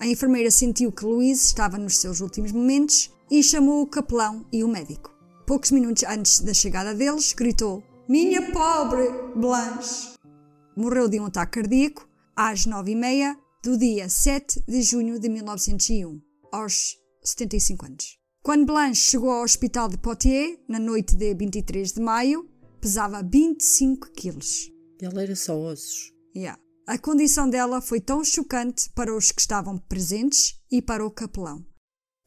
A 0.00 0.06
enfermeira 0.06 0.50
sentiu 0.50 0.90
que 0.90 1.04
Louise 1.04 1.46
estava 1.46 1.78
nos 1.78 1.98
seus 1.98 2.20
últimos 2.20 2.50
momentos 2.52 3.10
e 3.30 3.42
chamou 3.42 3.82
o 3.82 3.86
capelão 3.86 4.44
e 4.52 4.64
o 4.64 4.68
médico. 4.68 5.11
Poucos 5.46 5.70
minutos 5.70 6.04
antes 6.04 6.40
da 6.40 6.54
chegada 6.54 6.94
deles, 6.94 7.32
gritou: 7.32 7.82
Minha 8.08 8.50
pobre 8.52 9.08
Blanche! 9.34 10.14
Morreu 10.76 11.08
de 11.08 11.20
um 11.20 11.26
ataque 11.26 11.60
cardíaco 11.60 12.08
às 12.36 12.66
9h30 12.66 13.36
do 13.62 13.76
dia 13.76 14.08
7 14.08 14.64
de 14.66 14.82
junho 14.82 15.18
de 15.18 15.28
1901, 15.28 16.20
aos 16.50 16.96
75 17.22 17.86
anos. 17.86 18.18
Quando 18.42 18.66
Blanche 18.66 19.10
chegou 19.10 19.30
ao 19.30 19.44
hospital 19.44 19.88
de 19.88 19.98
Poitiers, 19.98 20.58
na 20.68 20.78
noite 20.78 21.14
de 21.14 21.34
23 21.34 21.92
de 21.92 22.00
maio, 22.00 22.48
pesava 22.80 23.22
25 23.22 24.10
quilos. 24.12 24.70
Ela 25.00 25.22
era 25.22 25.36
só 25.36 25.58
ossos. 25.58 26.12
Yeah. 26.34 26.58
A 26.86 26.98
condição 26.98 27.48
dela 27.48 27.80
foi 27.80 28.00
tão 28.00 28.24
chocante 28.24 28.90
para 28.90 29.14
os 29.14 29.30
que 29.30 29.40
estavam 29.40 29.78
presentes 29.78 30.60
e 30.70 30.80
para 30.82 31.04
o 31.04 31.10
capelão. 31.10 31.64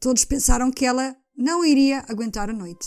Todos 0.00 0.24
pensaram 0.24 0.70
que 0.70 0.86
ela 0.86 1.14
não 1.36 1.64
iria 1.64 2.04
aguentar 2.08 2.48
a 2.48 2.54
noite. 2.54 2.86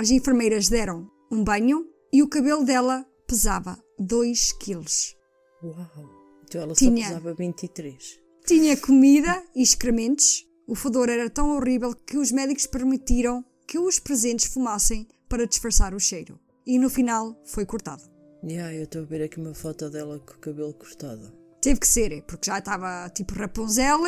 As 0.00 0.10
enfermeiras 0.10 0.70
deram 0.70 1.10
um 1.30 1.44
banho 1.44 1.86
e 2.10 2.22
o 2.22 2.28
cabelo 2.28 2.64
dela 2.64 3.04
pesava 3.26 3.78
2 3.98 4.52
quilos. 4.54 5.14
Uau! 5.62 6.08
Então 6.42 6.62
ela 6.62 6.72
Tinha. 6.74 7.02
só 7.06 7.08
pesava 7.16 7.34
23. 7.34 8.18
Tinha 8.46 8.76
comida 8.78 9.44
e 9.54 9.62
excrementos, 9.62 10.46
O 10.66 10.74
fedor 10.74 11.10
era 11.10 11.28
tão 11.28 11.54
horrível 11.54 11.94
que 11.94 12.16
os 12.16 12.32
médicos 12.32 12.66
permitiram 12.66 13.44
que 13.66 13.78
os 13.78 13.98
presentes 13.98 14.46
fumassem 14.46 15.06
para 15.28 15.46
disfarçar 15.46 15.92
o 15.94 16.00
cheiro. 16.00 16.40
E 16.66 16.78
no 16.78 16.88
final 16.88 17.38
foi 17.44 17.66
cortado. 17.66 18.02
Yeah, 18.42 18.72
eu 18.74 18.84
estou 18.84 19.02
a 19.02 19.04
ver 19.04 19.22
aqui 19.22 19.38
uma 19.38 19.52
foto 19.52 19.90
dela 19.90 20.18
com 20.20 20.32
o 20.32 20.38
cabelo 20.38 20.72
cortado. 20.72 21.30
Teve 21.60 21.78
que 21.80 21.86
ser, 21.86 22.22
porque 22.22 22.46
já 22.46 22.58
estava 22.58 23.10
tipo 23.10 23.34
Rapunzel 23.34 23.98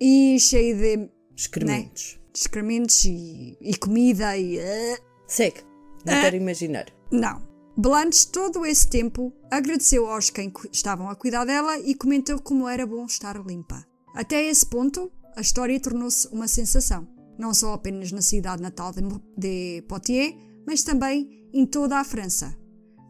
e 0.00 0.38
cheio 0.40 0.76
de 0.78 1.10
Excrementos. 1.36 2.18
excrementos 2.34 3.04
e, 3.04 3.58
e 3.60 3.76
comida 3.76 4.34
e. 4.38 4.56
eh, 4.58 4.98
Segue. 5.32 5.60
Não 6.04 6.14
Ah. 6.14 6.20
quero 6.20 6.36
imaginar. 6.36 6.86
Não. 7.10 7.40
Blanche, 7.76 8.26
todo 8.26 8.66
esse 8.66 8.86
tempo, 8.86 9.32
agradeceu 9.50 10.06
aos 10.06 10.28
quem 10.28 10.50
cu- 10.50 10.68
estavam 10.70 11.08
a 11.08 11.14
cuidar 11.16 11.44
dela 11.46 11.78
e 11.78 11.94
comentou 11.94 12.38
como 12.38 12.68
era 12.68 12.86
bom 12.86 13.06
estar 13.06 13.36
limpa. 13.46 13.82
Até 14.14 14.42
esse 14.44 14.66
ponto, 14.66 15.10
a 15.34 15.40
história 15.40 15.80
tornou-se 15.80 16.28
uma 16.28 16.46
sensação, 16.46 17.08
não 17.38 17.54
só 17.54 17.72
apenas 17.72 18.12
na 18.12 18.20
cidade 18.20 18.60
natal 18.60 18.92
de, 19.38 19.82
Poitiers, 19.88 20.34
mas 20.66 20.82
também 20.82 21.48
em 21.54 21.64
toda 21.64 21.98
a 21.98 22.04
França. 22.04 22.54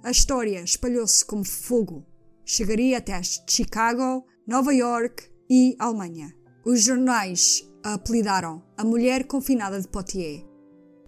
A 0.04 0.10
história 0.12 0.62
espalhou-se 0.62 1.24
como 1.24 1.44
fogo. 1.44 2.06
Chegaria 2.44 2.98
até 2.98 3.20
Chicago, 3.48 4.24
Nova 4.46 4.72
York 4.72 5.24
e 5.50 5.74
Alemanha. 5.78 6.32
Os 6.64 6.82
jornais 6.84 7.68
a 7.84 7.94
apelidaram 7.94 8.62
a 8.76 8.84
mulher 8.84 9.24
confinada 9.26 9.80
de 9.80 9.88
Poitiers. 9.88 10.44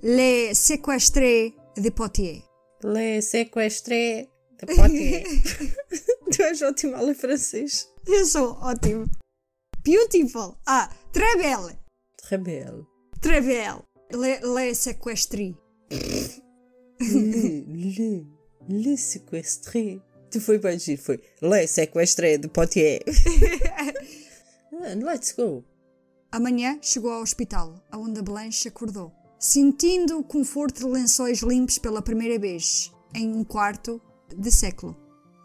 Les 0.06 0.52
séquestrés 0.52 1.54
de 1.78 1.88
Poitiers. 1.88 2.44
Le 2.82 3.22
sequestre 3.22 4.28
de 4.60 4.66
Poitiers. 4.76 5.24
tu 6.30 6.42
és 6.42 6.60
ótimo 6.60 6.94
a 6.94 7.02
ler 7.02 7.14
francês. 7.14 7.88
Eu 8.06 8.26
sou 8.26 8.58
ótimo. 8.60 9.06
Beautiful. 9.82 10.58
Ah, 10.66 10.90
très 11.10 11.36
belle. 11.38 11.78
Rebelde. 12.30 12.84
Très 13.22 13.40
belle. 13.40 13.82
Le, 14.10 14.40
le 14.42 14.74
séquestri. 14.74 15.56
Le, 17.00 17.64
le, 17.66 18.26
le. 18.68 20.02
Tu 20.30 20.40
foi 20.40 20.58
bem 20.58 20.78
giro, 20.78 21.02
foi. 21.02 21.18
Le 21.40 21.66
sequestre 21.66 22.36
de 22.38 22.48
Poitiers. 22.48 23.00
Ah, 24.82 24.94
Let's 24.96 25.32
go. 25.34 25.64
Amanhã 26.30 26.78
chegou 26.82 27.10
ao 27.10 27.22
hospital, 27.22 27.82
onde 27.94 28.18
a 28.18 28.22
Blanche 28.22 28.68
acordou, 28.68 29.12
sentindo 29.44 30.18
o 30.18 30.24
conforto 30.24 30.78
de 30.78 30.86
lençóis 30.86 31.40
limpos 31.40 31.76
pela 31.76 32.00
primeira 32.00 32.38
vez, 32.38 32.90
em 33.14 33.30
um 33.30 33.44
quarto 33.44 34.00
de 34.34 34.50
século. 34.50 34.96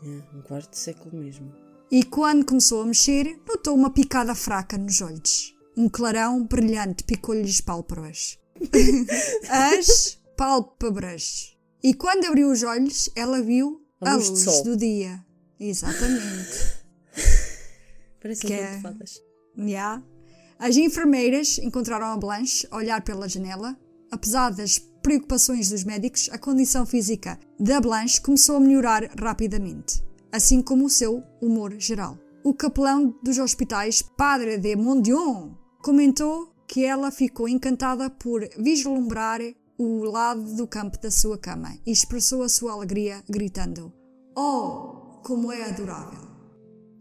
É, 0.01 0.37
um 0.37 0.41
quarto 0.41 0.71
de 0.71 0.77
século 0.77 1.17
mesmo. 1.17 1.53
E 1.91 2.03
quando 2.03 2.45
começou 2.45 2.81
a 2.81 2.85
mexer, 2.85 3.37
notou 3.45 3.75
uma 3.75 3.89
picada 3.91 4.33
fraca 4.33 4.77
nos 4.77 5.01
olhos. 5.01 5.53
Um 5.75 5.89
clarão 5.89 6.45
brilhante 6.45 7.03
picou-lhe 7.03 7.41
as 7.41 7.59
pálpebras. 7.59 8.39
as 9.49 10.17
pálpebras. 10.37 11.57
E 11.83 11.93
quando 11.93 12.23
abriu 12.23 12.49
os 12.49 12.63
olhos, 12.63 13.09
ela 13.17 13.41
viu 13.41 13.85
A 13.99 14.11
a 14.11 14.15
luz 14.15 14.63
do 14.63 14.77
dia. 14.77 15.19
Exatamente. 15.59 16.79
Parece 18.21 18.47
Que 18.47 18.53
um 18.53 18.55
é- 18.55 18.75
de 18.77 18.81
fadas. 18.81 19.21
Ya. 19.57 20.01
As 20.57 20.77
enfermeiras 20.77 21.57
encontraram 21.57 22.07
a 22.07 22.17
Blanche 22.17 22.65
a 22.71 22.77
olhar 22.77 23.01
pela 23.03 23.27
janela. 23.27 23.77
Apesar 24.11 24.51
das 24.51 24.79
preocupações 25.01 25.69
dos 25.69 25.83
médicos, 25.83 26.29
a 26.31 26.37
condição 26.37 26.85
física 26.85 27.39
da 27.59 27.79
Blanche 27.79 28.21
começou 28.21 28.57
a 28.57 28.59
melhorar 28.59 29.09
rapidamente, 29.19 30.03
assim 30.31 30.61
como 30.61 30.85
o 30.85 30.89
seu 30.89 31.23
humor 31.41 31.75
geral. 31.79 32.17
O 32.43 32.53
capelão 32.53 33.15
dos 33.23 33.37
hospitais, 33.37 34.01
Padre 34.01 34.57
de 34.57 34.75
Mondion, 34.75 35.51
comentou 35.81 36.53
que 36.67 36.85
ela 36.85 37.11
ficou 37.11 37.47
encantada 37.47 38.09
por 38.09 38.47
vislumbrar 38.57 39.41
o 39.77 40.03
lado 40.03 40.55
do 40.55 40.67
campo 40.67 40.99
da 41.01 41.09
sua 41.09 41.37
cama 41.37 41.77
e 41.85 41.91
expressou 41.91 42.43
a 42.43 42.49
sua 42.49 42.73
alegria 42.73 43.23
gritando: 43.29 43.93
Oh, 44.35 45.19
como 45.23 45.51
é 45.51 45.69
adorável! 45.69 46.29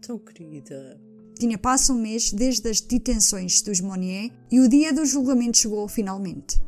Tão 0.01 0.17
querida. 0.17 0.99
Tinha 1.37 1.57
passado 1.57 1.95
um 1.95 2.01
mês 2.01 2.33
desde 2.33 2.69
as 2.69 2.81
detenções 2.81 3.61
dos 3.61 3.79
Monnier 3.79 4.31
e 4.51 4.59
o 4.59 4.67
dia 4.67 4.91
do 4.91 5.05
julgamento 5.05 5.57
chegou 5.57 5.87
finalmente. 5.87 6.59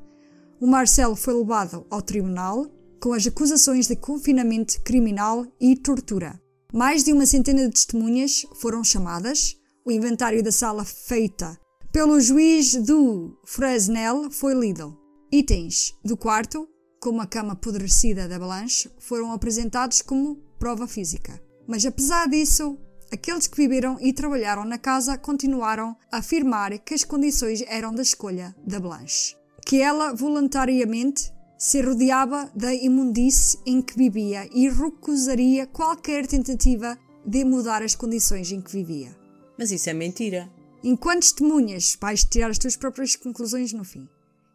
O 0.62 0.68
Marcel 0.68 1.16
foi 1.16 1.34
levado 1.34 1.88
ao 1.90 2.04
tribunal 2.04 2.68
com 3.02 3.14
as 3.14 3.26
acusações 3.26 3.88
de 3.88 3.96
confinamento 3.96 4.80
criminal 4.84 5.44
e 5.60 5.76
tortura. 5.76 6.40
Mais 6.72 7.04
de 7.04 7.12
uma 7.12 7.26
centena 7.26 7.68
de 7.68 7.74
testemunhas 7.74 8.46
foram 8.58 8.84
chamadas. 8.84 9.58
O 9.84 9.92
inventário 9.92 10.44
da 10.44 10.52
sala 10.52 10.86
feita 10.86 11.60
pelo 11.92 12.22
juiz 12.22 12.76
do 12.76 13.36
Fresnel 13.44 14.30
foi 14.30 14.54
lido. 14.54 14.96
Itens 15.32 15.96
do 16.06 16.16
quarto, 16.16 16.70
como 17.02 17.22
a 17.22 17.26
cama 17.26 17.54
apodrecida 17.54 18.28
da 18.28 18.38
Blanche, 18.38 18.88
foram 19.00 19.32
apresentados 19.32 20.04
como 20.04 20.36
prova 20.60 20.88
física. 20.88 21.42
Mas 21.68 21.84
apesar 21.88 22.30
disso, 22.30 22.78
aqueles 23.12 23.48
que 23.48 23.58
viveram 23.58 23.98
e 24.00 24.14
trabalharam 24.14 24.64
na 24.64 24.78
casa 24.78 25.18
continuaram 25.18 25.98
a 26.12 26.20
afirmar 26.20 26.78
que 26.78 26.94
as 26.94 27.04
condições 27.04 27.64
eram 27.68 27.92
da 27.92 28.04
escolha 28.04 28.56
da 28.64 28.80
Blanche. 28.80 29.41
Que 29.66 29.82
ela 29.82 30.14
voluntariamente 30.14 31.32
se 31.58 31.82
rodeava 31.82 32.52
da 32.56 32.74
imundície 32.74 33.60
em 33.66 33.82
que 33.82 33.96
vivia 33.96 34.50
e 34.52 34.68
recusaria 34.68 35.68
qualquer 35.68 36.26
tentativa 36.26 36.98
de 37.26 37.46
mudar 37.46 37.84
as 37.84 37.96
condições 37.96 38.52
em 38.52 38.60
que 38.60 38.72
vivia. 38.72 39.16
Mas 39.58 39.72
isso 39.72 39.90
é 39.90 39.94
mentira. 39.94 40.50
Enquanto 40.84 41.22
testemunhas, 41.22 41.96
vais 42.02 42.24
tirar 42.24 42.50
as 42.50 42.58
tuas 42.58 42.76
próprias 42.76 43.16
conclusões 43.16 43.72
no 43.74 43.84
fim. 43.84 44.08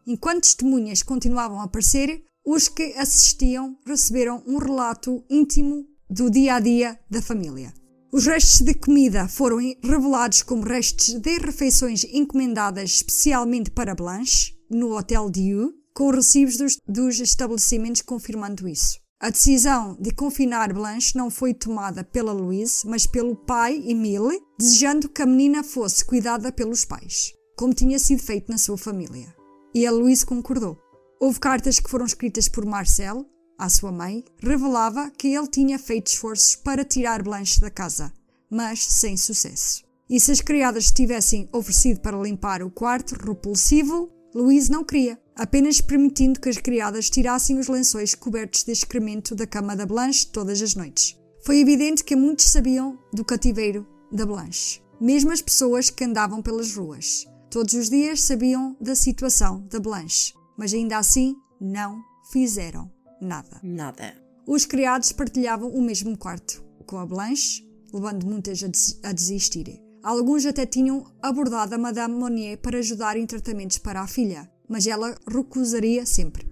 Enquanto 0.05 0.43
testemunhas 0.43 1.01
continuavam 1.01 1.61
a 1.61 1.63
aparecer, 1.63 2.23
os 2.45 2.67
que 2.67 2.93
assistiam 2.97 3.77
receberam 3.85 4.43
um 4.45 4.57
relato 4.57 5.23
íntimo 5.29 5.85
do 6.09 6.29
dia 6.29 6.55
a 6.55 6.59
dia 6.59 6.99
da 7.09 7.21
família. 7.21 7.73
Os 8.11 8.25
restos 8.25 8.61
de 8.61 8.73
comida 8.73 9.27
foram 9.27 9.57
revelados 9.83 10.41
como 10.41 10.63
restos 10.63 11.13
de 11.13 11.37
refeições 11.39 12.05
encomendadas 12.05 12.91
especialmente 12.91 13.69
para 13.71 13.95
Blanche, 13.95 14.56
no 14.69 14.97
Hotel 14.97 15.29
Dieu, 15.29 15.73
com 15.93 16.11
recibos 16.11 16.57
dos, 16.57 16.77
dos 16.87 17.19
estabelecimentos 17.19 18.01
confirmando 18.01 18.67
isso. 18.67 18.99
A 19.19 19.31
decisão 19.31 19.97
de 19.99 20.11
confinar 20.11 20.71
Blanche 20.71 21.17
não 21.17 21.31
foi 21.31 21.51
tomada 21.51 22.03
pela 22.03 22.31
Louise, 22.31 22.85
mas 22.85 23.07
pelo 23.07 23.35
pai 23.35 23.83
Emile, 23.87 24.39
desejando 24.59 25.09
que 25.09 25.23
a 25.23 25.25
menina 25.25 25.63
fosse 25.63 26.05
cuidada 26.05 26.51
pelos 26.51 26.85
pais, 26.85 27.33
como 27.57 27.73
tinha 27.73 27.97
sido 27.97 28.21
feito 28.21 28.51
na 28.51 28.59
sua 28.59 28.77
família. 28.77 29.35
E 29.73 29.87
a 29.87 29.91
Louise 29.91 30.23
concordou. 30.23 30.77
Houve 31.19 31.39
cartas 31.39 31.79
que 31.79 31.89
foram 31.89 32.05
escritas 32.05 32.47
por 32.47 32.63
Marcel, 32.63 33.25
à 33.57 33.67
sua 33.69 33.91
mãe, 33.91 34.23
revelava 34.37 35.09
que 35.09 35.33
ele 35.35 35.47
tinha 35.47 35.79
feito 35.79 36.07
esforços 36.07 36.55
para 36.55 36.85
tirar 36.85 37.23
Blanche 37.23 37.59
da 37.59 37.71
casa, 37.71 38.13
mas 38.51 38.85
sem 38.85 39.17
sucesso. 39.17 39.83
E 40.07 40.19
se 40.19 40.31
as 40.31 40.41
criadas 40.41 40.91
tivessem 40.91 41.49
oferecido 41.51 42.01
para 42.01 42.21
limpar 42.21 42.61
o 42.61 42.69
quarto 42.69 43.15
repulsivo, 43.15 44.11
Louise 44.37 44.69
não 44.69 44.83
queria, 44.83 45.19
apenas 45.35 45.81
permitindo 45.81 46.39
que 46.39 46.47
as 46.47 46.59
criadas 46.59 47.09
tirassem 47.09 47.57
os 47.57 47.67
lençóis 47.67 48.13
cobertos 48.13 48.63
de 48.63 48.71
excremento 48.71 49.33
da 49.33 49.47
cama 49.47 49.75
da 49.75 49.83
Blanche 49.83 50.27
todas 50.27 50.61
as 50.61 50.75
noites. 50.75 51.17
Foi 51.43 51.59
evidente 51.59 52.03
que 52.03 52.15
muitos 52.15 52.45
sabiam 52.45 52.99
do 53.11 53.25
cativeiro 53.25 53.87
da 54.11 54.27
Blanche, 54.27 54.79
mesmo 55.01 55.31
as 55.31 55.41
pessoas 55.41 55.89
que 55.89 56.03
andavam 56.03 56.39
pelas 56.39 56.75
ruas. 56.75 57.25
Todos 57.49 57.73
os 57.73 57.89
dias 57.89 58.21
sabiam 58.21 58.77
da 58.79 58.95
situação 58.95 59.65
da 59.71 59.79
Blanche, 59.79 60.35
mas 60.55 60.71
ainda 60.71 60.99
assim 60.99 61.35
não 61.59 61.99
fizeram 62.31 62.91
nada. 63.19 63.59
Nada. 63.63 64.13
Os 64.45 64.67
criados 64.67 65.11
partilhavam 65.13 65.71
o 65.71 65.81
mesmo 65.81 66.15
quarto 66.15 66.63
com 66.85 66.99
a 66.99 67.07
Blanche, 67.07 67.67
levando 67.91 68.27
muitas 68.27 68.61
a, 68.63 68.67
des 68.67 68.99
a 69.01 69.11
desistir. 69.11 69.81
Alguns 70.07 70.45
até 70.45 70.65
tinham 70.65 71.03
abordado 71.21 71.75
a 71.75 71.77
Madame 71.77 72.15
Monnier 72.15 72.57
para 72.59 72.77
ajudar 72.77 73.17
em 73.17 73.25
tratamentos 73.25 73.77
para 73.77 73.99
a 73.99 74.07
filha, 74.07 74.49
mas 74.65 74.87
ela 74.87 75.13
recusaria 75.27 76.05
sempre. 76.05 76.47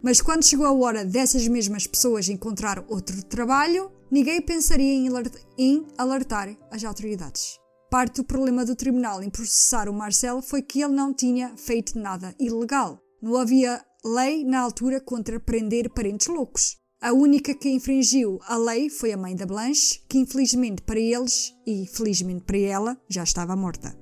Mas 0.00 0.20
quando 0.20 0.44
chegou 0.44 0.64
a 0.64 0.72
hora 0.72 1.04
dessas 1.04 1.48
mesmas 1.48 1.88
pessoas 1.88 2.28
encontrar 2.28 2.84
outro 2.86 3.20
trabalho, 3.24 3.90
ninguém 4.12 4.40
pensaria 4.40 4.92
em, 4.92 5.08
alert 5.08 5.34
em 5.58 5.88
alertar 5.98 6.56
as 6.70 6.84
autoridades. 6.84 7.58
Parte 7.90 8.18
do 8.18 8.24
problema 8.24 8.64
do 8.64 8.76
tribunal 8.76 9.20
em 9.24 9.28
processar 9.28 9.88
o 9.88 9.92
Marcel 9.92 10.40
foi 10.40 10.62
que 10.62 10.80
ele 10.80 10.94
não 10.94 11.12
tinha 11.12 11.56
feito 11.56 11.98
nada 11.98 12.32
ilegal. 12.38 13.00
Não 13.20 13.36
havia 13.36 13.84
lei 14.04 14.44
na 14.44 14.60
altura 14.60 15.00
contra 15.00 15.40
prender 15.40 15.90
parentes 15.90 16.28
loucos. 16.28 16.79
A 17.02 17.14
única 17.14 17.54
que 17.54 17.70
infringiu 17.70 18.38
a 18.46 18.58
lei 18.58 18.90
foi 18.90 19.10
a 19.10 19.16
mãe 19.16 19.34
da 19.34 19.46
Blanche, 19.46 20.02
que 20.06 20.18
infelizmente 20.18 20.82
para 20.82 21.00
eles 21.00 21.56
e 21.66 21.86
felizmente 21.86 22.44
para 22.44 22.58
ela 22.58 23.00
já 23.08 23.22
estava 23.22 23.56
morta. 23.56 23.98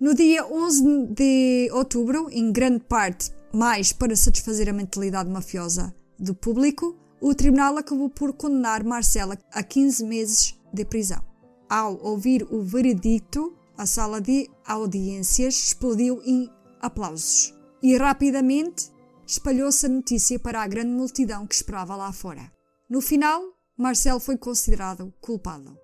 No 0.00 0.14
dia 0.14 0.46
11 0.46 1.08
de 1.08 1.68
outubro, 1.70 2.30
em 2.30 2.50
grande 2.50 2.80
parte 2.84 3.30
mais 3.52 3.92
para 3.92 4.16
satisfazer 4.16 4.70
a 4.70 4.72
mentalidade 4.72 5.28
mafiosa 5.28 5.94
do 6.18 6.34
público, 6.34 6.96
o 7.20 7.34
tribunal 7.34 7.76
acabou 7.76 8.08
por 8.08 8.32
condenar 8.32 8.84
Marcela 8.84 9.36
a 9.52 9.62
15 9.62 10.02
meses 10.06 10.58
de 10.72 10.86
prisão. 10.86 11.22
Ao 11.68 12.02
ouvir 12.02 12.48
o 12.50 12.62
veredicto, 12.62 13.54
a 13.76 13.84
sala 13.84 14.18
de 14.18 14.48
audiências 14.64 15.54
explodiu 15.56 16.22
em 16.24 16.48
aplausos. 16.80 17.54
E 17.82 17.98
rapidamente 17.98 18.90
espalhou-se 19.30 19.86
a 19.86 19.88
notícia 19.88 20.38
para 20.40 20.60
a 20.60 20.66
grande 20.66 20.90
multidão 20.90 21.46
que 21.46 21.54
esperava 21.54 21.94
lá 21.94 22.12
fora. 22.12 22.50
No 22.88 23.00
final, 23.00 23.40
Marcel 23.78 24.18
foi 24.18 24.36
considerado 24.36 25.14
culpado, 25.20 25.78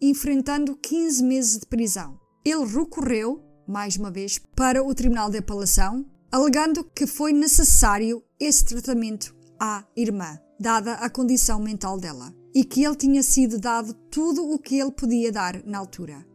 enfrentando 0.00 0.76
15 0.76 1.22
meses 1.22 1.58
de 1.60 1.66
prisão. 1.66 2.18
Ele 2.44 2.64
recorreu, 2.64 3.40
mais 3.68 3.96
uma 3.96 4.10
vez, 4.10 4.38
para 4.56 4.82
o 4.82 4.94
Tribunal 4.94 5.30
de 5.30 5.38
Apelação, 5.38 6.04
alegando 6.30 6.82
que 6.82 7.06
foi 7.06 7.32
necessário 7.32 8.22
esse 8.38 8.64
tratamento 8.64 9.34
à 9.60 9.84
irmã, 9.96 10.36
dada 10.58 10.94
a 10.94 11.08
condição 11.08 11.60
mental 11.60 12.00
dela, 12.00 12.34
e 12.52 12.64
que 12.64 12.84
ele 12.84 12.96
tinha 12.96 13.22
sido 13.22 13.60
dado 13.60 13.94
tudo 14.10 14.44
o 14.50 14.58
que 14.58 14.80
ele 14.80 14.90
podia 14.90 15.30
dar 15.30 15.62
na 15.64 15.78
altura, 15.78 16.26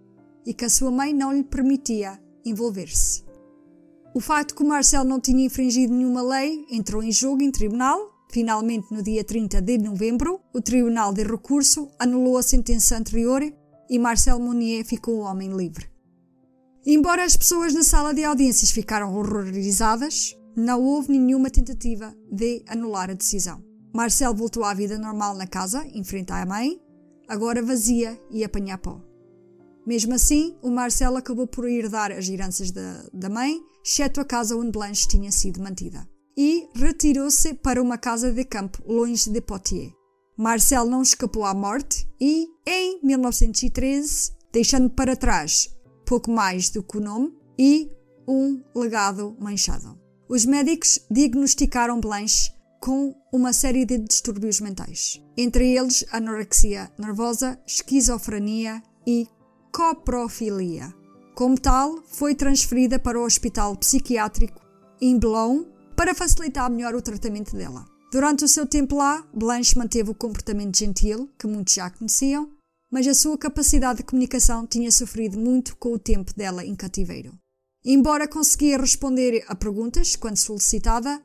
e 0.45 0.53
que 0.53 0.63
a 0.63 0.69
sua 0.69 0.91
mãe 0.91 1.13
não 1.13 1.33
lhe 1.33 1.43
permitia 1.43 2.17
envolver-se. 2.45 3.30
O 4.13 4.19
facto 4.19 4.53
que 4.53 4.61
o 4.61 4.67
Marcel 4.67 5.05
não 5.05 5.21
tinha 5.21 5.45
infringido 5.45 5.93
nenhuma 5.93 6.21
lei 6.21 6.65
entrou 6.69 7.01
em 7.01 7.11
jogo 7.11 7.41
em 7.41 7.49
tribunal. 7.49 7.97
Finalmente, 8.29 8.87
no 8.91 9.01
dia 9.01 9.23
30 9.23 9.61
de 9.61 9.77
novembro, 9.77 10.41
o 10.53 10.61
Tribunal 10.61 11.13
de 11.13 11.23
Recurso 11.23 11.89
anulou 11.97 12.37
a 12.37 12.43
sentença 12.43 12.97
anterior 12.97 13.41
e 13.89 13.99
Marcel 13.99 14.39
Monnier 14.39 14.85
ficou 14.85 15.19
homem 15.19 15.55
livre. 15.55 15.89
Embora 16.85 17.23
as 17.23 17.37
pessoas 17.37 17.73
na 17.73 17.83
sala 17.83 18.13
de 18.13 18.23
audiências 18.23 18.71
ficaram 18.71 19.15
horrorizadas, 19.15 20.35
não 20.55 20.81
houve 20.81 21.11
nenhuma 21.11 21.49
tentativa 21.49 22.13
de 22.29 22.63
anular 22.67 23.09
a 23.09 23.13
decisão. 23.13 23.63
Marcel 23.93 24.33
voltou 24.33 24.63
à 24.63 24.73
vida 24.73 24.97
normal 24.97 25.35
na 25.35 25.47
casa, 25.47 25.85
em 25.93 26.03
frente 26.03 26.31
à 26.31 26.45
mãe, 26.45 26.81
agora 27.29 27.61
vazia 27.61 28.19
e 28.29 28.43
apanhar 28.43 28.77
pó. 28.77 29.10
Mesmo 29.85 30.13
assim, 30.13 30.55
o 30.61 30.69
Marcel 30.69 31.17
acabou 31.17 31.47
por 31.47 31.67
herdar 31.67 32.11
as 32.11 32.29
heranças 32.29 32.71
da, 32.71 33.03
da 33.13 33.29
mãe, 33.29 33.59
exceto 33.83 34.21
a 34.21 34.25
casa 34.25 34.55
onde 34.55 34.71
Blanche 34.71 35.07
tinha 35.07 35.31
sido 35.31 35.61
mantida, 35.61 36.07
e 36.37 36.67
retirou-se 36.75 37.53
para 37.55 37.81
uma 37.81 37.97
casa 37.97 38.31
de 38.31 38.43
campo 38.43 38.81
longe 38.85 39.29
de 39.29 39.41
Poitiers. 39.41 39.93
Marcel 40.37 40.85
não 40.85 41.01
escapou 41.01 41.45
à 41.45 41.53
morte 41.53 42.07
e, 42.19 42.47
em 42.65 42.99
1913, 43.03 44.31
deixando 44.51 44.89
para 44.89 45.15
trás 45.15 45.69
pouco 46.05 46.31
mais 46.31 46.69
do 46.69 46.83
que 46.83 46.97
o 46.97 47.01
nome 47.01 47.33
e 47.57 47.91
um 48.27 48.61
legado 48.75 49.35
manchado. 49.39 49.99
Os 50.27 50.45
médicos 50.45 50.99
diagnosticaram 51.09 51.99
Blanche 51.99 52.51
com 52.79 53.15
uma 53.31 53.53
série 53.53 53.85
de 53.85 53.97
distúrbios 53.99 54.59
mentais, 54.59 55.21
entre 55.37 55.77
eles 55.77 56.03
anorexia 56.11 56.91
nervosa, 56.97 57.59
esquizofrenia 57.67 58.81
e 59.05 59.27
coprofilia. 59.71 60.93
Como 61.33 61.59
tal, 61.59 62.03
foi 62.05 62.35
transferida 62.35 62.99
para 62.99 63.19
o 63.19 63.23
Hospital 63.23 63.75
Psiquiátrico 63.77 64.61
em 64.99 65.17
Boulogne 65.17 65.65
para 65.95 66.13
facilitar 66.13 66.69
melhor 66.69 66.93
o 66.93 67.01
tratamento 67.01 67.55
dela. 67.55 67.85
Durante 68.11 68.43
o 68.43 68.47
seu 68.47 68.67
tempo 68.67 68.97
lá, 68.97 69.25
Blanche 69.33 69.77
manteve 69.77 70.11
o 70.11 70.15
comportamento 70.15 70.77
gentil, 70.77 71.29
que 71.39 71.47
muitos 71.47 71.73
já 71.73 71.89
conheciam, 71.89 72.51
mas 72.91 73.07
a 73.07 73.13
sua 73.13 73.37
capacidade 73.37 73.99
de 73.99 74.03
comunicação 74.03 74.67
tinha 74.67 74.91
sofrido 74.91 75.39
muito 75.39 75.77
com 75.77 75.93
o 75.93 75.99
tempo 75.99 76.33
dela 76.35 76.65
em 76.65 76.75
cativeiro. 76.75 77.33
Embora 77.83 78.27
conseguia 78.27 78.77
responder 78.77 79.45
a 79.47 79.55
perguntas 79.55 80.17
quando 80.17 80.37
solicitada 80.37 81.23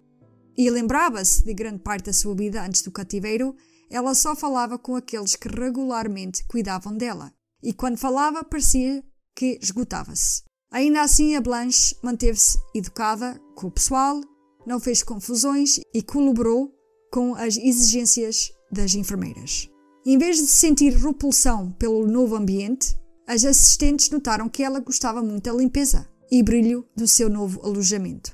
e 0.57 0.71
lembrava-se 0.71 1.45
de 1.45 1.53
grande 1.53 1.81
parte 1.81 2.07
da 2.07 2.13
sua 2.13 2.35
vida 2.35 2.65
antes 2.65 2.83
do 2.83 2.93
cativeiro, 2.93 3.55
ela 3.91 4.15
só 4.15 4.37
falava 4.37 4.79
com 4.79 4.95
aqueles 4.95 5.35
que 5.35 5.49
regularmente 5.49 6.45
cuidavam 6.47 6.97
dela, 6.97 7.33
e 7.67 7.73
quando 7.73 7.99
falava 7.99 8.45
parecia 8.45 9.03
que 9.35 9.59
esgotava-se. 9.61 10.43
Ainda 10.71 11.03
assim, 11.03 11.35
a 11.35 11.41
Blanche 11.41 11.97
manteve-se 12.01 12.57
educada 12.73 13.41
com 13.57 13.67
o 13.67 13.71
pessoal, 13.71 14.21
não 14.65 14.79
fez 14.79 15.03
confusões 15.03 15.81
e 15.93 16.01
colaborou 16.01 16.73
com 17.13 17.35
as 17.35 17.57
exigências 17.57 18.53
das 18.71 18.95
enfermeiras. 18.95 19.69
Em 20.07 20.17
vez 20.17 20.37
de 20.37 20.47
sentir 20.47 20.93
repulsão 20.93 21.73
pelo 21.73 22.07
novo 22.07 22.37
ambiente, 22.37 22.97
as 23.27 23.45
assistentes 23.45 24.11
notaram 24.11 24.49
que 24.49 24.63
ela 24.63 24.79
gostava 24.79 25.21
muito 25.21 25.51
da 25.51 25.53
limpeza 25.53 26.09
e 26.31 26.45
brilho 26.45 26.87
do 26.95 27.09
seu 27.09 27.29
novo 27.29 27.61
alojamento. 27.67 28.33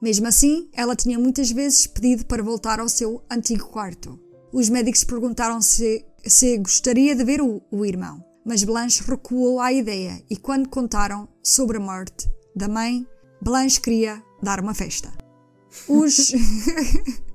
Mesmo 0.00 0.26
assim, 0.26 0.70
ela 0.72 0.96
tinha 0.96 1.18
muitas 1.18 1.50
vezes 1.50 1.86
pedido 1.86 2.24
para 2.24 2.42
voltar 2.42 2.80
ao 2.80 2.88
seu 2.88 3.22
antigo 3.30 3.66
quarto. 3.66 4.18
Os 4.50 4.70
médicos 4.70 5.04
perguntaram 5.04 5.60
se, 5.60 6.02
se 6.24 6.56
gostaria 6.56 7.14
de 7.14 7.24
ver 7.24 7.42
o, 7.42 7.60
o 7.70 7.84
irmão, 7.84 8.24
mas 8.44 8.64
Blanche 8.64 9.02
recuou 9.06 9.60
à 9.60 9.72
ideia 9.72 10.22
e, 10.28 10.36
quando 10.36 10.68
contaram 10.68 11.28
sobre 11.42 11.76
a 11.76 11.80
morte 11.80 12.30
da 12.54 12.68
mãe, 12.68 13.06
Blanche 13.40 13.80
queria 13.80 14.22
dar 14.42 14.60
uma 14.60 14.74
festa. 14.74 15.12
Os. 15.88 16.32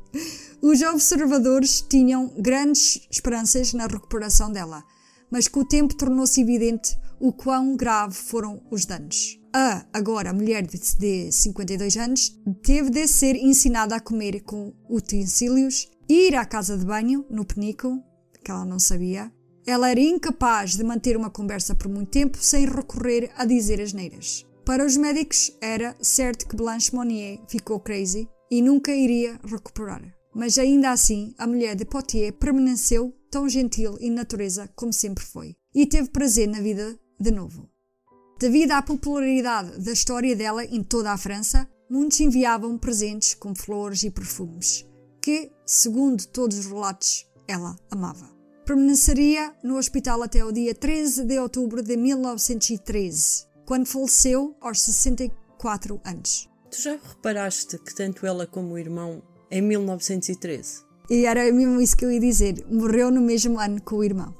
Os 0.61 0.81
observadores 0.81 1.81
tinham 1.81 2.33
grandes 2.39 3.07
esperanças 3.11 3.71
na 3.73 3.85
recuperação 3.85 4.51
dela, 4.51 4.83
mas 5.29 5.47
com 5.47 5.59
o 5.59 5.65
tempo 5.65 5.93
tornou-se 5.93 6.41
evidente 6.41 6.97
o 7.19 7.31
quão 7.31 7.75
grave 7.75 8.15
foram 8.15 8.61
os 8.71 8.83
danos. 8.83 9.39
A, 9.53 9.85
agora 9.93 10.33
mulher 10.33 10.65
de 10.65 11.31
52 11.31 11.97
anos, 11.97 12.35
teve 12.63 12.89
de 12.89 13.07
ser 13.07 13.35
ensinada 13.35 13.95
a 13.95 13.99
comer 13.99 14.41
com 14.41 14.73
utensílios, 14.89 15.87
ir 16.09 16.35
à 16.35 16.43
casa 16.45 16.75
de 16.77 16.85
banho, 16.85 17.25
no 17.29 17.45
penico, 17.45 18.03
que 18.43 18.49
ela 18.49 18.65
não 18.65 18.79
sabia. 18.79 19.31
Ela 19.65 19.89
era 19.89 19.99
incapaz 19.99 20.75
de 20.75 20.83
manter 20.83 21.17
uma 21.17 21.29
conversa 21.29 21.73
por 21.73 21.89
muito 21.89 22.09
tempo 22.09 22.37
sem 22.39 22.65
recorrer 22.65 23.31
a 23.35 23.45
dizer 23.45 23.81
as 23.81 23.93
neiras. 23.93 24.45
Para 24.63 24.85
os 24.85 24.97
médicos, 24.97 25.51
era 25.61 25.95
certo 26.01 26.47
que 26.47 26.55
Blanche 26.55 26.95
Monnier 26.95 27.39
ficou 27.47 27.79
crazy 27.79 28.27
e 28.49 28.61
nunca 28.61 28.91
iria 28.91 29.39
recuperar 29.43 30.15
mas 30.35 30.59
ainda 30.59 30.91
assim 30.91 31.33
a 31.37 31.47
mulher 31.47 31.77
de 31.77 31.85
Potier 31.85 32.33
permaneceu 32.33 33.15
tão 33.31 33.47
gentil 33.47 33.97
e 34.01 34.09
natureza 34.09 34.69
como 34.75 34.91
sempre 34.91 35.23
foi, 35.23 35.55
e 35.73 35.85
teve 35.85 36.09
prazer 36.09 36.47
na 36.47 36.59
vida 36.59 36.99
de 37.17 37.31
novo. 37.31 37.69
Devido 38.37 38.73
à 38.73 38.81
popularidade 38.81 39.79
da 39.79 39.93
história 39.93 40.35
dela 40.35 40.65
em 40.65 40.83
toda 40.83 41.13
a 41.13 41.17
França, 41.17 41.69
muitos 41.89 42.19
enviavam 42.19 42.77
presentes 42.77 43.33
com 43.33 43.55
flores 43.55 44.03
e 44.03 44.11
perfumes, 44.11 44.85
que, 45.21 45.49
segundo 45.65 46.27
todos 46.27 46.59
os 46.59 46.65
relatos, 46.65 47.25
ela 47.47 47.77
amava. 47.89 48.34
Permaneceria 48.65 49.53
no 49.63 49.77
hospital 49.77 50.23
até 50.23 50.43
o 50.43 50.51
dia 50.51 50.73
13 50.73 51.25
de 51.25 51.37
outubro 51.37 51.83
de 51.83 51.95
1913, 51.95 53.45
quando 53.63 53.85
faleceu 53.85 54.57
aos 54.59 54.81
64 54.81 56.01
anos. 56.03 56.49
Tu 56.71 56.81
já 56.81 56.93
reparaste 56.93 57.77
que 57.77 57.93
tanto 57.93 58.25
ela 58.25 58.47
como 58.47 58.73
o 58.73 58.79
irmão 58.79 59.21
em 59.51 59.61
1913. 59.61 60.83
E 61.09 61.27
era 61.27 61.43
mesmo 61.53 61.79
isso 61.79 61.95
que 61.95 62.05
eu 62.05 62.11
ia 62.11 62.19
dizer. 62.19 62.65
Morreu 62.67 63.11
no 63.11 63.21
mesmo 63.21 63.59
ano 63.59 63.79
com 63.83 63.97
o 63.97 64.03
irmão. 64.03 64.35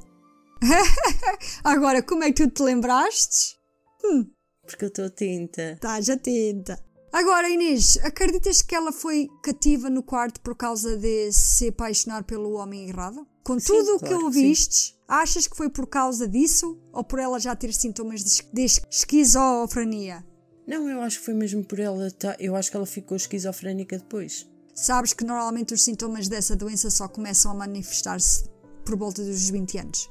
Agora, 1.64 2.02
como 2.02 2.24
é 2.24 2.32
que 2.32 2.48
tu 2.48 2.50
te 2.50 2.64
lembraste? 2.64 3.56
Hum. 4.04 4.26
Porque 4.66 4.86
eu 4.86 4.90
estou 4.90 5.06
atenta. 5.06 5.74
Estás 5.74 6.10
atenta. 6.10 6.84
Agora, 7.14 7.48
Inês, 7.48 7.98
acreditas 8.04 8.64
que 8.64 8.74
ela 8.74 8.92
foi 8.92 9.28
cativa 9.44 9.88
no 9.88 10.02
quarto 10.02 10.42
por 10.42 10.56
causa 10.56 10.98
de 10.98 11.32
se 11.32 11.68
apaixonar 11.68 12.24
pelo 12.24 12.54
homem 12.54 12.90
errado? 12.90 13.26
Com 13.46 13.60
sim, 13.60 13.68
tudo 13.68 13.98
o 13.98 14.00
claro, 14.00 14.18
que 14.18 14.24
ouviste, 14.24 14.98
achas 15.08 15.46
que 15.46 15.56
foi 15.56 15.70
por 15.70 15.86
causa 15.86 16.28
disso 16.28 16.82
ou 16.92 17.04
por 17.04 17.20
ela 17.20 17.40
já 17.40 17.56
ter 17.56 17.72
sintomas 17.72 18.24
de, 18.24 18.44
de 18.52 18.66
esquizofrenia? 18.90 20.26
Não, 20.66 20.90
eu 20.90 21.00
acho 21.02 21.20
que 21.20 21.26
foi 21.26 21.36
mesmo 21.36 21.64
por 21.64 21.80
ela. 21.80 22.10
Tá, 22.10 22.36
eu 22.40 22.56
acho 22.56 22.72
que 22.72 22.76
ela 22.76 22.88
ficou 22.88 23.16
esquizofrénica 23.16 24.00
depois. 24.00 24.50
Sabes 24.74 25.14
que 25.14 25.24
normalmente 25.24 25.76
os 25.76 25.84
sintomas 25.84 26.28
dessa 26.28 26.56
doença 26.56 26.90
só 26.90 27.08
começam 27.08 27.52
a 27.52 27.54
manifestar-se 27.54 28.50
por 28.84 28.98
volta 28.98 29.24
dos 29.24 29.48
20 29.52 29.78
anos. 29.78 30.10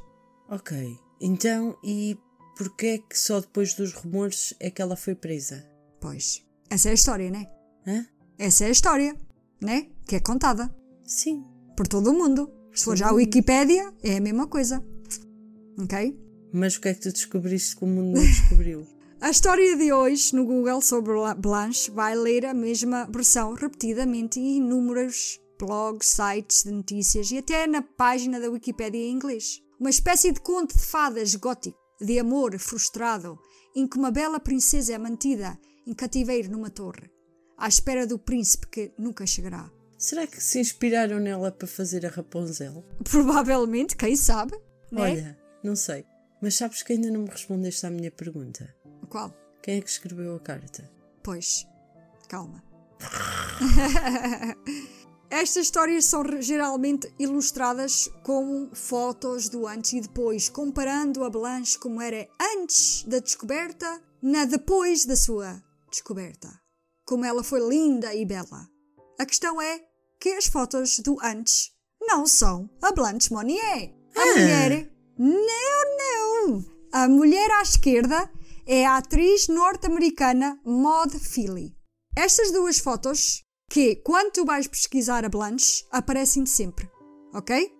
Ok, 0.48 0.96
então 1.20 1.76
e 1.82 2.16
porquê 2.56 2.86
é 2.86 2.98
que 2.98 3.18
só 3.18 3.40
depois 3.40 3.74
dos 3.74 3.92
rumores 3.92 4.54
é 4.60 4.70
que 4.70 4.80
ela 4.80 4.94
foi 4.94 5.16
presa? 5.16 5.68
Pois, 6.00 6.40
essa 6.70 6.88
é 6.88 6.92
a 6.92 6.94
história, 6.94 7.30
né? 7.32 7.50
Hã? 7.84 8.06
Essa 8.38 8.64
é 8.64 8.68
a 8.68 8.70
história, 8.70 9.16
né? 9.60 9.88
Que 10.06 10.14
é 10.14 10.20
contada. 10.20 10.72
Sim. 11.04 11.44
Por 11.76 11.88
todo 11.88 12.10
o 12.10 12.14
mundo. 12.14 12.48
Se 12.74 12.84
for 12.84 12.96
já 12.96 13.10
a 13.10 13.12
Wikipédia, 13.12 13.94
é 14.02 14.16
a 14.16 14.20
mesma 14.20 14.48
coisa. 14.48 14.84
Ok? 15.78 16.18
Mas 16.52 16.76
o 16.76 16.80
que 16.80 16.88
é 16.88 16.94
que 16.94 17.00
tu 17.00 17.12
descobriste 17.12 17.76
que 17.76 17.84
o 17.84 17.86
mundo 17.86 18.16
não 18.16 18.24
descobriu? 18.24 18.86
A 19.20 19.30
história 19.30 19.74
de 19.76 19.90
hoje 19.90 20.36
no 20.36 20.44
Google 20.44 20.82
sobre 20.82 21.12
Blanche 21.38 21.90
vai 21.90 22.14
ler 22.14 22.44
a 22.44 22.52
mesma 22.52 23.06
versão 23.06 23.54
repetidamente 23.54 24.38
em 24.38 24.58
inúmeros 24.58 25.40
blogs, 25.58 26.08
sites 26.08 26.64
de 26.64 26.70
notícias 26.70 27.30
e 27.30 27.38
até 27.38 27.66
na 27.66 27.80
página 27.80 28.38
da 28.38 28.50
Wikipedia 28.50 29.00
em 29.00 29.12
inglês. 29.12 29.62
Uma 29.80 29.88
espécie 29.88 30.30
de 30.30 30.40
conto 30.40 30.76
de 30.76 30.84
fadas 30.84 31.34
gótico, 31.36 31.78
de 31.98 32.18
amor 32.18 32.58
frustrado, 32.58 33.38
em 33.74 33.88
que 33.88 33.96
uma 33.96 34.10
bela 34.10 34.38
princesa 34.38 34.92
é 34.92 34.98
mantida 34.98 35.58
em 35.86 35.94
cativeiro 35.94 36.50
numa 36.50 36.68
torre, 36.68 37.10
à 37.56 37.66
espera 37.66 38.06
do 38.06 38.18
príncipe 38.18 38.66
que 38.66 38.92
nunca 38.98 39.26
chegará. 39.26 39.70
Será 39.98 40.26
que 40.26 40.42
se 40.42 40.58
inspiraram 40.58 41.18
nela 41.18 41.50
para 41.50 41.66
fazer 41.66 42.04
a 42.04 42.08
Rapunzel? 42.08 42.84
Provavelmente, 43.04 43.96
quem 43.96 44.16
sabe? 44.16 44.52
Né? 44.90 45.00
Olha, 45.00 45.38
não 45.62 45.76
sei. 45.76 46.04
Mas 46.40 46.56
sabes 46.56 46.82
que 46.82 46.92
ainda 46.92 47.10
não 47.10 47.22
me 47.22 47.30
respondeste 47.30 47.86
à 47.86 47.90
minha 47.90 48.10
pergunta. 48.10 48.74
Qual? 49.08 49.32
Quem 49.62 49.78
é 49.78 49.80
que 49.80 49.88
escreveu 49.88 50.36
a 50.36 50.40
carta? 50.40 50.90
Pois, 51.22 51.66
calma. 52.28 52.62
Estas 55.30 55.64
histórias 55.64 56.04
são 56.04 56.22
geralmente 56.40 57.12
ilustradas 57.18 58.08
com 58.22 58.70
fotos 58.72 59.48
do 59.48 59.66
antes 59.66 59.94
e 59.94 60.00
depois, 60.00 60.48
comparando 60.48 61.24
a 61.24 61.30
Blanche 61.30 61.78
como 61.78 62.00
era 62.00 62.28
antes 62.56 63.02
da 63.04 63.18
descoberta 63.18 64.00
na 64.22 64.44
depois 64.44 65.04
da 65.04 65.16
sua 65.16 65.60
descoberta. 65.90 66.48
Como 67.04 67.24
ela 67.24 67.42
foi 67.42 67.66
linda 67.68 68.14
e 68.14 68.24
bela. 68.24 68.68
A 69.18 69.24
questão 69.26 69.60
é 69.60 69.80
que 70.18 70.30
as 70.30 70.46
fotos 70.46 70.98
do 70.98 71.16
antes 71.22 71.70
não 72.00 72.26
são 72.26 72.68
a 72.82 72.92
Blanche 72.92 73.32
Monnier. 73.32 73.94
A 74.16 74.26
mulher. 74.26 74.90
Não, 75.18 75.96
não! 75.98 76.64
A 76.92 77.08
mulher 77.08 77.50
à 77.52 77.62
esquerda 77.62 78.30
é 78.66 78.84
a 78.86 78.96
atriz 78.96 79.48
norte-americana 79.48 80.60
Maud 80.64 81.18
Feely. 81.18 81.76
Estas 82.16 82.50
duas 82.52 82.78
fotos, 82.78 83.44
que 83.70 83.96
quando 83.96 84.32
tu 84.32 84.44
vais 84.44 84.66
pesquisar 84.66 85.24
a 85.24 85.28
Blanche, 85.28 85.84
aparecem 85.90 86.46
sempre, 86.46 86.88
ok? 87.32 87.72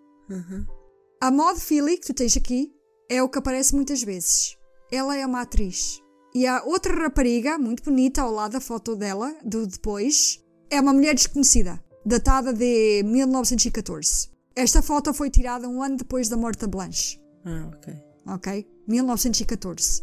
A 1.20 1.30
Maud 1.30 1.60
Feely, 1.60 1.98
que 1.98 2.06
tu 2.06 2.14
tens 2.14 2.36
aqui, 2.36 2.72
é 3.08 3.22
o 3.22 3.28
que 3.28 3.38
aparece 3.38 3.74
muitas 3.74 4.02
vezes. 4.02 4.56
Ela 4.92 5.16
é 5.16 5.24
uma 5.24 5.42
atriz. 5.42 6.00
E 6.34 6.46
a 6.46 6.64
outra 6.64 6.92
rapariga, 6.94 7.56
muito 7.58 7.84
bonita, 7.84 8.22
ao 8.22 8.32
lado 8.32 8.52
da 8.52 8.60
foto 8.60 8.96
dela, 8.96 9.34
do 9.44 9.66
depois, 9.66 10.43
é 10.74 10.80
uma 10.80 10.92
mulher 10.92 11.14
desconhecida, 11.14 11.82
datada 12.04 12.52
de 12.52 13.02
1914. 13.04 14.28
Esta 14.56 14.82
foto 14.82 15.12
foi 15.14 15.30
tirada 15.30 15.68
um 15.68 15.82
ano 15.82 15.96
depois 15.96 16.28
da 16.28 16.36
morte 16.36 16.60
da 16.60 16.66
Blanche 16.68 17.20
Ah, 17.44 17.70
ok. 17.74 17.94
ok? 18.26 18.66
1914. 18.86 20.02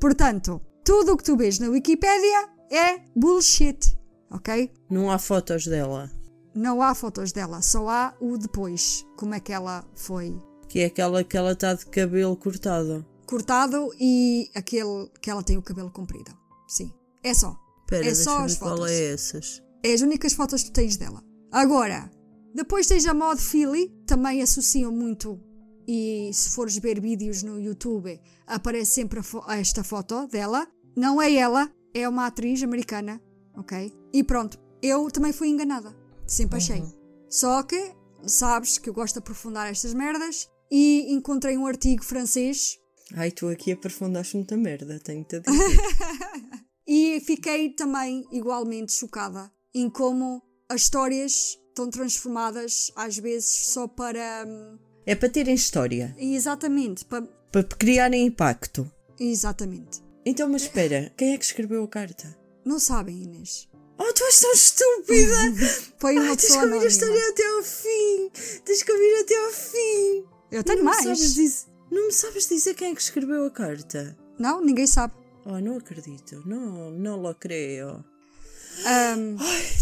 Portanto, 0.00 0.60
tudo 0.84 1.12
o 1.12 1.16
que 1.16 1.24
tu 1.24 1.36
vês 1.36 1.58
na 1.58 1.68
Wikipédia 1.68 2.48
é 2.70 3.00
bullshit, 3.16 3.96
ok? 4.30 4.70
Não 4.90 5.10
há 5.10 5.18
fotos 5.18 5.66
dela. 5.66 6.10
Não 6.54 6.80
há 6.82 6.94
fotos 6.94 7.32
dela, 7.32 7.60
só 7.62 7.88
há 7.88 8.14
o 8.20 8.36
depois, 8.36 9.04
como 9.16 9.34
é 9.34 9.40
que 9.40 9.52
ela 9.52 9.84
foi 9.94 10.36
Que 10.68 10.80
é 10.80 10.86
aquela 10.86 11.22
que 11.24 11.36
ela 11.36 11.52
está 11.52 11.74
de 11.74 11.86
cabelo 11.86 12.36
cortado. 12.36 13.04
cortado 13.26 13.90
e 14.00 14.50
aquele 14.54 15.08
que 15.20 15.30
ela 15.30 15.42
tem 15.42 15.56
o 15.58 15.62
cabelo 15.62 15.90
comprido. 15.90 16.30
Sim, 16.68 16.92
é 17.22 17.32
só. 17.34 17.56
Espera, 17.82 18.06
É 18.06 18.14
só 18.14 18.38
as 18.44 18.52
ver 18.54 18.58
qual 18.60 18.76
fotos. 18.76 18.90
é 18.92 19.12
essas. 19.14 19.62
É 19.82 19.92
as 19.92 20.00
únicas 20.00 20.32
fotos 20.32 20.62
que 20.62 20.70
tu 20.70 20.74
tens 20.74 20.96
dela. 20.96 21.22
Agora, 21.52 22.10
depois 22.54 22.86
tens 22.86 23.06
a 23.06 23.14
Maud 23.14 23.40
Feely, 23.40 23.88
também 24.06 24.42
associam 24.42 24.90
muito, 24.92 25.40
e 25.86 26.30
se 26.32 26.50
fores 26.50 26.76
ver 26.76 27.00
vídeos 27.00 27.42
no 27.42 27.58
YouTube, 27.60 28.20
aparece 28.46 28.92
sempre 28.92 29.22
fo- 29.22 29.44
esta 29.50 29.82
foto 29.84 30.26
dela. 30.26 30.66
Não 30.96 31.22
é 31.22 31.32
ela, 31.34 31.70
é 31.94 32.08
uma 32.08 32.26
atriz 32.26 32.62
americana, 32.62 33.20
ok? 33.56 33.92
E 34.12 34.22
pronto, 34.24 34.58
eu 34.82 35.10
também 35.10 35.32
fui 35.32 35.48
enganada. 35.48 35.96
Sempre 36.26 36.58
achei. 36.58 36.82
Só 37.30 37.62
que, 37.62 37.94
sabes 38.26 38.78
que 38.78 38.90
eu 38.90 38.94
gosto 38.94 39.14
de 39.14 39.18
aprofundar 39.20 39.70
estas 39.70 39.94
merdas, 39.94 40.48
e 40.70 41.06
encontrei 41.14 41.56
um 41.56 41.66
artigo 41.66 42.04
francês 42.04 42.76
Ai, 43.14 43.30
tu 43.30 43.48
aqui 43.48 43.72
aprofundaste 43.72 44.36
muita 44.36 44.54
merda, 44.54 45.00
tenho-te 45.02 45.36
a 45.36 45.38
dizer. 45.40 45.78
E 46.86 47.20
fiquei 47.20 47.70
também 47.74 48.22
igualmente 48.30 48.92
chocada 48.92 49.50
em 49.80 49.88
como 49.90 50.42
as 50.68 50.82
histórias 50.82 51.58
estão 51.68 51.88
transformadas 51.90 52.90
às 52.96 53.16
vezes 53.18 53.66
só 53.66 53.86
para. 53.86 54.44
hum, 54.46 54.78
é 55.06 55.14
para 55.14 55.28
terem 55.28 55.54
história, 55.54 56.14
Exatamente, 56.18 57.04
para. 57.04 57.22
para 57.52 57.62
criarem 57.64 58.26
impacto. 58.26 58.90
Exatamente. 59.18 60.02
Então, 60.24 60.48
mas 60.48 60.62
espera, 60.62 61.12
quem 61.16 61.32
é 61.34 61.38
que 61.38 61.44
escreveu 61.44 61.82
a 61.84 61.88
carta? 61.88 62.36
Não 62.64 62.78
sabem, 62.78 63.22
Inês. 63.22 63.68
Oh, 63.98 64.12
tu 64.12 64.22
és 64.24 64.40
tão 64.40 64.52
estúpida! 64.52 65.34
Foi 65.98 66.14
uma 66.18 66.30
Ai, 66.30 66.36
tens 66.36 66.46
que 66.46 66.52
ouvir 66.52 66.58
a 66.58 66.62
anónima. 66.66 66.86
história 66.86 67.28
até 67.30 67.48
ao 67.48 67.62
fim! 67.62 68.30
Tens 68.64 68.82
que 68.82 68.92
ouvir 68.92 69.14
até 69.22 69.44
ao 69.46 69.50
fim! 69.52 70.24
Eu 70.52 70.62
tenho 70.64 70.84
não 70.84 70.84
Me 70.84 70.90
mais. 70.90 71.02
sabes 71.04 71.34
dizer, 71.34 71.66
não 71.90 72.06
me 72.06 72.12
sabes 72.12 72.48
dizer 72.48 72.74
quem 72.74 72.92
é 72.92 72.94
que 72.94 73.00
escreveu 73.02 73.44
a 73.46 73.50
carta? 73.50 74.16
Não, 74.38 74.64
ninguém 74.64 74.86
sabe. 74.86 75.14
Oh, 75.44 75.58
não 75.60 75.78
acredito. 75.78 76.42
Não, 76.46 76.90
não 76.90 77.16
lo 77.20 77.34
creio. 77.34 78.04
Hum, 78.86 79.36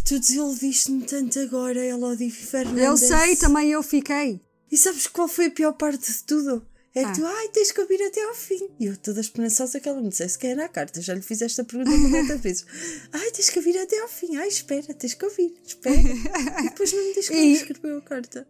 Tu 0.05 0.18
desiludiste-me 0.18 1.03
tanto 1.05 1.38
agora, 1.40 1.84
Elodie 1.84 2.30
Fernandes. 2.30 2.82
eu 2.84 2.97
sei, 2.97 3.36
também 3.36 3.70
eu 3.70 3.82
fiquei. 3.82 4.40
E 4.70 4.76
sabes 4.76 5.07
qual 5.07 5.28
foi 5.28 5.47
a 5.47 5.51
pior 5.51 5.72
parte 5.72 6.12
de 6.12 6.22
tudo? 6.24 6.64
É 6.94 7.01
que 7.05 7.11
Ah. 7.11 7.12
tu, 7.12 7.26
ai, 7.26 7.49
tens 7.49 7.72
que 7.72 7.80
ouvir 7.80 8.01
até 8.03 8.22
ao 8.24 8.34
fim. 8.34 8.70
E 8.80 8.86
eu 8.86 8.97
toda 8.97 9.20
esperançosa 9.20 9.78
que 9.78 9.86
ela 9.88 10.01
me 10.01 10.09
dissesse 10.09 10.38
que 10.38 10.47
era 10.47 10.64
a 10.64 10.68
carta. 10.68 11.01
Já 11.03 11.12
lhe 11.12 11.20
fiz 11.20 11.42
esta 11.42 11.62
pergunta 11.62 11.90
90 11.94 12.36
vezes. 12.38 12.64
Ai, 13.12 13.30
tens 13.32 13.51
que 13.51 13.59
ouvir 13.59 13.76
até 13.78 14.01
ao 14.01 14.09
fim. 14.09 14.34
Ai, 14.36 14.49
espera, 14.49 14.94
tens 14.94 15.12
que 15.12 15.24
ouvir. 15.24 15.53
Espera. 15.66 15.94
e 15.94 16.62
depois 16.70 16.92
não 16.94 17.05
me 17.05 17.12
diz 17.14 17.30
é 17.30 17.34
E- 17.36 17.53
que 17.53 17.53
escreveu 17.62 17.99
a 17.99 18.03
carta. 18.03 18.49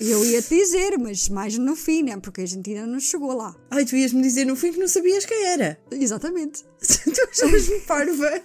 Eu 0.00 0.24
ia 0.24 0.42
te 0.42 0.54
dizer, 0.56 0.98
mas 0.98 1.28
mais 1.28 1.56
no 1.56 1.74
fim, 1.76 2.02
né? 2.02 2.18
Porque 2.18 2.40
a 2.42 2.46
gente 2.46 2.68
ainda 2.68 2.84
não 2.86 2.98
chegou 3.00 3.32
lá. 3.32 3.54
Ai, 3.70 3.84
tu 3.86 3.94
ias-me 3.96 4.20
dizer 4.20 4.44
no 4.44 4.56
fim 4.56 4.72
que 4.72 4.78
não 4.80 4.88
sabias 4.88 5.24
quem 5.24 5.44
era. 5.44 5.78
Exatamente. 5.90 6.64
tu 6.82 7.22
achavas-me 7.30 7.80
parva. 7.82 8.42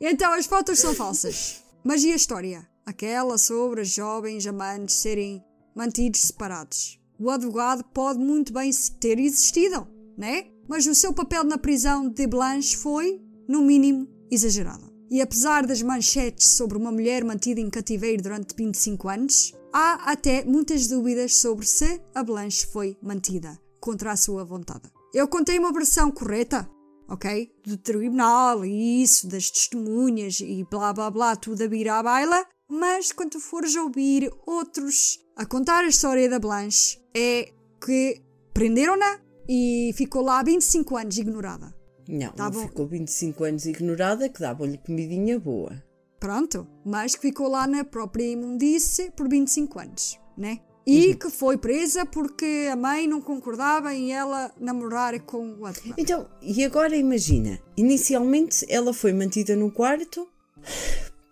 Então 0.00 0.32
as 0.32 0.46
fotos 0.46 0.78
são 0.78 0.94
falsas. 0.94 1.62
Mas 1.84 2.02
e 2.04 2.12
a 2.12 2.16
história? 2.16 2.68
Aquela 2.84 3.38
sobre 3.38 3.82
os 3.82 3.88
jovens 3.88 4.46
amantes 4.46 4.96
serem 4.96 5.42
mantidos 5.74 6.22
separados. 6.22 7.00
O 7.18 7.30
advogado 7.30 7.84
pode 7.84 8.18
muito 8.18 8.52
bem 8.52 8.70
ter 8.98 9.18
existido, 9.18 9.86
né? 10.16 10.46
Mas 10.68 10.86
o 10.86 10.94
seu 10.94 11.12
papel 11.12 11.44
na 11.44 11.58
prisão 11.58 12.08
de 12.08 12.26
Blanche 12.26 12.76
foi, 12.76 13.20
no 13.48 13.62
mínimo, 13.62 14.08
exagerado. 14.30 14.92
E 15.10 15.20
apesar 15.20 15.66
das 15.66 15.82
manchetes 15.82 16.48
sobre 16.48 16.78
uma 16.78 16.90
mulher 16.90 17.22
mantida 17.22 17.60
em 17.60 17.68
cativeiro 17.68 18.22
durante 18.22 18.54
25 18.56 19.08
anos, 19.08 19.52
há 19.72 20.10
até 20.10 20.44
muitas 20.44 20.86
dúvidas 20.86 21.36
sobre 21.36 21.66
se 21.66 22.00
a 22.14 22.24
Blanche 22.24 22.66
foi 22.66 22.96
mantida 23.02 23.60
contra 23.80 24.12
a 24.12 24.16
sua 24.16 24.44
vontade. 24.44 24.90
Eu 25.12 25.28
contei 25.28 25.58
uma 25.58 25.72
versão 25.72 26.10
correta, 26.10 26.68
ok? 27.08 27.50
Do 27.64 27.76
tribunal 27.76 28.64
e 28.64 29.02
isso, 29.02 29.28
das 29.28 29.50
testemunhas 29.50 30.40
e 30.40 30.64
blá 30.70 30.92
blá 30.92 31.10
blá, 31.10 31.36
tudo 31.36 31.62
a 31.62 31.66
vir 31.66 31.88
à 31.88 32.02
baila. 32.02 32.46
Mas 32.68 33.12
quando 33.12 33.38
fores 33.38 33.76
ouvir 33.76 34.32
outros 34.46 35.18
a 35.36 35.44
contar 35.44 35.84
a 35.84 35.88
história 35.88 36.28
da 36.28 36.38
Blanche, 36.38 36.98
é 37.14 37.52
que 37.84 38.22
prenderam-na 38.54 39.20
e 39.48 39.92
ficou 39.94 40.22
lá 40.22 40.40
há 40.40 40.42
25 40.42 40.96
anos 40.96 41.18
ignorada. 41.18 41.74
Não, 42.08 42.32
Tá 42.32 42.50
não 42.50 42.62
ficou 42.62 42.86
25 42.86 43.44
anos 43.44 43.66
ignorada 43.66 44.28
que 44.28 44.40
davam-lhe 44.40 44.78
comidinha 44.78 45.38
boa. 45.38 45.82
Pronto, 46.18 46.66
mas 46.84 47.14
que 47.14 47.22
ficou 47.22 47.48
lá 47.48 47.66
na 47.66 47.84
própria 47.84 48.24
imundície 48.24 49.10
por 49.10 49.28
25 49.28 49.78
anos, 49.78 50.18
né? 50.36 50.60
E 50.86 51.14
que 51.14 51.30
foi 51.30 51.56
presa 51.56 52.04
porque 52.04 52.68
a 52.70 52.74
mãe 52.76 53.06
não 53.06 53.20
concordava 53.20 53.94
em 53.94 54.12
ela 54.12 54.52
namorar 54.58 55.18
com 55.20 55.54
o 55.60 55.66
advogado. 55.66 55.94
Então, 55.98 56.28
e 56.42 56.64
agora 56.64 56.96
imagina, 56.96 57.60
inicialmente 57.76 58.66
ela 58.68 58.92
foi 58.92 59.12
mantida 59.12 59.54
no 59.54 59.70
quarto 59.70 60.28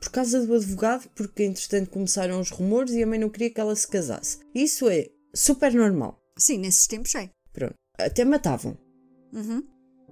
por 0.01 0.11
causa 0.11 0.46
do 0.46 0.55
advogado, 0.55 1.09
porque 1.14 1.42
entretanto 1.44 1.90
começaram 1.90 2.40
os 2.40 2.51
rumores 2.51 2.92
e 2.94 3.03
a 3.03 3.07
mãe 3.07 3.18
não 3.18 3.28
queria 3.28 3.51
que 3.51 3.61
ela 3.61 3.74
se 3.74 3.88
casasse. 3.88 4.38
Isso 4.55 4.88
é 4.88 5.09
super 5.34 5.74
normal. 5.74 6.18
Sim, 6.38 6.59
nesses 6.59 6.86
tempos 6.86 7.14
é. 7.16 7.28
Pronto. 7.53 7.74
Até 7.98 8.24
matavam. 8.24 8.78
Uhum. 9.32 9.62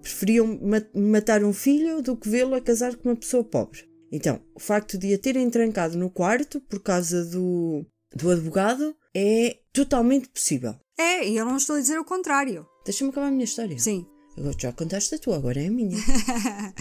Preferiam 0.03 0.59
ma- 0.61 0.87
matar 0.95 1.43
um 1.43 1.53
filho 1.53 2.03
do 2.03 2.17
que 2.17 2.29
vê-lo 2.29 2.55
a 2.55 2.61
casar 2.61 2.97
com 2.97 3.09
uma 3.09 3.17
pessoa 3.17 3.43
pobre. 3.45 3.89
Então, 4.13 4.41
o 4.55 4.61
facto 4.61 4.97
de 4.99 5.13
a 5.15 5.19
terem 5.19 5.49
trancado 5.51 5.97
no 5.97 6.11
quarto 6.11 6.61
por 6.61 6.81
causa 6.83 7.25
do, 7.25 7.85
do 8.15 8.31
advogado 8.31 8.95
é 9.19 9.59
totalmente 9.73 10.29
possível. 10.29 10.75
É, 10.99 11.27
e 11.29 11.37
eu 11.37 11.45
não 11.45 11.57
estou 11.57 11.77
a 11.77 11.81
dizer 11.81 11.99
o 11.99 12.05
contrário. 12.05 12.67
Deixa-me 12.85 13.11
acabar 13.11 13.29
a 13.29 13.31
minha 13.31 13.45
história. 13.45 13.79
Sim. 13.79 14.07
Agora 14.37 14.55
já 14.59 14.73
contaste 14.73 15.15
a 15.15 15.19
tua, 15.19 15.37
agora 15.37 15.61
é 15.63 15.67
a 15.67 15.71
minha. 15.71 15.97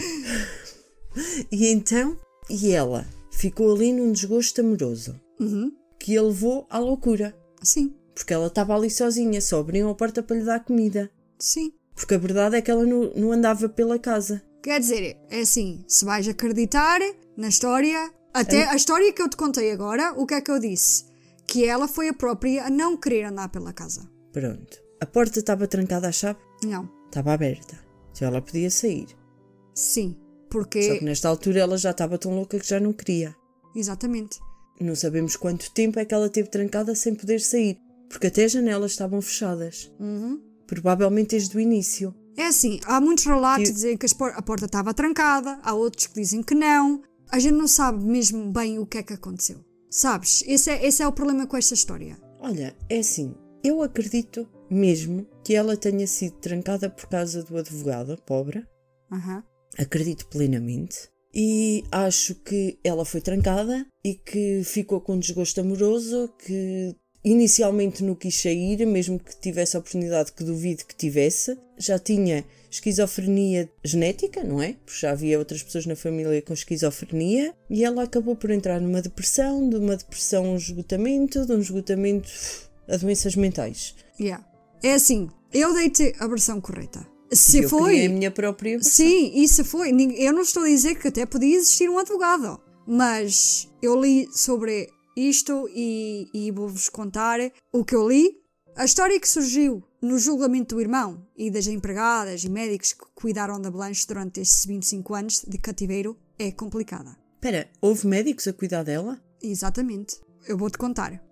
e 1.50 1.68
então, 1.68 2.16
e 2.48 2.70
ela 2.70 3.06
ficou 3.30 3.74
ali 3.74 3.92
num 3.92 4.12
desgosto 4.12 4.60
amoroso 4.60 5.18
Uhum. 5.40 5.72
que 5.98 6.16
a 6.16 6.22
levou 6.22 6.66
à 6.68 6.78
loucura. 6.78 7.36
Sim, 7.62 7.94
Porque 8.14 8.32
ela 8.34 8.48
estava 8.48 8.74
ali 8.74 8.90
sozinha, 8.90 9.40
só 9.40 9.60
abriam 9.60 9.88
a 9.90 9.94
porta 9.94 10.22
para 10.22 10.36
lhe 10.36 10.44
dar 10.44 10.64
comida. 10.64 11.10
sim. 11.38 11.72
Porque 11.94 12.14
a 12.14 12.18
verdade 12.18 12.54
é 12.54 12.62
que 12.62 12.70
ela 12.70 12.86
não, 12.86 13.12
não 13.16 13.32
andava 13.32 13.68
pela 13.68 13.98
casa. 13.98 14.40
Quer 14.62 14.78
dizer, 14.78 15.16
é 15.30 15.40
assim, 15.40 15.84
se 15.88 16.04
vais 16.04 16.28
acreditar 16.28 17.00
na 17.36 17.48
história, 17.48 18.12
até 18.32 18.68
a 18.68 18.76
história 18.76 19.12
que 19.12 19.20
eu 19.20 19.28
te 19.28 19.36
contei 19.36 19.72
agora, 19.72 20.12
o 20.16 20.24
que 20.24 20.34
é 20.34 20.40
que 20.40 20.48
eu 20.48 20.60
disse? 20.60 21.06
Que 21.48 21.64
ela 21.64 21.88
foi 21.88 22.08
a 22.08 22.12
própria 22.14 22.66
a 22.66 22.70
não 22.70 22.96
querer 22.96 23.24
andar 23.24 23.48
pela 23.48 23.72
casa. 23.72 24.08
Pronto. 24.32 24.78
A 25.00 25.06
porta 25.06 25.38
estava 25.40 25.66
trancada 25.66 26.08
à 26.08 26.12
chave? 26.12 26.38
Não. 26.64 26.88
Estava 27.06 27.32
aberta. 27.32 27.78
Então 28.12 28.28
ela 28.28 28.42
podia 28.42 28.70
sair. 28.70 29.06
Sim. 29.74 30.16
Só 30.20 30.48
Porque. 30.50 30.98
que 30.98 31.04
nesta 31.04 31.28
altura 31.28 31.60
ela 31.60 31.76
já 31.78 31.90
estava 31.90 32.18
tão 32.18 32.34
louca 32.34 32.58
que 32.58 32.66
já 32.68 32.78
não 32.78 32.92
queria. 32.92 33.34
Exatamente. 33.74 34.38
Não 34.80 34.94
sabemos 34.94 35.36
quanto 35.36 35.70
tempo 35.72 35.98
é 35.98 36.04
que 36.04 36.14
ela 36.14 36.28
teve 36.28 36.48
trancada 36.50 36.94
sem 36.94 37.14
poder 37.14 37.40
sair. 37.40 37.78
Porque 38.08 38.26
até 38.28 38.44
as 38.44 38.52
janelas 38.52 38.92
estavam 38.92 39.20
fechadas. 39.20 39.90
Uhum. 39.98 40.40
Provavelmente 40.66 41.30
desde 41.30 41.56
o 41.56 41.60
início. 41.60 42.14
É 42.36 42.46
assim, 42.46 42.78
há 42.84 43.00
muitos 43.00 43.24
relatos 43.24 43.68
Que- 43.68 43.72
dizem 43.74 43.96
que 43.96 44.06
a 44.34 44.42
porta 44.42 44.66
estava 44.66 44.94
trancada, 44.94 45.58
há 45.62 45.74
outros 45.74 46.06
que 46.06 46.20
dizem 46.20 46.42
que 46.42 46.54
não. 46.54 47.02
a 47.30 47.38
gente 47.38 47.54
não 47.56 47.68
sabe 47.68 48.02
mesmo 48.04 48.50
bem 48.52 48.78
o 48.78 48.86
que 48.86 48.96
é 48.98 49.02
que 49.02 49.12
aconteceu. 49.12 49.62
Sabes? 49.90 50.44
Esse 50.46 50.70
é, 50.70 50.86
esse 50.86 51.02
é 51.02 51.06
o 51.06 51.12
problema 51.12 51.46
com 51.46 51.56
esta 51.56 51.74
história. 51.74 52.18
Olha, 52.40 52.76
é 52.88 52.98
assim, 52.98 53.34
eu 53.64 53.82
acredito 53.82 54.48
mesmo 54.70 55.26
que 55.42 55.54
ela 55.54 55.76
tenha 55.76 56.06
sido 56.06 56.36
trancada 56.36 56.90
por 56.90 57.08
causa 57.08 57.42
do 57.42 57.56
advogado, 57.56 58.20
pobre. 58.26 58.64
Aham. 59.10 59.42
Acredito 59.78 60.26
plenamente. 60.26 61.08
E 61.34 61.84
acho 61.90 62.34
que 62.34 62.78
ela 62.82 63.04
foi 63.04 63.20
trancada 63.20 63.86
e 64.04 64.14
que 64.14 64.62
ficou 64.64 65.00
com 65.00 65.18
desgosto 65.18 65.60
amoroso, 65.60 66.32
que 66.38 66.94
inicialmente 67.24 68.02
não 68.02 68.14
quis 68.14 68.40
sair, 68.40 68.84
mesmo 68.86 69.18
que 69.18 69.38
tivesse 69.38 69.76
a 69.76 69.80
oportunidade, 69.80 70.32
que 70.32 70.44
duvido 70.44 70.84
que 70.84 70.96
tivesse. 70.96 71.56
Já 71.76 71.98
tinha 71.98 72.44
esquizofrenia 72.70 73.70
genética, 73.84 74.44
não 74.44 74.60
é? 74.60 74.74
Porque 74.84 75.00
já 75.00 75.12
havia 75.12 75.38
outras 75.38 75.62
pessoas 75.62 75.86
na 75.86 75.96
família 75.96 76.42
com 76.42 76.52
esquizofrenia. 76.52 77.54
E 77.70 77.84
ela 77.84 78.02
acabou 78.02 78.36
por 78.36 78.50
entrar 78.50 78.80
numa 78.80 79.02
depressão, 79.02 79.68
de 79.68 79.76
uma 79.76 79.96
depressão 79.96 80.52
um 80.52 80.56
esgotamento, 80.56 81.46
de 81.46 81.52
um 81.52 81.60
esgotamento 81.60 82.30
a 82.88 82.96
doenças 82.96 83.36
mentais. 83.36 83.94
Yeah. 84.18 84.44
É 84.82 84.94
assim, 84.94 85.28
eu 85.52 85.74
dei-te 85.74 86.14
a 86.18 86.26
versão 86.26 86.60
correta. 86.60 87.06
Se 87.30 87.58
eu 87.58 87.68
foi. 87.68 88.06
a 88.06 88.08
minha 88.08 88.30
própria 88.30 88.72
versão. 88.72 88.92
Sim, 88.92 89.32
isso 89.34 89.64
foi. 89.64 89.90
Eu 90.16 90.32
não 90.32 90.42
estou 90.42 90.62
a 90.62 90.68
dizer 90.68 90.94
que 90.94 91.08
até 91.08 91.26
podia 91.26 91.56
existir 91.56 91.88
um 91.88 91.98
advogado, 91.98 92.58
mas 92.86 93.68
eu 93.82 94.00
li 94.00 94.28
sobre 94.32 94.88
isto 95.14 95.68
e, 95.74 96.26
e 96.32 96.50
vou-vos 96.50 96.88
contar 96.88 97.38
o 97.72 97.84
que 97.84 97.94
eu 97.94 98.08
li. 98.08 98.38
A 98.76 98.84
história 98.84 99.18
que 99.20 99.28
surgiu 99.28 99.82
no 100.00 100.18
julgamento 100.18 100.74
do 100.74 100.80
irmão 100.80 101.26
e 101.36 101.50
das 101.50 101.66
empregadas 101.66 102.44
e 102.44 102.48
médicos 102.48 102.92
que 102.92 103.04
cuidaram 103.14 103.60
da 103.60 103.70
Blanche 103.70 104.06
durante 104.06 104.40
estes 104.40 104.64
25 104.64 105.14
anos 105.14 105.44
de 105.46 105.58
cativeiro 105.58 106.16
é 106.38 106.52
complicada. 106.52 107.16
Espera, 107.34 107.68
houve 107.80 108.06
médicos 108.06 108.46
a 108.46 108.52
cuidar 108.52 108.82
dela? 108.82 109.20
Exatamente. 109.42 110.20
Eu 110.46 110.56
vou-te 110.56 110.78
contar. 110.78 111.22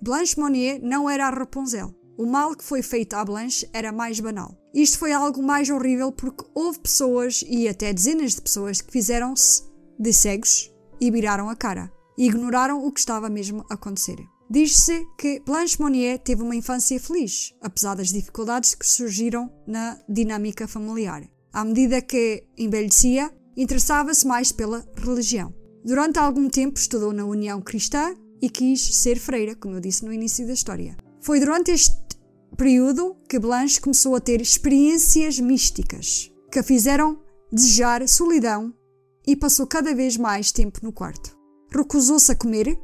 Blanche 0.00 0.38
Monnier 0.38 0.80
não 0.82 1.08
era 1.08 1.26
a 1.26 1.30
Rapunzel. 1.30 1.94
O 2.16 2.26
mal 2.26 2.54
que 2.54 2.62
foi 2.62 2.82
feito 2.82 3.14
à 3.14 3.24
Blanche 3.24 3.68
era 3.72 3.90
mais 3.90 4.20
banal. 4.20 4.56
Isto 4.72 4.98
foi 4.98 5.12
algo 5.12 5.42
mais 5.42 5.68
horrível 5.68 6.12
porque 6.12 6.44
houve 6.54 6.78
pessoas, 6.78 7.44
e 7.48 7.68
até 7.68 7.92
dezenas 7.92 8.34
de 8.34 8.42
pessoas, 8.42 8.80
que 8.80 8.92
fizeram-se 8.92 9.64
de 9.98 10.12
cegos 10.12 10.72
e 11.00 11.10
viraram 11.10 11.48
a 11.48 11.56
cara. 11.56 11.92
E 12.16 12.26
ignoraram 12.26 12.84
o 12.84 12.92
que 12.92 13.00
estava 13.00 13.28
mesmo 13.28 13.64
a 13.68 13.74
acontecer. 13.74 14.18
Diz-se 14.50 15.06
que 15.18 15.40
Blanche 15.40 15.80
Monnier 15.80 16.18
teve 16.18 16.42
uma 16.42 16.54
infância 16.54 17.00
feliz, 17.00 17.54
apesar 17.60 17.94
das 17.94 18.08
dificuldades 18.08 18.74
que 18.74 18.86
surgiram 18.86 19.50
na 19.66 19.98
dinâmica 20.08 20.68
familiar. 20.68 21.28
À 21.52 21.64
medida 21.64 22.02
que 22.02 22.44
envelhecia, 22.58 23.32
interessava-se 23.56 24.26
mais 24.26 24.52
pela 24.52 24.84
religião. 24.96 25.54
Durante 25.84 26.18
algum 26.18 26.48
tempo 26.48 26.78
estudou 26.78 27.12
na 27.12 27.24
União 27.24 27.60
Cristã 27.60 28.14
e 28.40 28.50
quis 28.50 28.96
ser 28.96 29.18
freira, 29.18 29.54
como 29.54 29.76
eu 29.76 29.80
disse 29.80 30.04
no 30.04 30.12
início 30.12 30.46
da 30.46 30.52
história. 30.52 30.96
Foi 31.20 31.40
durante 31.40 31.70
este 31.70 31.96
período 32.56 33.16
que 33.28 33.38
Blanche 33.38 33.80
começou 33.80 34.14
a 34.14 34.20
ter 34.20 34.40
experiências 34.40 35.38
místicas 35.40 36.30
que 36.50 36.58
a 36.58 36.62
fizeram 36.62 37.18
desejar 37.50 38.06
solidão 38.08 38.74
e 39.26 39.34
passou 39.34 39.66
cada 39.66 39.94
vez 39.94 40.16
mais 40.16 40.52
tempo 40.52 40.80
no 40.82 40.92
quarto. 40.92 41.36
Recusou-se 41.70 42.30
a 42.30 42.36
comer, 42.36 42.78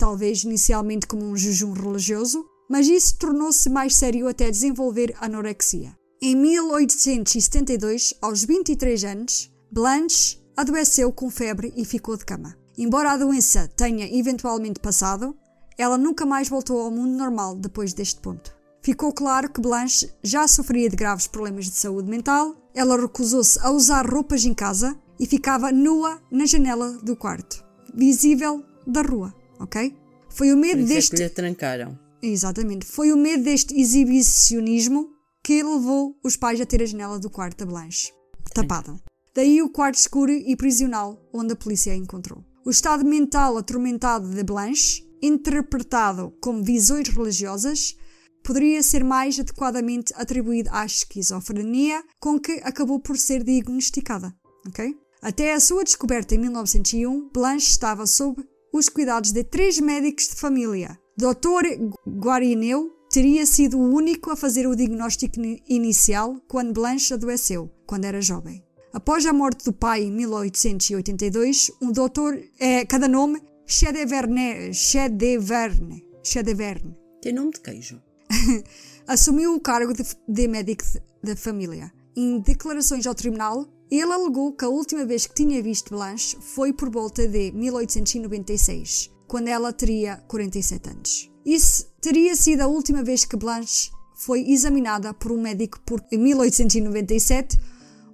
talvez 0.00 0.44
inicialmente 0.44 1.06
como 1.06 1.26
um 1.26 1.36
jejum 1.36 1.74
religioso, 1.74 2.46
mas 2.70 2.88
isso 2.88 3.18
tornou-se 3.18 3.68
mais 3.68 3.94
sério 3.94 4.26
até 4.26 4.50
desenvolver 4.50 5.14
anorexia. 5.20 5.94
Em 6.22 6.34
1872, 6.34 8.14
aos 8.22 8.42
23 8.42 9.04
anos, 9.04 9.52
Blanche 9.70 10.38
adoeceu 10.56 11.12
com 11.12 11.28
febre 11.28 11.70
e 11.76 11.84
ficou 11.84 12.16
de 12.16 12.24
cama. 12.24 12.56
Embora 12.78 13.12
a 13.12 13.16
doença 13.18 13.68
tenha 13.76 14.08
eventualmente 14.18 14.80
passado, 14.80 15.36
ela 15.76 15.98
nunca 15.98 16.24
mais 16.24 16.48
voltou 16.48 16.80
ao 16.80 16.90
mundo 16.90 17.18
normal 17.18 17.54
depois 17.56 17.92
deste 17.92 18.20
ponto. 18.20 18.56
Ficou 18.80 19.12
claro 19.12 19.52
que 19.52 19.60
Blanche 19.60 20.10
já 20.22 20.48
sofria 20.48 20.88
de 20.88 20.96
graves 20.96 21.26
problemas 21.26 21.66
de 21.66 21.76
saúde 21.76 22.08
mental, 22.08 22.56
ela 22.74 22.98
recusou-se 22.98 23.58
a 23.60 23.70
usar 23.70 24.10
roupas 24.10 24.46
em 24.46 24.54
casa 24.54 24.98
e 25.18 25.26
ficava 25.26 25.70
nua 25.70 26.22
na 26.30 26.46
janela 26.46 26.92
do 27.02 27.14
quarto, 27.14 27.62
visível 27.94 28.64
da 28.86 29.02
rua, 29.02 29.34
ok? 29.60 29.94
Foi 30.28 30.52
o 30.52 30.56
medo 30.56 30.82
é 30.82 30.84
deste. 30.84 31.16
que 31.16 31.22
lhe 31.22 31.28
trancaram. 31.28 31.98
Exatamente. 32.22 32.86
Foi 32.86 33.12
o 33.12 33.16
medo 33.16 33.44
deste 33.44 33.78
exibicionismo 33.78 35.08
que 35.42 35.62
levou 35.62 36.18
os 36.22 36.36
pais 36.36 36.60
a 36.60 36.66
ter 36.66 36.82
a 36.82 36.86
janela 36.86 37.18
do 37.18 37.30
quarto 37.30 37.58
da 37.58 37.66
Blanche 37.66 38.12
tapada. 38.52 38.94
Daí 39.34 39.62
o 39.62 39.70
quarto 39.70 39.96
escuro 39.96 40.32
e 40.32 40.56
prisional 40.56 41.20
onde 41.32 41.52
a 41.52 41.56
polícia 41.56 41.92
a 41.92 41.96
encontrou. 41.96 42.44
O 42.64 42.70
estado 42.70 43.04
mental 43.04 43.56
atormentado 43.56 44.28
de 44.28 44.42
Blanche, 44.42 45.06
interpretado 45.22 46.34
como 46.40 46.62
visões 46.62 47.08
religiosas, 47.08 47.96
poderia 48.42 48.82
ser 48.82 49.04
mais 49.04 49.38
adequadamente 49.38 50.12
atribuído 50.16 50.68
à 50.72 50.84
esquizofrenia 50.84 52.02
com 52.18 52.38
que 52.38 52.60
acabou 52.64 53.00
por 53.00 53.16
ser 53.16 53.44
diagnosticada. 53.44 54.34
ok? 54.66 54.94
Até 55.22 55.52
a 55.54 55.60
sua 55.60 55.84
descoberta 55.84 56.34
em 56.34 56.38
1901, 56.38 57.30
Blanche 57.32 57.70
estava 57.70 58.06
sob 58.06 58.42
os 58.72 58.88
cuidados 58.88 59.32
de 59.32 59.44
três 59.44 59.78
médicos 59.80 60.28
de 60.28 60.34
família. 60.36 60.98
Dr. 61.16 61.66
Guarineu 62.08 62.90
teria 63.10 63.44
sido 63.44 63.78
o 63.78 63.94
único 63.94 64.30
a 64.30 64.36
fazer 64.36 64.66
o 64.66 64.74
diagnóstico 64.76 65.40
ni- 65.40 65.62
inicial 65.68 66.40
quando 66.48 66.72
Blanche 66.72 67.12
adoeceu, 67.14 67.70
quando 67.86 68.04
era 68.04 68.20
jovem. 68.22 68.62
Após 68.92 69.24
a 69.26 69.32
morte 69.32 69.64
do 69.64 69.72
pai 69.72 70.04
em 70.04 70.12
1882, 70.12 71.70
um 71.80 71.92
doutor, 71.92 72.38
é, 72.58 72.84
cada 72.84 73.06
nome, 73.06 73.40
Chedeverne, 73.66 74.72
Chedeverne, 74.74 76.04
Chedeverne, 76.24 76.96
Tem 77.22 77.32
nome 77.32 77.52
de 77.52 77.60
queijo. 77.60 78.00
assumiu 79.06 79.54
o 79.54 79.60
cargo 79.60 79.92
de, 79.92 80.02
de 80.28 80.48
médico 80.48 80.84
da 81.22 81.36
família. 81.36 81.92
Em 82.16 82.40
declarações 82.40 83.06
ao 83.06 83.14
tribunal, 83.14 83.68
ele 83.98 84.12
alegou 84.12 84.52
que 84.52 84.64
a 84.64 84.68
última 84.68 85.04
vez 85.04 85.26
que 85.26 85.34
tinha 85.34 85.62
visto 85.62 85.90
Blanche 85.90 86.36
foi 86.40 86.72
por 86.72 86.90
volta 86.90 87.26
de 87.26 87.50
1896, 87.52 89.10
quando 89.26 89.48
ela 89.48 89.72
teria 89.72 90.16
47 90.28 90.90
anos. 90.90 91.30
Isso 91.44 91.86
teria 92.00 92.36
sido 92.36 92.60
a 92.60 92.66
última 92.66 93.02
vez 93.02 93.24
que 93.24 93.36
Blanche 93.36 93.90
foi 94.14 94.48
examinada 94.50 95.14
por 95.14 95.32
um 95.32 95.40
médico, 95.40 95.80
porque 95.84 96.16
em 96.16 96.18
1897, 96.18 97.58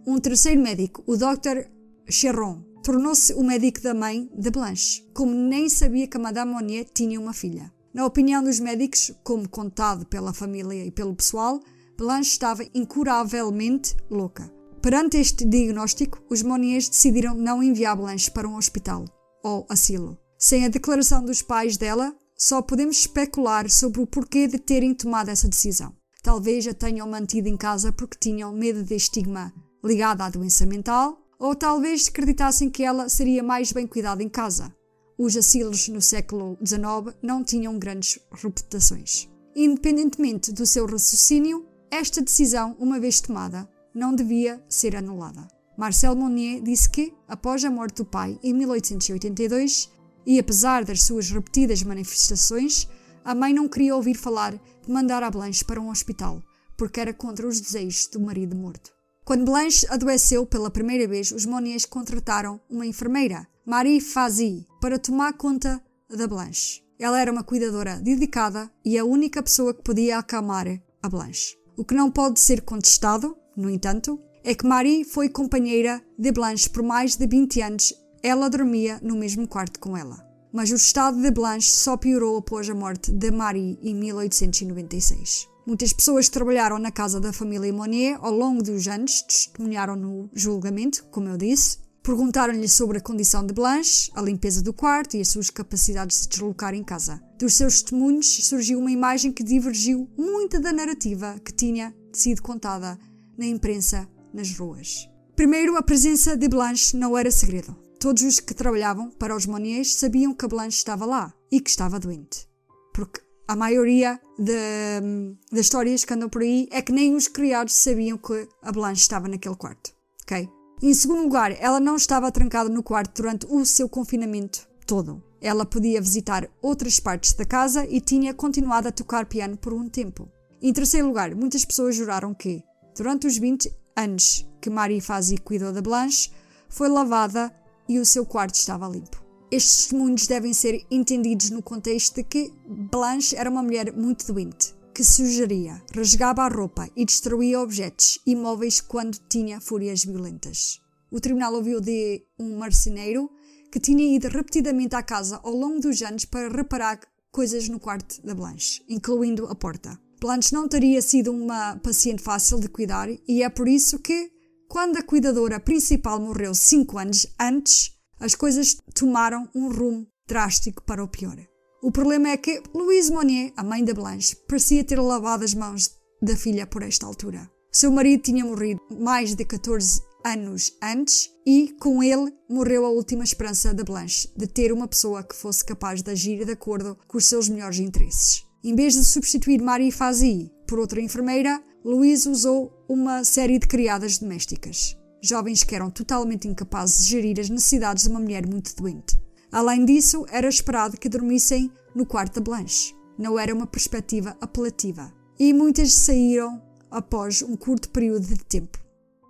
um 0.07 0.19
terceiro 0.19 0.63
médico, 0.63 1.03
o 1.07 1.17
Dr. 1.17 1.69
Cherron, 2.09 2.63
tornou-se 2.83 3.35
o 3.35 3.43
médico 3.43 3.83
da 3.83 3.93
mãe 3.93 4.31
de 4.33 4.51
Blanche, 4.51 5.05
como 5.13 5.35
nem 5.35 5.69
sabia 5.69 6.07
que 6.07 6.17
Madame 6.17 6.53
Monnier 6.53 6.87
tinha 6.95 7.21
uma 7.21 7.33
filha. 7.33 7.73
Na 7.93 8.07
opinião 8.07 8.43
dos 8.43 8.61
médicos, 8.61 9.13
como 9.25 9.49
contado 9.49 10.07
pela 10.07 10.33
família 10.33 10.85
e 10.85 10.91
pelo 10.91 11.17
pessoal, 11.17 11.61
Blanche 11.99 12.31
estava 12.31 12.63
incuravelmente 12.75 13.97
louca. 14.09 14.56
Perante 14.87 15.17
este 15.17 15.45
diagnóstico, 15.45 16.23
os 16.31 16.43
Monniers 16.43 16.89
decidiram 16.89 17.35
não 17.35 17.61
enviar 17.61 17.97
Blanche 17.97 18.31
para 18.31 18.47
um 18.47 18.55
hospital 18.55 19.05
ou 19.43 19.67
asilo. 19.69 20.17
Sem 20.39 20.65
a 20.65 20.69
declaração 20.69 21.25
dos 21.25 21.43
pais 21.43 21.77
dela, 21.77 22.15
só 22.39 22.63
podemos 22.63 22.99
especular 22.99 23.69
sobre 23.69 24.01
o 24.01 24.07
porquê 24.07 24.47
de 24.47 24.61
terem 24.61 24.95
tomado 24.95 25.29
essa 25.29 25.49
decisão. 25.49 25.93
Talvez 26.23 26.69
a 26.69 26.73
tenham 26.73 27.09
mantido 27.09 27.49
em 27.49 27.57
casa 27.57 27.91
porque 27.91 28.17
tinham 28.17 28.53
medo 28.53 28.85
de 28.85 28.95
estigma 28.95 29.53
ligado 29.85 30.21
à 30.21 30.31
doença 30.31 30.65
mental, 30.65 31.19
ou 31.37 31.57
talvez 31.57 32.07
acreditassem 32.07 32.71
que 32.71 32.85
ela 32.85 33.09
seria 33.09 33.43
mais 33.43 33.73
bem 33.73 33.89
cuidada 33.89 34.23
em 34.23 34.29
casa. 34.29 34.73
Os 35.19 35.37
asilos 35.37 35.89
no 35.89 36.01
século 36.01 36.57
XIX 36.65 37.13
não 37.21 37.43
tinham 37.43 37.77
grandes 37.77 38.21
reputações. 38.31 39.29
Independentemente 39.57 40.53
do 40.53 40.65
seu 40.65 40.87
raciocínio, 40.87 41.67
esta 41.91 42.23
decisão, 42.23 42.77
uma 42.79 43.01
vez 43.01 43.21
tomada, 43.21 43.69
não 43.97 44.15
devia 44.15 44.63
ser 44.69 44.95
anulada. 44.95 45.49
Marcel 45.77 46.15
Monnier 46.15 46.63
disse 46.63 46.89
que, 46.89 47.15
após 47.27 47.65
a 47.65 47.71
morte 47.71 47.97
do 47.97 48.05
pai 48.05 48.39
em 48.43 48.53
1882, 48.53 49.91
e 50.27 50.39
apesar 50.39 50.85
das 50.85 51.03
suas 51.03 51.31
repetidas 51.31 51.83
manifestações, 51.83 52.89
a 53.25 53.35
mãe 53.35 53.53
não 53.53 53.69
queria 53.69 53.97
ouvir 53.97 54.15
falar 54.15 54.53
de 54.53 54.93
mandar 54.93 55.23
a 55.23 55.31
Blanche 55.31 55.65
para 55.65 55.81
um 55.81 55.91
hospital, 55.91 56.43
porque 56.77 57.01
era 57.01 57.15
contra 57.15 57.47
os 57.47 57.61
desejos 57.61 58.07
do 58.09 58.21
marido 58.21 58.55
morto. 58.55 58.93
Quando 59.25 59.45
Blanche 59.45 59.87
adoeceu 59.89 60.47
pela 60.47 60.71
primeira 60.71 61.09
vez, 61.09 61.33
os 61.33 61.45
Monniers 61.45 61.85
contrataram 61.85 62.61
uma 62.71 62.87
enfermeira, 62.87 63.47
Marie 63.65 64.01
Fazy, 64.01 64.67
para 64.81 64.99
tomar 64.99 65.33
conta 65.33 65.83
da 66.09 66.29
Blanche. 66.29 66.83
Ela 66.99 67.21
era 67.21 67.33
uma 67.33 67.43
cuidadora 67.43 67.97
dedicada 67.97 68.71
e 68.85 68.97
a 68.99 69.05
única 69.05 69.43
pessoa 69.43 69.75
que 69.75 69.83
podia 69.83 70.19
acalmar 70.19 70.67
a 71.03 71.09
Blanche. 71.09 71.57
O 71.77 71.85
que 71.85 71.95
não 71.95 72.11
pode 72.11 72.41
ser 72.41 72.63
contestado, 72.63 73.37
no 73.57 73.71
entanto, 73.71 74.21
é 74.45 74.55
que 74.55 74.67
Marie 74.67 75.05
foi 75.05 75.29
companheira 75.29 76.03
de 76.19 76.31
Blanche 76.31 76.69
por 76.69 76.83
mais 76.83 77.17
de 77.17 77.27
20 77.27 77.63
anos. 77.63 77.95
Ela 78.23 78.49
dormia 78.49 79.01
no 79.03 79.17
mesmo 79.17 79.49
quarto 79.49 79.81
com 79.81 79.97
ela. 79.97 80.25
Mas 80.53 80.71
o 80.71 80.77
estado 80.77 81.21
de 81.21 81.31
Blanche 81.31 81.71
só 81.71 81.97
piorou 81.97 82.37
após 82.39 82.69
a 82.71 82.75
morte 82.75 83.11
de 83.11 83.31
Marie 83.31 83.79
em 83.83 83.95
1896. 83.95 85.49
Muitas 85.67 85.93
pessoas 85.93 86.27
que 86.27 86.35
trabalharam 86.35 86.79
na 86.79 86.93
casa 86.93 87.21
da 87.21 87.33
família 87.33 87.73
Monnier 87.73 88.19
ao 88.21 88.31
longo 88.31 88.63
dos 88.63 88.87
anos 88.87 89.23
testemunharam 89.23 89.97
no 89.97 90.31
julgamento, 90.33 91.05
como 91.11 91.29
eu 91.29 91.37
disse, 91.37 91.79
Perguntaram-lhe 92.07 92.69
sobre 92.69 92.99
a 92.99 93.01
condição 93.01 93.45
de 93.45 93.53
Blanche, 93.53 94.13
a 94.15 94.23
limpeza 94.23 94.63
do 94.63 94.73
quarto 94.73 95.17
e 95.17 95.21
as 95.21 95.27
suas 95.27 95.51
capacidades 95.51 96.17
de 96.17 96.23
se 96.23 96.29
deslocar 96.29 96.73
em 96.73 96.85
casa. 96.85 97.21
Dos 97.37 97.55
seus 97.55 97.83
testemunhos 97.83 98.47
surgiu 98.47 98.79
uma 98.79 98.93
imagem 98.93 99.33
que 99.33 99.43
divergiu 99.43 100.09
muito 100.17 100.61
da 100.61 100.73
narrativa 100.73 101.35
que 101.45 101.53
tinha 101.53 101.93
sido 102.13 102.43
contada 102.43 102.97
na 103.37 103.47
imprensa 103.47 104.09
nas 104.33 104.57
ruas. 104.57 105.09
Primeiro, 105.35 105.77
a 105.77 105.83
presença 105.83 106.37
de 106.37 106.49
Blanche 106.49 106.97
não 106.97 107.17
era 107.17 107.31
segredo. 107.31 107.77
Todos 107.99 108.23
os 108.23 108.41
que 108.41 108.55
trabalhavam 108.55 109.11
para 109.11 109.37
os 109.37 109.47
Monniers 109.47 109.95
sabiam 109.95 110.35
que 110.35 110.45
a 110.45 110.49
Blanche 110.49 110.79
estava 110.79 111.05
lá 111.05 111.33
e 111.51 111.61
que 111.61 111.71
estava 111.71 111.99
doente. 111.99 112.49
Porque 112.95 113.21
a 113.49 113.55
maioria 113.55 114.21
das 114.39 115.61
histórias 115.61 116.05
que 116.05 116.13
andam 116.15 116.29
por 116.29 116.43
aí 116.43 116.69
é 116.71 116.83
que 116.83 116.93
nem 116.93 117.15
os 117.15 117.29
criados 117.29 117.75
sabiam 117.75 118.19
que 118.19 118.49
a 118.63 118.73
Blanche 118.73 119.03
estava 119.03 119.29
naquele 119.29 119.57
quarto. 119.57 119.93
Ok? 120.23 120.49
Em 120.83 120.93
segundo 120.93 121.23
lugar, 121.23 121.53
ela 121.59 121.81
não 121.81 121.97
estava 121.97 122.31
trancada 122.31 122.69
no 122.69 122.83
quarto 122.83 123.23
durante 123.23 123.47
o 123.49 123.65
seu 123.65 123.89
confinamento 123.89 124.69
todo. 124.87 125.23
Ela 125.41 125.65
podia 125.65 126.01
visitar 126.01 126.49
outras 126.61 127.01
partes 127.01 127.33
da 127.33 127.45
casa 127.45 127.87
e 127.87 128.01
tinha 128.01 128.35
continuado 128.35 128.89
a 128.89 128.93
tocar 128.93 129.27
piano 129.27 129.57
por 129.57 129.73
um 129.73 129.89
tempo. 129.89 130.29
Em 130.61 130.73
terceiro 130.73 131.07
lugar, 131.07 131.35
muitas 131.35 131.65
pessoas 131.65 131.95
juraram 131.95 132.35
que, 132.35 132.63
durante 132.97 133.27
os 133.27 133.37
20 133.37 133.73
anos 133.95 134.47
que 134.61 134.71
Marie 134.71 135.01
Fazi 135.01 135.37
cuidou 135.39 135.73
da 135.73 135.83
Blanche, 135.83 136.31
foi 136.69 136.89
lavada 136.89 137.55
e 137.89 137.99
o 137.99 138.07
seu 138.07 138.27
quarto 138.27 138.55
estava 138.55 138.89
limpo. 138.89 139.25
Estes 139.51 139.77
testemunhos 139.77 140.27
devem 140.27 140.53
ser 140.53 140.85
entendidos 140.91 141.51
no 141.51 141.63
contexto 141.63 142.17
de 142.17 142.25
que 142.25 142.53
Blanche 142.67 143.37
era 143.37 143.49
uma 143.49 143.63
mulher 143.63 143.93
muito 143.93 144.27
doente 144.27 144.75
que 144.97 145.05
sugeria, 145.05 145.83
rasgava 145.95 146.43
a 146.43 146.49
roupa 146.49 146.89
e 146.97 147.05
destruía 147.05 147.61
objetos 147.61 148.19
imóveis 148.25 148.81
quando 148.81 149.19
tinha 149.29 149.61
fúrias 149.61 150.03
violentas. 150.03 150.81
O 151.11 151.21
tribunal 151.21 151.53
ouviu 151.53 151.83
de 151.83 152.25
um 152.39 152.57
marceneiro 152.57 153.31
que 153.71 153.79
tinha 153.79 154.17
ido 154.17 154.29
repetidamente 154.29 154.97
à 154.97 155.03
casa 155.03 155.39
ao 155.45 155.53
longo 155.53 155.81
dos 155.81 156.01
anos 156.01 156.25
para 156.25 156.49
reparar 156.49 156.99
coisas 157.31 157.69
no 157.69 157.79
quarto 157.79 158.25
da 158.25 158.35
Blanche, 158.35 158.83
incluindo 158.89 159.47
a 159.49 159.55
porta. 159.55 160.01
Blanche 160.21 160.53
não 160.55 160.67
teria 160.67 161.03
sido 161.03 161.31
uma 161.31 161.77
paciente 161.77 162.23
fácil 162.23 162.59
de 162.59 162.69
cuidar 162.69 163.09
e 163.29 163.43
é 163.43 163.49
por 163.49 163.69
isso 163.69 163.99
que, 163.99 164.31
quando 164.69 164.97
a 164.97 165.03
cuidadora 165.03 165.61
principal 165.61 166.21
morreu 166.21 166.55
cinco 166.55 166.99
anos 166.99 167.27
antes, 167.39 167.93
as 168.19 168.35
coisas 168.35 168.79
tomaram 168.95 169.49
um 169.55 169.69
rumo 169.71 170.07
drástico 170.27 170.83
para 170.83 171.05
o 171.05 171.09
pior. 171.09 171.37
O 171.83 171.93
problema 171.93 172.31
é 172.31 172.37
que 172.37 172.63
Louise 172.75 173.13
Monnier, 173.13 173.53
a 173.57 173.63
mãe 173.63 173.85
da 173.85 173.95
Blanche, 173.95 174.35
parecia 174.49 174.83
ter 174.83 174.99
lavado 174.99 175.45
as 175.45 175.55
mãos 175.55 175.91
da 176.21 176.35
filha 176.35 176.67
por 176.67 176.83
esta 176.83 177.07
altura. 177.07 177.49
Seu 177.71 177.93
marido 177.93 178.23
tinha 178.23 178.45
morrido 178.45 178.81
mais 178.99 179.35
de 179.35 179.45
14 179.45 180.01
anos 180.25 180.73
antes 180.83 181.31
e, 181.47 181.77
com 181.79 182.03
ele, 182.03 182.33
morreu 182.49 182.87
a 182.87 182.91
última 182.91 183.23
esperança 183.23 183.73
da 183.75 183.85
Blanche 183.85 184.29
de 184.35 184.47
ter 184.47 184.73
uma 184.73 184.89
pessoa 184.89 185.23
que 185.23 185.37
fosse 185.37 185.65
capaz 185.65 186.03
de 186.03 186.11
agir 186.11 186.45
de 186.45 186.53
acordo 186.53 186.99
com 187.07 187.19
os 187.19 187.27
seus 187.27 187.49
melhores 187.49 187.79
interesses. 187.79 188.45
Em 188.67 188.75
vez 188.75 188.95
de 188.95 189.05
substituir 189.05 189.63
Marie 189.63 189.93
Fazi 189.93 190.51
por 190.67 190.81
outra 190.81 191.01
enfermeira, 191.01 191.63
Louise 191.85 192.29
usou 192.29 192.73
uma 192.89 193.23
série 193.23 193.61
de 193.61 193.69
criadas 193.69 194.19
domésticas, 194.19 194.97
jovens 195.23 195.63
que 195.63 195.73
eram 195.73 195.89
totalmente 195.89 196.49
incapazes 196.49 197.05
de 197.05 197.11
gerir 197.11 197.39
as 197.39 197.49
necessidades 197.49 198.03
de 198.03 198.11
uma 198.11 198.19
mulher 198.19 198.45
muito 198.45 198.75
doente. 198.75 199.17
Além 199.53 199.85
disso, 199.85 200.27
era 200.31 200.49
esperado 200.49 200.99
que 200.99 201.09
dormissem 201.09 201.71
no 201.95 202.05
quarto 202.05 202.35
da 202.35 202.41
Blanche. 202.41 202.93
Não 203.17 203.39
era 203.39 203.55
uma 203.55 203.69
perspectiva 203.69 204.37
apelativa. 204.41 205.15
E 205.39 205.53
muitas 205.53 205.95
saíram 205.95 206.61
após 206.91 207.43
um 207.43 207.55
curto 207.55 207.89
período 207.91 208.27
de 208.27 208.45
tempo. 208.47 208.81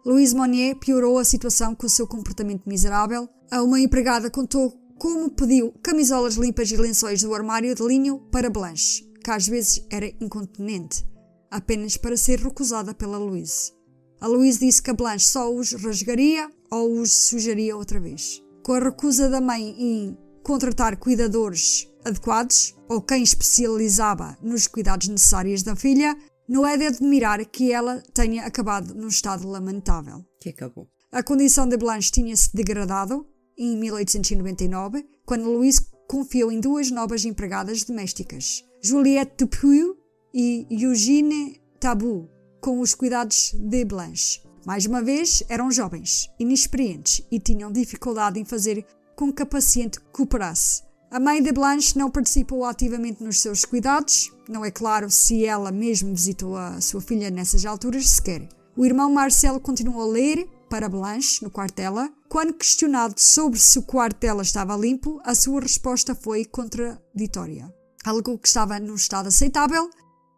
Louise 0.03 0.35
Monnier 0.35 0.77
piorou 0.77 1.19
a 1.19 1.27
situação 1.27 1.75
com 1.75 1.87
o 1.87 1.91
seu 1.91 2.07
comportamento 2.07 2.63
miserável. 2.65 3.29
A 3.51 3.63
uma 3.63 3.81
empregada 3.81 4.31
contou 4.31 4.73
como 4.99 5.29
pediu 5.29 5.75
camisolas 5.83 6.37
limpas 6.37 6.71
e 6.71 6.77
lençóis 6.79 7.21
do 7.21 7.35
armário 7.35 7.75
de 7.75 7.83
linho 7.87 8.19
para 8.33 8.49
Blanche, 8.49 9.06
que 9.27 9.31
às 9.33 9.49
vezes 9.49 9.85
era 9.91 10.07
incontinente, 10.21 11.05
apenas 11.51 11.97
para 11.97 12.17
ser 12.17 12.39
recusada 12.39 12.95
pela 12.95 13.19
Louise. 13.19 13.73
A 14.21 14.29
Louise 14.29 14.61
disse 14.61 14.81
que 14.81 14.91
a 14.91 14.95
Blanche 14.95 15.27
só 15.27 15.53
os 15.53 15.73
rasgaria 15.73 16.49
ou 16.71 17.01
os 17.01 17.13
sujaria 17.13 17.77
outra 17.77 17.99
vez 17.99 18.47
com 18.67 18.73
a 18.73 18.81
recusa 18.81 19.29
da 19.29 19.41
mãe 19.41 19.77
em 19.79 20.19
contratar 20.43 20.97
cuidadores 20.97 21.89
adequados 22.05 22.75
ou 22.89 23.01
quem 23.01 23.23
especializava 23.23 24.37
nos 24.43 24.67
cuidados 24.67 25.07
necessários 25.07 25.63
da 25.63 25.77
filha, 25.77 26.17
não 26.49 26.67
é 26.67 26.77
de 26.77 26.87
admirar 26.87 27.45
que 27.47 27.73
ela 27.73 28.03
tenha 28.13 28.45
acabado 28.45 28.93
num 28.93 29.07
estado 29.07 29.47
lamentável. 29.47 30.25
Que 30.41 30.49
acabou. 30.49 30.89
A 31.13 31.23
condição 31.23 31.69
de 31.69 31.77
Blanche 31.77 32.11
tinha-se 32.11 32.51
degradado 32.53 33.25
em 33.57 33.77
1899, 33.77 35.07
quando 35.25 35.49
Louise 35.49 35.87
confiou 36.09 36.51
em 36.51 36.59
duas 36.59 36.91
novas 36.91 37.25
empregadas 37.25 37.85
domésticas, 37.85 38.65
Juliette 38.83 39.45
Dupuy 39.45 39.97
e 40.33 40.67
Eugene 40.71 41.61
Tabou, 41.81 42.31
com 42.61 42.81
os 42.81 42.95
cuidados 42.95 43.55
de 43.59 43.85
Blanche. 43.85 44.43
Mais 44.67 44.87
uma 44.87 45.03
vez, 45.03 45.43
eram 45.49 45.71
jovens, 45.71 46.29
inexperientes 46.39 47.23
e 47.31 47.41
tinham 47.41 47.73
dificuldade 47.73 48.39
em 48.39 48.45
fazer 48.45 48.85
com 49.17 49.33
que 49.33 49.43
a 49.43 49.47
paciente 49.47 49.99
cooperasse. 50.13 50.83
A 51.11 51.19
mãe 51.19 51.43
de 51.43 51.53
Blanche 51.53 51.97
não 51.97 52.11
participou 52.11 52.65
ativamente 52.65 53.23
nos 53.23 53.41
seus 53.41 53.65
cuidados, 53.65 54.33
não 54.49 54.65
é 54.65 54.71
claro 54.71 55.11
se 55.11 55.45
ela 55.45 55.73
mesmo 55.73 56.15
visitou 56.15 56.57
a 56.57 56.81
sua 56.81 57.01
filha 57.01 57.31
nessas 57.31 57.65
alturas 57.65 58.09
sequer. 58.09 58.49
O 58.77 58.85
irmão 58.85 59.11
Marcelo 59.11 59.59
continuou 59.59 60.03
a 60.03 60.07
ler 60.07 60.47
para 60.69 60.89
Blanche 60.89 61.43
no 61.43 61.51
quarto 61.51 61.77
dela. 61.77 62.13
Quando 62.29 62.53
questionado 62.53 63.15
sobre 63.19 63.59
se 63.59 63.79
o 63.79 63.83
quarto 63.83 64.21
dela 64.21 64.43
estava 64.43 64.77
limpo, 64.77 65.21
a 65.25 65.35
sua 65.35 65.61
resposta 65.61 66.15
foi 66.15 66.45
contraditória. 66.45 67.73
Algo 68.07 68.39
que 68.39 68.49
estava 68.49 68.81
num 68.81 68.95
estado 68.95 69.29
aceitável, 69.29 69.91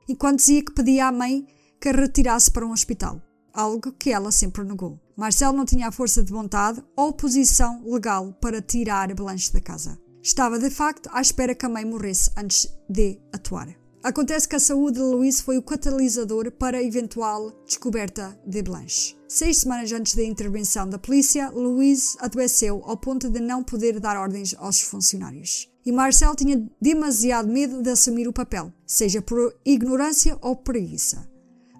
enquanto 0.08 0.38
dizia 0.38 0.64
que 0.64 0.72
pedia 0.72 1.06
à 1.06 1.12
mãe 1.12 1.46
que 1.80 1.90
a 1.90 1.92
retirasse 1.92 2.50
para 2.50 2.66
um 2.66 2.72
hospital 2.72 3.22
algo 3.58 3.92
que 3.92 4.12
ela 4.12 4.30
sempre 4.30 4.62
negou. 4.62 5.00
Marcel 5.16 5.52
não 5.52 5.64
tinha 5.64 5.88
a 5.88 5.92
força 5.92 6.22
de 6.22 6.32
vontade 6.32 6.82
ou 6.96 7.12
posição 7.12 7.82
legal 7.84 8.32
para 8.40 8.62
tirar 8.62 9.12
Blanche 9.14 9.52
da 9.52 9.60
casa. 9.60 9.98
Estava 10.22 10.60
de 10.60 10.70
facto 10.70 11.10
à 11.12 11.20
espera 11.20 11.56
que 11.56 11.66
a 11.66 11.68
mãe 11.68 11.84
morresse 11.84 12.30
antes 12.36 12.68
de 12.88 13.18
atuar. 13.32 13.68
Acontece 14.04 14.48
que 14.48 14.54
a 14.54 14.60
saúde 14.60 14.98
de 14.98 15.04
Louise 15.04 15.42
foi 15.42 15.58
o 15.58 15.62
catalisador 15.62 16.52
para 16.52 16.78
a 16.78 16.82
eventual 16.82 17.50
descoberta 17.66 18.38
de 18.46 18.62
Blanche. 18.62 19.16
Seis 19.26 19.58
semanas 19.58 19.90
antes 19.90 20.14
da 20.14 20.22
intervenção 20.22 20.88
da 20.88 20.98
polícia, 20.98 21.50
Louise 21.50 22.16
adoeceu 22.20 22.80
ao 22.84 22.96
ponto 22.96 23.28
de 23.28 23.40
não 23.40 23.64
poder 23.64 23.98
dar 23.98 24.16
ordens 24.16 24.54
aos 24.56 24.80
funcionários. 24.80 25.67
E 25.88 25.92
Marcel 25.92 26.34
tinha 26.34 26.68
demasiado 26.78 27.48
medo 27.48 27.80
de 27.80 27.88
assumir 27.88 28.28
o 28.28 28.32
papel, 28.32 28.70
seja 28.86 29.22
por 29.22 29.58
ignorância 29.64 30.36
ou 30.42 30.54
preguiça. 30.54 31.26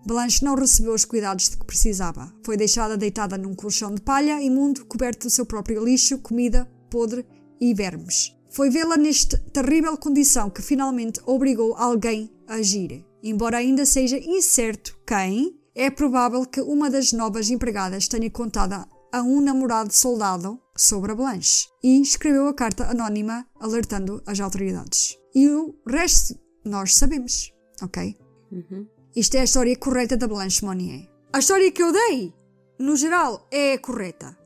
Blanche 0.06 0.42
não 0.42 0.54
recebeu 0.54 0.94
os 0.94 1.04
cuidados 1.04 1.50
de 1.50 1.59
que 1.59 1.66
precisava. 1.66 2.32
Foi 2.42 2.56
deixada 2.56 2.96
deitada 2.96 3.36
num 3.36 3.52
colchão 3.52 3.94
de 3.94 4.00
palha 4.00 4.40
imundo, 4.40 4.86
coberto 4.86 5.26
do 5.26 5.30
seu 5.30 5.44
próprio 5.44 5.84
lixo, 5.84 6.16
comida 6.20 6.66
podre 6.90 7.26
e 7.61 7.74
vermes. 7.74 8.34
Foi 8.48 8.70
vê-la 8.70 8.96
nesta 8.96 9.36
terrível 9.52 9.94
condição 9.98 10.48
que 10.48 10.62
finalmente 10.62 11.20
obrigou 11.26 11.74
alguém 11.76 12.30
a 12.46 12.54
agir. 12.54 13.04
Embora 13.22 13.59
ainda 13.59 13.84
seja 13.84 14.16
incerto 14.16 14.98
quem, 15.06 15.54
é 15.74 15.90
provável 15.90 16.46
que 16.46 16.62
uma 16.62 16.88
das 16.88 17.12
novas 17.12 17.50
empregadas 17.50 18.09
tenha 18.09 18.30
contado 18.30 18.88
a 19.12 19.22
um 19.22 19.40
namorado 19.40 19.92
soldado 19.92 20.61
sobre 20.76 21.12
a 21.12 21.14
Blanche 21.14 21.68
e 21.82 22.00
escreveu 22.00 22.48
a 22.48 22.54
carta 22.54 22.90
anónima 22.90 23.46
alertando 23.59 24.22
as 24.26 24.38
autoridades. 24.40 25.16
E 25.34 25.48
o 25.48 25.74
resto 25.86 26.38
nós 26.64 26.96
sabemos, 26.96 27.52
ok? 27.82 28.16
Uhum. 28.52 28.86
Isto 29.14 29.36
é 29.36 29.40
a 29.40 29.44
história 29.44 29.76
correta 29.76 30.16
da 30.16 30.28
Blanche 30.28 30.64
Monnier. 30.64 31.09
A 31.32 31.38
história 31.38 31.70
que 31.72 31.82
eu 31.82 31.92
dei, 31.92 32.34
no 32.78 32.96
geral, 32.96 33.46
é 33.50 33.76
correta. 33.78 34.36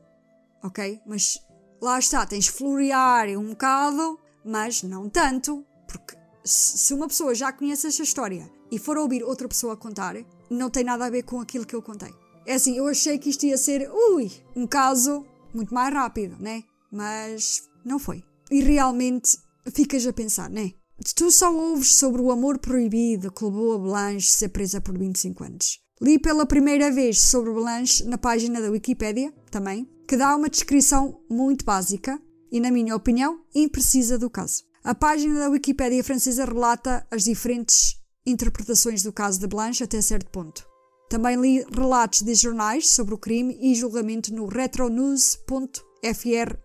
Ok? 0.63 0.99
Mas 1.05 1.39
lá 1.81 1.99
está, 1.99 2.25
tens 2.25 2.45
de 2.45 2.51
florear 2.51 3.27
um 3.37 3.49
bocado, 3.49 4.19
mas 4.43 4.81
não 4.83 5.09
tanto, 5.09 5.65
porque 5.87 6.15
se 6.43 6.93
uma 6.93 7.07
pessoa 7.07 7.35
já 7.35 7.51
conhece 7.51 7.87
esta 7.87 8.03
história 8.03 8.49
e 8.71 8.79
for 8.79 8.97
ouvir 8.97 9.23
outra 9.23 9.47
pessoa 9.47 9.77
contar, 9.77 10.15
não 10.49 10.69
tem 10.69 10.83
nada 10.83 11.05
a 11.05 11.09
ver 11.09 11.23
com 11.23 11.39
aquilo 11.39 11.65
que 11.65 11.75
eu 11.75 11.81
contei. 11.81 12.13
É 12.45 12.55
assim, 12.55 12.77
eu 12.77 12.87
achei 12.87 13.17
que 13.17 13.29
isto 13.29 13.45
ia 13.45 13.57
ser, 13.57 13.89
ui, 13.89 14.31
um 14.55 14.67
caso 14.67 15.25
muito 15.53 15.73
mais 15.73 15.93
rápido, 15.93 16.35
né? 16.39 16.63
Mas 16.91 17.63
não 17.85 17.97
foi. 17.97 18.23
E 18.51 18.61
realmente 18.61 19.37
ficas 19.73 20.05
a 20.05 20.13
pensar, 20.13 20.49
né? 20.49 20.71
Tu 21.15 21.31
só 21.31 21.53
ouves 21.53 21.95
sobre 21.95 22.21
o 22.21 22.31
amor 22.31 22.59
proibido 22.59 23.31
que 23.31 23.43
levou 23.43 23.73
a 23.73 23.77
Blanche 23.77 24.29
a 24.29 24.37
ser 24.37 24.49
presa 24.49 24.81
por 24.81 24.97
25 24.97 25.43
anos. 25.43 25.79
Li 26.01 26.19
pela 26.19 26.45
primeira 26.45 26.91
vez 26.91 27.19
sobre 27.19 27.51
Blanche 27.51 28.03
na 28.03 28.17
página 28.17 28.61
da 28.61 28.69
Wikipédia, 28.69 29.33
também, 29.49 29.89
que 30.07 30.17
dá 30.17 30.35
uma 30.35 30.49
descrição 30.49 31.21
muito 31.29 31.63
básica 31.63 32.21
e, 32.51 32.59
na 32.59 32.71
minha 32.71 32.95
opinião, 32.95 33.41
imprecisa 33.55 34.17
do 34.17 34.29
caso. 34.29 34.63
A 34.83 34.93
página 34.93 35.39
da 35.39 35.49
Wikipédia 35.49 36.03
francesa 36.03 36.45
relata 36.45 37.07
as 37.09 37.23
diferentes 37.23 37.95
interpretações 38.25 39.01
do 39.01 39.13
caso 39.13 39.39
de 39.39 39.47
Blanche 39.47 39.83
até 39.83 40.01
certo 40.01 40.29
ponto. 40.29 40.72
Também 41.13 41.37
li 41.39 41.63
relatos 41.71 42.23
de 42.23 42.33
jornais 42.33 42.89
sobre 42.89 43.13
o 43.13 43.19
crime 43.19 43.55
e 43.61 43.75
julgamento 43.75 44.33
no 44.33 44.47
retronews.fr. 44.47 45.83
.fr. 46.03 46.57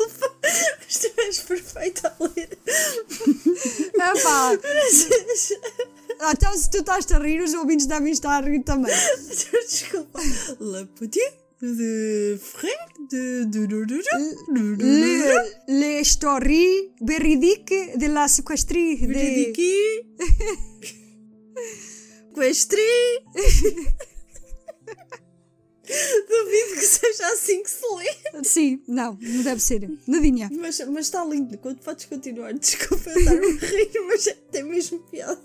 mas 0.96 1.00
tu 1.00 1.22
és 1.22 1.40
perfeita 1.40 2.16
a 2.20 2.24
ler. 2.24 2.58
Epá! 3.96 4.58
Então, 6.32 6.58
se 6.58 6.70
tu 6.70 6.78
estás 6.78 7.12
a 7.12 7.20
rir, 7.20 7.42
os 7.44 7.54
ouvintes 7.54 7.88
devem 7.88 8.14
estar 8.14 8.42
a 8.42 8.48
rir 8.48 8.64
também. 8.64 8.90
Desculpa. 9.28 10.18
La 10.62 10.86
petite 10.86 11.44
de 11.62 12.38
frère 12.42 12.88
de. 13.12 13.44
Le, 14.48 14.76
le 15.68 16.00
Histoire 16.00 16.40
véridique 17.02 17.98
de 17.98 18.08
la 18.08 18.30
séquestrie 18.30 18.96
de... 18.96 19.08
Véridique. 19.08 19.62
Questri. 22.34 22.80
Duvido 25.86 26.74
que 26.76 26.82
seja 26.86 27.28
assim 27.34 27.62
que 27.64 27.70
se 27.70 27.86
lê. 27.96 28.44
Sim, 28.44 28.82
não, 28.88 29.18
não 29.22 29.44
deve 29.44 29.62
ser. 29.62 29.90
Nadinha. 30.08 30.50
Mas, 30.52 30.80
mas 30.82 31.06
está 31.06 31.24
lindo. 31.24 31.58
Quando 31.60 31.80
podes 31.80 32.06
continuar, 32.06 32.54
desculpa 32.58 33.10
eu 33.12 33.20
estar 33.20 33.32
a 33.34 33.70
rir, 33.70 33.92
mas 34.08 34.28
é- 34.28 34.34
tem 34.52 34.64
mesmo 34.64 35.00
piada. 35.10 35.42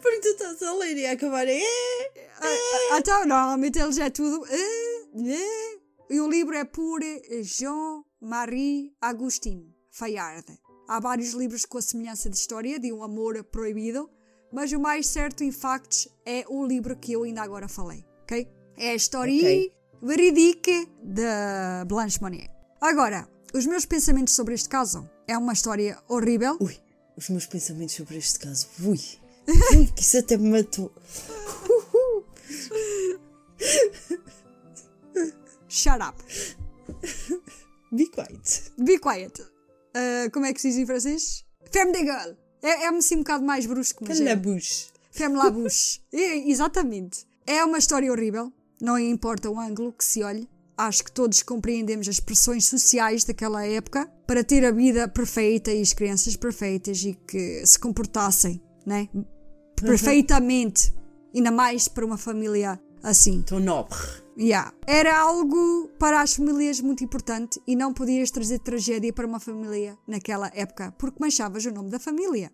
Porque 0.00 0.20
tu 0.20 0.28
estás 0.28 0.62
a 0.62 0.74
ler 0.74 0.96
e 0.96 1.06
a 1.06 1.12
acabar 1.12 1.46
em. 1.48 1.60
"É". 1.62 2.30
Ah, 2.40 2.98
Então, 2.98 3.24
normalmente 3.26 3.78
eles 3.78 3.98
é 3.98 4.10
tudo. 4.10 4.44
eh, 4.46 5.06
eh. 5.28 5.78
E 6.10 6.20
o 6.20 6.28
livro 6.28 6.54
é 6.54 6.64
por 6.64 7.00
Jean-Marie 7.42 8.92
Agustin 9.00 9.72
Fayard. 9.90 10.44
Há 10.88 11.00
vários 11.00 11.32
livros 11.32 11.64
com 11.64 11.78
a 11.78 11.82
semelhança 11.82 12.28
de 12.28 12.36
história 12.36 12.78
de 12.78 12.92
um 12.92 13.02
amor 13.02 13.42
proibido, 13.44 14.10
mas 14.52 14.72
o 14.72 14.80
mais 14.80 15.06
certo 15.06 15.42
em 15.42 15.50
factos 15.52 16.08
é 16.26 16.44
o 16.48 16.66
livro 16.66 16.96
que 16.98 17.12
eu 17.12 17.22
ainda 17.22 17.40
agora 17.42 17.68
falei, 17.68 18.04
ok? 18.22 18.46
É 18.76 18.90
a 18.90 18.94
Histoire 18.94 19.34
Ok. 19.36 19.72
Véridique 20.02 20.88
de 21.02 21.84
Blanche 21.86 22.20
Monnier. 22.20 22.50
Agora, 22.80 23.28
os 23.54 23.66
meus 23.66 23.86
pensamentos 23.86 24.34
sobre 24.34 24.54
este 24.54 24.68
caso 24.68 25.08
é 25.28 25.36
uma 25.38 25.52
história 25.52 25.98
horrível. 26.08 26.56
Ui, 26.60 26.76
os 27.16 27.28
meus 27.28 27.46
pensamentos 27.46 27.94
sobre 27.94 28.16
este 28.16 28.38
caso. 28.38 28.66
Ui, 28.82 28.98
que 29.94 30.02
isso 30.02 30.18
até 30.18 30.36
me 30.36 30.50
matou. 30.50 30.92
Shut 35.68 36.00
up. 36.02 36.22
Be 37.92 38.06
quiet. 38.06 38.72
Be 38.78 38.98
quiet. 38.98 39.40
Uh, 39.40 40.30
como 40.32 40.46
é 40.46 40.52
que 40.52 40.60
se 40.60 40.68
diz 40.68 40.78
em 40.78 40.86
francês? 40.86 41.44
Ferme 41.70 41.92
de 41.92 42.04
gueule. 42.04 42.36
É, 42.62 42.84
é 42.84 42.88
assim 42.88 43.16
um 43.16 43.18
bocado 43.18 43.44
mais 43.44 43.66
brusco, 43.66 44.04
mas 44.06 44.18
Cala 44.18 44.30
a 44.30 44.32
é. 44.32 44.36
bucha. 44.36 44.86
Ferme 45.10 45.36
la 45.36 45.50
bouche. 45.50 46.00
É, 46.12 46.50
exatamente. 46.50 47.26
É 47.46 47.62
uma 47.64 47.78
história 47.78 48.10
horrível. 48.10 48.52
Não 48.82 48.98
importa 48.98 49.48
o 49.48 49.60
ângulo 49.60 49.92
que 49.92 50.04
se 50.04 50.24
olhe. 50.24 50.48
Acho 50.76 51.04
que 51.04 51.12
todos 51.12 51.40
compreendemos 51.40 52.08
as 52.08 52.18
pressões 52.18 52.66
sociais 52.66 53.22
daquela 53.22 53.64
época 53.64 54.10
para 54.26 54.42
ter 54.42 54.64
a 54.64 54.72
vida 54.72 55.06
perfeita 55.06 55.70
e 55.70 55.80
as 55.80 55.92
crianças 55.92 56.34
perfeitas 56.34 57.00
e 57.04 57.14
que 57.14 57.64
se 57.64 57.78
comportassem, 57.78 58.60
né? 58.84 59.08
Perfeitamente. 59.76 60.92
Ainda 61.32 61.52
mais 61.52 61.86
para 61.86 62.04
uma 62.04 62.18
família 62.18 62.80
assim. 63.04 63.42
Tão 63.42 63.60
nobre. 63.60 63.96
Yeah. 64.36 64.72
Era 64.84 65.16
algo 65.16 65.88
para 65.96 66.20
as 66.20 66.34
famílias 66.34 66.80
muito 66.80 67.04
importante 67.04 67.62
e 67.64 67.76
não 67.76 67.94
podias 67.94 68.32
trazer 68.32 68.58
tragédia 68.58 69.12
para 69.12 69.28
uma 69.28 69.38
família 69.38 69.96
naquela 70.08 70.50
época, 70.54 70.90
porque 70.98 71.18
manchavas 71.20 71.64
o 71.66 71.70
nome 71.70 71.90
da 71.90 72.00
família. 72.00 72.50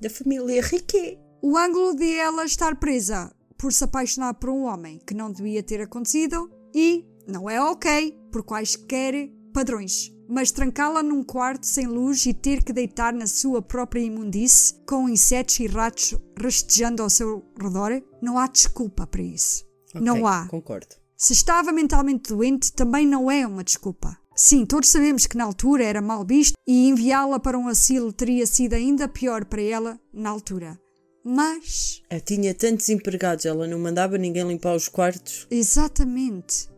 Da 0.00 0.10
família 0.10 0.60
Riquet. 0.60 1.20
O 1.40 1.56
ângulo 1.56 1.94
de 1.94 2.16
ela 2.16 2.44
estar 2.44 2.74
presa 2.80 3.32
por 3.58 3.72
se 3.72 3.84
apaixonar 3.84 4.34
por 4.34 4.50
um 4.50 4.62
homem 4.64 5.00
que 5.06 5.14
não 5.14 5.30
devia 5.30 5.62
ter 5.62 5.80
acontecido 5.80 6.50
e 6.74 7.04
não 7.26 7.50
é 7.50 7.60
ok 7.60 8.16
por 8.30 8.42
quaisquer 8.44 9.30
padrões. 9.52 10.12
Mas 10.30 10.50
trancá-la 10.50 11.02
num 11.02 11.24
quarto 11.24 11.66
sem 11.66 11.86
luz 11.86 12.24
e 12.26 12.34
ter 12.34 12.62
que 12.62 12.72
deitar 12.72 13.14
na 13.14 13.26
sua 13.26 13.62
própria 13.62 14.00
imundice, 14.00 14.74
com 14.86 15.08
insetos 15.08 15.58
e 15.58 15.66
ratos 15.66 16.14
rastejando 16.38 17.02
ao 17.02 17.10
seu 17.10 17.44
redor, 17.60 18.02
não 18.22 18.38
há 18.38 18.46
desculpa 18.46 19.06
para 19.06 19.22
isso. 19.22 19.66
Não 19.94 20.16
Ok, 20.16 20.26
há. 20.26 20.46
Concordo. 20.48 20.94
Se 21.16 21.32
estava 21.32 21.72
mentalmente 21.72 22.28
doente, 22.28 22.72
também 22.72 23.06
não 23.06 23.30
é 23.30 23.46
uma 23.46 23.64
desculpa. 23.64 24.16
Sim, 24.36 24.64
todos 24.64 24.90
sabemos 24.90 25.26
que 25.26 25.36
na 25.36 25.44
altura 25.44 25.82
era 25.82 26.00
mal 26.00 26.24
visto 26.24 26.54
e 26.64 26.88
enviá-la 26.88 27.40
para 27.40 27.58
um 27.58 27.66
asilo 27.66 28.12
teria 28.12 28.46
sido 28.46 28.74
ainda 28.74 29.08
pior 29.08 29.44
para 29.46 29.62
ela 29.62 29.98
na 30.12 30.30
altura. 30.30 30.78
Mas, 31.24 32.02
Ela 32.08 32.20
tinha 32.20 32.54
tantos 32.54 32.88
empregados, 32.88 33.44
ela 33.44 33.66
não 33.66 33.78
mandava 33.78 34.16
ninguém 34.16 34.46
limpar 34.46 34.74
os 34.74 34.88
quartos. 34.88 35.46
exatamente. 35.50 36.68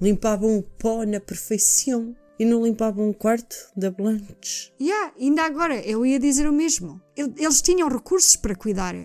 Limpavam 0.00 0.58
o 0.58 0.62
pó 0.62 1.04
na 1.04 1.20
perfeição. 1.20 2.14
E 2.38 2.44
não 2.44 2.64
limpavam 2.64 3.08
o 3.08 3.14
quarto 3.14 3.54
da 3.76 3.88
Blanche. 3.90 4.72
Yeah, 4.80 5.12
ainda 5.20 5.44
agora 5.44 5.76
eu 5.86 6.04
ia 6.04 6.18
dizer 6.18 6.48
o 6.48 6.52
mesmo. 6.52 7.00
El- 7.16 7.32
Eles 7.36 7.62
tinham 7.62 7.88
recursos 7.88 8.34
para 8.34 8.56
cuidar 8.56 8.96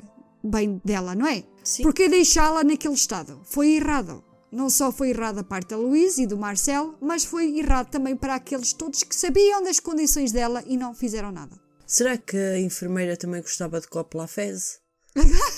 bem 0.43 0.81
dela, 0.83 1.13
não 1.13 1.27
é? 1.27 1.43
Sim. 1.63 1.83
Porque 1.83 2.09
deixá-la 2.09 2.63
naquele 2.63 2.95
estado 2.95 3.39
foi 3.43 3.75
errado. 3.75 4.23
Não 4.51 4.71
só 4.71 4.91
foi 4.91 5.09
errado 5.09 5.39
a 5.39 5.43
parte 5.43 5.69
da 5.69 5.77
Luís 5.77 6.17
e 6.17 6.25
do 6.25 6.37
Marcel, 6.37 6.95
mas 6.99 7.25
foi 7.25 7.59
errado 7.59 7.91
também 7.91 8.15
para 8.15 8.33
aqueles 8.33 8.73
todos 8.73 9.03
que 9.03 9.13
sabiam 9.15 9.61
das 9.61 9.79
condições 9.79 10.31
dela 10.31 10.63
e 10.65 10.75
não 10.75 10.95
fizeram 10.95 11.31
nada. 11.31 11.59
Será 11.87 12.17
que 12.17 12.35
a 12.37 12.59
enfermeira 12.59 13.15
também 13.17 13.41
gostava 13.41 13.79
de 13.81 13.87
copo 13.87 14.25
fez? 14.27 14.79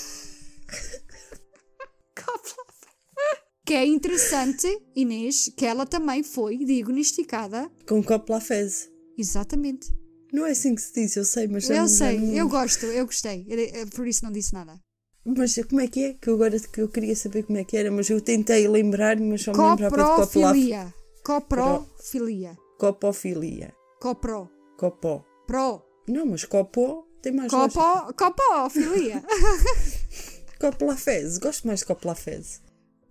Que 3.65 3.75
é 3.75 3.85
interessante, 3.85 4.65
Inês, 4.95 5.51
que 5.55 5.63
ela 5.63 5.85
também 5.85 6.23
foi 6.23 6.57
diagnosticada. 6.57 7.69
Com 7.87 8.01
copo 8.03 8.39
fez. 8.39 8.89
Exatamente. 9.15 9.93
Não 10.33 10.43
é 10.45 10.51
assim 10.51 10.73
que 10.73 10.81
se 10.81 10.91
diz, 10.91 11.15
eu 11.15 11.23
sei, 11.23 11.47
mas... 11.47 11.65
já 11.65 11.75
Eu 11.75 11.81
não- 11.81 11.87
sei, 11.87 12.19
não- 12.19 12.33
eu 12.33 12.49
gosto, 12.49 12.85
eu 12.87 13.05
gostei. 13.05 13.45
Por 13.95 14.07
isso 14.07 14.25
não 14.25 14.31
disse 14.31 14.53
nada. 14.53 14.79
Mas 15.23 15.53
como 15.69 15.81
é 15.81 15.87
que 15.87 16.03
é? 16.03 16.13
Que 16.15 16.29
eu 16.31 16.33
agora 16.33 16.59
que 16.59 16.81
eu 16.81 16.89
queria 16.89 17.15
saber 17.15 17.43
como 17.43 17.59
é 17.59 17.63
que 17.63 17.77
era, 17.77 17.91
mas 17.91 18.09
eu 18.09 18.19
tentei 18.19 18.67
lembrar, 18.67 19.19
mas 19.19 19.43
só 19.43 19.51
me 19.51 19.57
lembrava 19.59 19.95
de 19.95 20.03
Coprofilia. 20.03 20.93
Coprofilia. 21.23 22.57
Copofilia. 22.79 23.73
Copro. 24.01 24.49
Copó. 24.79 25.23
Pro. 25.45 25.83
Não, 26.09 26.25
mas 26.25 26.43
copó 26.43 27.05
tem 27.21 27.33
mais. 27.33 27.51
Copo. 27.51 28.13
Copofilia. 28.13 29.23
Copo 30.59 30.91
fez. 30.97 31.37
Gosto 31.37 31.67
mais 31.67 31.79
de 31.79 31.85
copo 31.85 32.13
fez. 32.15 32.61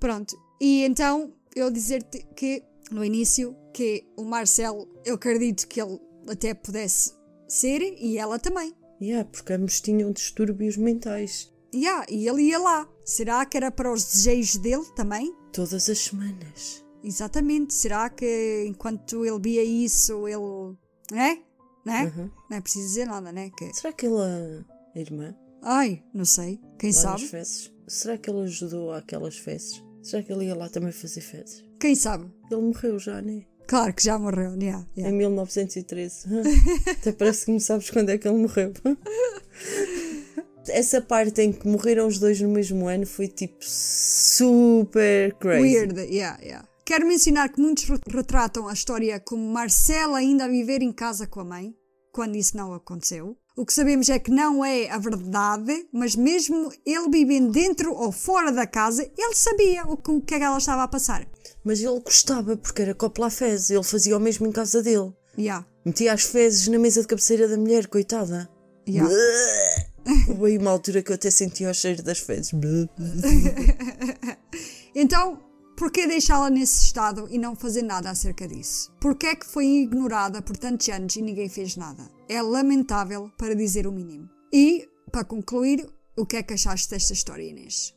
Pronto. 0.00 0.36
E 0.60 0.82
então 0.84 1.32
eu 1.54 1.70
dizer-te 1.70 2.26
que 2.34 2.62
no 2.90 3.04
início 3.04 3.56
que 3.72 4.04
o 4.16 4.24
Marcelo, 4.24 4.88
eu 5.04 5.14
acredito 5.14 5.68
que 5.68 5.80
ele 5.80 6.00
até 6.28 6.54
pudesse 6.54 7.12
ser 7.46 7.80
e 7.80 8.18
ela 8.18 8.38
também. 8.38 8.74
Yeah, 9.00 9.28
porque 9.30 9.52
ambos 9.52 9.80
tinham 9.80 10.10
distúrbios 10.10 10.76
mentais. 10.76 11.52
Yeah, 11.72 12.04
e 12.08 12.26
ele 12.26 12.44
ia 12.44 12.58
lá. 12.58 12.88
Será 13.04 13.44
que 13.46 13.56
era 13.56 13.70
para 13.70 13.92
os 13.92 14.04
desejos 14.04 14.56
dele 14.56 14.84
também? 14.96 15.32
Todas 15.52 15.88
as 15.88 15.98
semanas. 15.98 16.84
Exatamente. 17.04 17.74
Será 17.74 18.10
que 18.10 18.64
enquanto 18.66 19.24
ele 19.24 19.38
via 19.38 19.62
isso, 19.62 20.26
ele. 20.26 20.76
Né? 21.12 21.42
Né? 21.88 22.12
Uhum. 22.16 22.30
Não 22.50 22.56
é 22.56 22.60
preciso 22.60 22.86
dizer 22.86 23.06
nada, 23.06 23.32
né? 23.32 23.50
Que... 23.56 23.72
Será 23.74 23.92
que 23.92 24.06
ela... 24.06 24.64
A 24.94 24.98
irmã? 24.98 25.34
Ai, 25.62 26.02
não 26.14 26.24
sei. 26.24 26.60
Quem 26.78 26.90
Lá 26.90 27.18
sabe? 27.18 27.28
Será 27.86 28.16
que 28.16 28.30
ele 28.30 28.40
ajudou 28.42 28.92
àquelas 28.92 29.36
fezes? 29.36 29.82
Será 30.02 30.22
que 30.22 30.32
ele 30.32 30.46
ia 30.46 30.54
lá 30.54 30.68
também 30.68 30.92
fazer 30.92 31.20
fezes? 31.20 31.64
Quem 31.80 31.94
sabe? 31.94 32.30
Ele 32.50 32.60
morreu 32.60 32.98
já, 32.98 33.20
né? 33.20 33.44
Claro 33.66 33.92
que 33.92 34.02
já 34.02 34.18
morreu, 34.18 34.56
yeah, 34.56 34.86
yeah. 34.96 35.14
Em 35.14 35.18
1913. 35.18 36.26
Até 36.90 37.12
parece 37.12 37.44
que 37.44 37.52
não 37.52 37.60
sabes 37.60 37.90
quando 37.90 38.08
é 38.08 38.16
que 38.16 38.26
ele 38.26 38.38
morreu. 38.38 38.72
Essa 40.68 41.00
parte 41.00 41.42
em 41.42 41.52
que 41.52 41.68
morreram 41.68 42.06
os 42.06 42.18
dois 42.18 42.40
no 42.40 42.48
mesmo 42.48 42.88
ano 42.88 43.06
foi 43.06 43.28
tipo 43.28 43.56
super 43.60 45.34
crazy. 45.34 45.62
Weird, 45.62 46.00
yeah, 46.00 46.38
yeah. 46.42 46.68
Quero 46.88 47.06
mencionar 47.06 47.50
que 47.52 47.60
muitos 47.60 47.84
re- 47.84 47.98
retratam 48.10 48.66
a 48.66 48.72
história 48.72 49.20
como 49.20 49.46
Marcela 49.52 50.16
ainda 50.20 50.46
a 50.46 50.48
viver 50.48 50.80
em 50.80 50.90
casa 50.90 51.26
com 51.26 51.40
a 51.40 51.44
mãe, 51.44 51.74
quando 52.10 52.34
isso 52.36 52.56
não 52.56 52.72
aconteceu. 52.72 53.36
O 53.54 53.66
que 53.66 53.74
sabemos 53.74 54.08
é 54.08 54.18
que 54.18 54.30
não 54.30 54.64
é 54.64 54.88
a 54.88 54.96
verdade, 54.96 55.86
mas 55.92 56.16
mesmo 56.16 56.72
ele 56.86 57.10
vivendo 57.10 57.52
dentro 57.52 57.92
ou 57.92 58.10
fora 58.10 58.50
da 58.50 58.66
casa, 58.66 59.02
ele 59.02 59.34
sabia 59.34 59.84
o 59.84 59.98
que, 59.98 60.10
o 60.10 60.22
que 60.22 60.34
é 60.34 60.38
que 60.38 60.44
ela 60.44 60.56
estava 60.56 60.84
a 60.84 60.88
passar. 60.88 61.28
Mas 61.62 61.78
ele 61.82 62.00
gostava 62.00 62.56
porque 62.56 62.80
era 62.80 62.94
copla 62.94 63.28
fezes. 63.28 63.68
Ele 63.70 63.82
fazia 63.84 64.16
o 64.16 64.20
mesmo 64.20 64.46
em 64.46 64.52
casa 64.52 64.82
dele. 64.82 65.12
Yeah, 65.38 65.66
Metia 65.84 66.14
as 66.14 66.22
fezes 66.22 66.68
na 66.68 66.78
mesa 66.78 67.02
de 67.02 67.06
cabeceira 67.06 67.46
da 67.46 67.58
mulher, 67.58 67.86
coitada. 67.88 68.48
yeah. 68.88 69.12
Houve 70.26 70.46
aí 70.52 70.56
uma 70.58 70.70
altura 70.70 71.02
que 71.02 71.10
eu 71.10 71.16
até 71.16 71.30
sentia 71.30 71.68
o 71.70 71.74
cheiro 71.74 72.02
das 72.02 72.18
fezes. 72.18 72.52
Então, 74.94 75.38
porquê 75.78 76.06
deixá-la 76.06 76.50
nesse 76.50 76.84
estado 76.86 77.28
e 77.30 77.38
não 77.38 77.54
fazer 77.54 77.82
nada 77.82 78.10
acerca 78.10 78.48
disso? 78.48 78.92
Porquê 79.00 79.28
é 79.28 79.36
que 79.36 79.46
foi 79.46 79.64
ignorada 79.64 80.42
por 80.42 80.56
tantos 80.56 80.88
anos 80.88 81.14
e 81.14 81.22
ninguém 81.22 81.48
fez 81.48 81.76
nada? 81.76 82.10
É 82.28 82.42
lamentável, 82.42 83.30
para 83.38 83.54
dizer 83.54 83.86
o 83.86 83.92
mínimo. 83.92 84.28
E, 84.52 84.88
para 85.12 85.24
concluir, 85.24 85.88
o 86.16 86.26
que 86.26 86.36
é 86.36 86.42
que 86.42 86.54
achaste 86.54 86.90
desta 86.90 87.12
história, 87.12 87.44
Inês? 87.48 87.94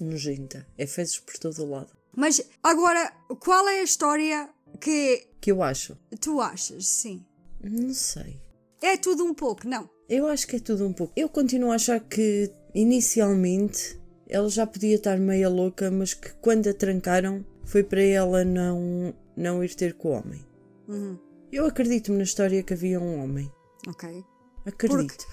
Nojenta. 0.00 0.66
É 0.76 0.86
fezes 0.86 1.18
por 1.18 1.38
todo 1.38 1.62
o 1.64 1.70
lado. 1.70 1.92
Mas 2.14 2.42
agora, 2.62 3.10
qual 3.40 3.66
é 3.68 3.80
a 3.80 3.84
história 3.84 4.48
que 4.80 5.26
Que 5.40 5.50
eu 5.50 5.62
acho? 5.62 5.96
tu 6.20 6.40
achas? 6.40 6.86
Sim. 6.86 7.24
Não 7.62 7.94
sei. 7.94 8.38
É 8.82 8.96
tudo 8.98 9.24
um 9.24 9.32
pouco, 9.32 9.66
não? 9.66 9.88
Eu 10.08 10.26
acho 10.26 10.46
que 10.46 10.56
é 10.56 10.60
tudo 10.60 10.86
um 10.86 10.92
pouco. 10.92 11.12
Eu 11.16 11.28
continuo 11.28 11.72
a 11.72 11.76
achar 11.76 11.98
que 12.00 12.50
inicialmente 12.74 13.98
ela 14.28 14.48
já 14.48 14.66
podia 14.66 14.96
estar 14.96 15.18
meia 15.18 15.48
louca, 15.48 15.90
mas 15.90 16.14
que 16.14 16.32
quando 16.34 16.68
a 16.68 16.74
trancaram 16.74 17.44
foi 17.64 17.82
para 17.82 18.02
ela 18.02 18.44
não, 18.44 19.14
não 19.36 19.62
ir 19.62 19.74
ter 19.74 19.94
com 19.94 20.08
o 20.08 20.12
homem. 20.12 20.44
Uhum. 20.88 21.18
Eu 21.52 21.66
acredito-me 21.66 22.18
na 22.18 22.24
história 22.24 22.62
que 22.62 22.74
havia 22.74 23.00
um 23.00 23.22
homem. 23.22 23.50
Ok. 23.88 24.24
Acredito. 24.66 25.26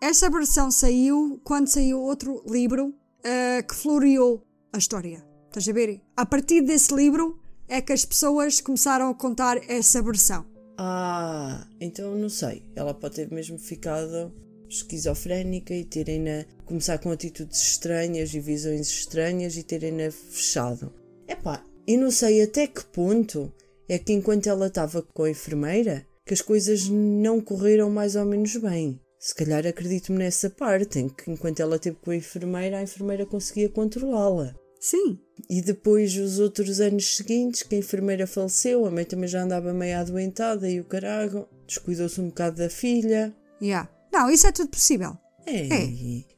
Esta 0.00 0.30
versão 0.30 0.70
saiu 0.70 1.40
quando 1.42 1.66
saiu 1.66 2.00
outro 2.00 2.42
livro 2.48 2.94
eh, 3.24 3.62
que 3.62 3.74
floreou 3.74 4.46
a 4.72 4.78
história. 4.78 5.24
Estás 5.48 5.68
a 5.68 5.72
ver? 5.72 6.00
A 6.16 6.24
partir 6.24 6.60
desse 6.62 6.94
livro 6.94 7.38
é 7.68 7.80
que 7.80 7.92
as 7.92 8.04
pessoas 8.04 8.60
começaram 8.60 9.10
a 9.10 9.14
contar 9.14 9.58
essa 9.68 10.00
versão. 10.00 10.46
Ah, 10.78 11.66
então 11.80 12.14
não 12.16 12.28
sei. 12.28 12.70
Ela 12.76 12.94
pode 12.94 13.16
ter 13.16 13.30
mesmo 13.30 13.58
ficado 13.58 14.32
esquizofrénica 14.68 15.74
e 15.74 15.84
terem-na 15.84 16.44
começar 16.64 16.98
com 16.98 17.10
atitudes 17.10 17.60
estranhas 17.60 18.34
e 18.34 18.40
visões 18.40 18.88
estranhas 18.88 19.56
e 19.56 19.62
terem-na 19.62 20.10
fechado. 20.10 20.92
Epá, 21.26 21.64
e 21.86 21.96
não 21.96 22.10
sei 22.10 22.42
até 22.42 22.66
que 22.66 22.84
ponto 22.84 23.52
é 23.88 23.98
que 23.98 24.12
enquanto 24.12 24.46
ela 24.46 24.66
estava 24.66 25.02
com 25.02 25.22
a 25.22 25.30
enfermeira 25.30 26.06
que 26.26 26.34
as 26.34 26.42
coisas 26.42 26.88
não 26.88 27.40
correram 27.40 27.88
mais 27.88 28.14
ou 28.14 28.24
menos 28.26 28.54
bem. 28.56 29.00
Se 29.18 29.34
calhar 29.34 29.66
acredito-me 29.66 30.18
nessa 30.18 30.50
parte, 30.50 30.98
em 30.98 31.08
que 31.08 31.30
enquanto 31.30 31.60
ela 31.60 31.76
esteve 31.76 31.96
com 31.96 32.10
a 32.10 32.16
enfermeira, 32.16 32.78
a 32.78 32.82
enfermeira 32.82 33.24
conseguia 33.24 33.68
controlá-la. 33.68 34.54
Sim. 34.78 35.18
E 35.48 35.60
depois, 35.60 36.16
os 36.16 36.38
outros 36.38 36.80
anos 36.80 37.16
seguintes, 37.16 37.62
que 37.62 37.74
a 37.74 37.78
enfermeira 37.78 38.26
faleceu, 38.26 38.84
a 38.86 38.90
mãe 38.90 39.04
também 39.04 39.28
já 39.28 39.42
andava 39.42 39.72
meio 39.72 39.98
adoentada 39.98 40.68
e 40.68 40.78
o 40.78 40.84
carago, 40.84 41.48
descuidou-se 41.66 42.20
um 42.20 42.28
bocado 42.28 42.58
da 42.58 42.70
filha. 42.70 43.34
Yeah. 43.60 43.90
Não, 44.18 44.28
isso 44.28 44.48
é 44.48 44.52
tudo 44.52 44.68
possível. 44.68 45.16
É, 45.46 45.68
É. 45.68 45.84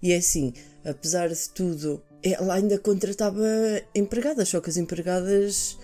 E, 0.03 0.13
é 0.13 0.17
assim, 0.17 0.53
apesar 0.85 1.29
de 1.29 1.49
tudo, 1.49 2.03
ela 2.23 2.55
ainda 2.55 2.79
contratava 2.79 3.43
empregadas, 3.95 4.51
só 4.51 4.61
que 4.61 4.69
as 4.69 4.77
empregadas, 4.77 5.79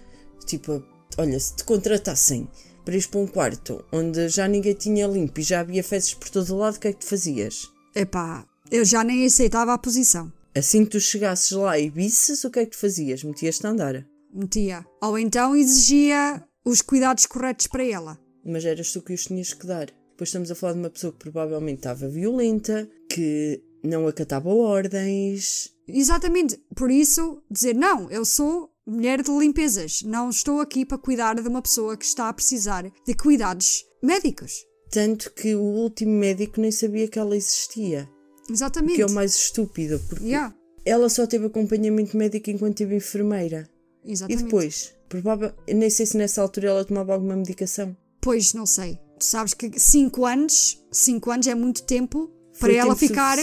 tipo, 0.45 0.85
olha, 1.17 1.41
se 1.41 1.57
te 1.57 1.65
contratassem 1.65 2.47
para 2.85 2.97
ir 2.97 3.09
para 3.09 3.21
um 3.21 3.27
quarto 3.27 3.83
onde 3.91 4.29
já 4.29 4.47
ninguém 4.47 4.75
tinha 4.75 5.07
limpo 5.07 5.41
e 5.41 5.43
já 5.43 5.61
havia 5.61 5.83
fezes 5.83 6.13
por 6.13 6.29
todo 6.29 6.55
o 6.55 6.59
lado, 6.59 6.77
o 6.77 6.81
que 6.81 6.89
é 6.89 6.93
que 6.93 7.01
tu 7.01 7.07
fazias? 7.07 7.73
Epá, 7.95 8.45
eu 8.71 8.85
já 8.85 9.03
nem 9.03 9.25
aceitava 9.25 9.73
a 9.73 9.79
posição. 9.79 10.31
Assim 10.55 10.85
que 10.85 10.91
tu 10.91 11.01
chegasses 11.01 11.51
lá 11.53 11.79
e 11.79 11.89
visses, 11.89 12.45
o 12.45 12.51
que 12.51 12.59
é 12.59 12.65
que 12.67 12.73
tu 12.73 12.79
fazias? 12.79 13.25
Metias-te 13.25 13.67
a 13.67 13.71
andar. 13.71 14.07
Metia. 14.35 14.85
Ou 15.03 15.19
então 15.19 15.57
exigia 15.57 16.45
os 16.63 16.83
cuidados 16.83 17.25
corretos 17.25 17.67
para 17.67 17.85
ela. 17.85 18.19
mas 18.45 18.65
eras 18.65 18.93
tu 18.93 19.03
que 19.03 19.15
os 19.15 19.25
tinhas 19.25 19.53
que 19.55 19.67
dar. 19.67 19.89
Depois 20.17 20.31
estamos 20.31 20.51
a 20.51 20.55
falar 20.55 20.73
de 20.73 20.79
uma 20.79 20.89
pessoa 20.89 21.13
que 21.13 21.19
provavelmente 21.19 21.81
estava 21.81 22.09
violenta, 22.09 22.89
que 23.11 23.63
não 23.85 24.09
acatava 24.09 24.49
ordens. 24.49 25.75
Exatamente. 25.87 26.59
Por 26.75 26.91
isso, 26.91 27.43
dizer 27.51 27.75
não, 27.75 28.11
eu 28.11 28.25
sou 28.25 28.71
mulher 28.87 29.23
de 29.23 29.31
limpezas. 29.31 30.01
Não 30.01 30.31
estou 30.31 30.63
aqui 30.63 30.87
para 30.87 30.97
cuidar 30.97 31.35
de 31.35 31.47
uma 31.47 31.61
pessoa 31.61 31.99
que 31.99 32.07
está 32.07 32.31
a 32.31 32.33
precisar 32.33 32.91
de 33.07 33.15
cuidados 33.15 33.85
médicos. 34.03 34.65
Tanto 34.91 35.31
que 35.35 35.55
o 35.55 35.61
último 35.61 36.13
médico 36.13 36.63
nem 36.63 36.73
sabia 36.73 37.09
que 37.09 37.19
ela 37.19 37.37
existia. 37.37 38.09
O 38.49 38.53
Exatamente. 38.55 38.95
que 38.95 39.03
é 39.03 39.07
o 39.07 39.11
mais 39.13 39.37
estúpido, 39.37 40.01
porque 40.09 40.25
Yeah, 40.25 40.57
ela 40.83 41.11
só 41.11 41.27
teve 41.27 41.45
acompanhamento 41.45 42.17
médico 42.17 42.49
enquanto 42.49 42.79
teve 42.79 42.97
enfermeira. 42.97 43.69
E 44.03 44.13
exatamente. 44.13 44.45
depois, 44.45 44.95
provável, 45.11 45.53
eu 45.67 45.77
nem 45.77 45.91
sei 45.91 46.07
se 46.07 46.17
nessa 46.17 46.41
altura 46.41 46.69
ela 46.69 46.85
tomava 46.87 47.13
alguma 47.13 47.37
medicação. 47.37 47.95
Pois, 48.23 48.55
não 48.55 48.65
sei. 48.65 48.99
Sabes 49.19 49.55
que 49.55 49.79
5 49.79 50.25
anos, 50.27 50.85
5 50.91 51.31
anos 51.31 51.47
é 51.47 51.55
muito 51.55 51.83
tempo 51.85 52.31
para 52.59 52.69
Foi 52.69 52.77
ela 52.77 52.95
tempo 52.95 53.09
ficar 53.09 53.39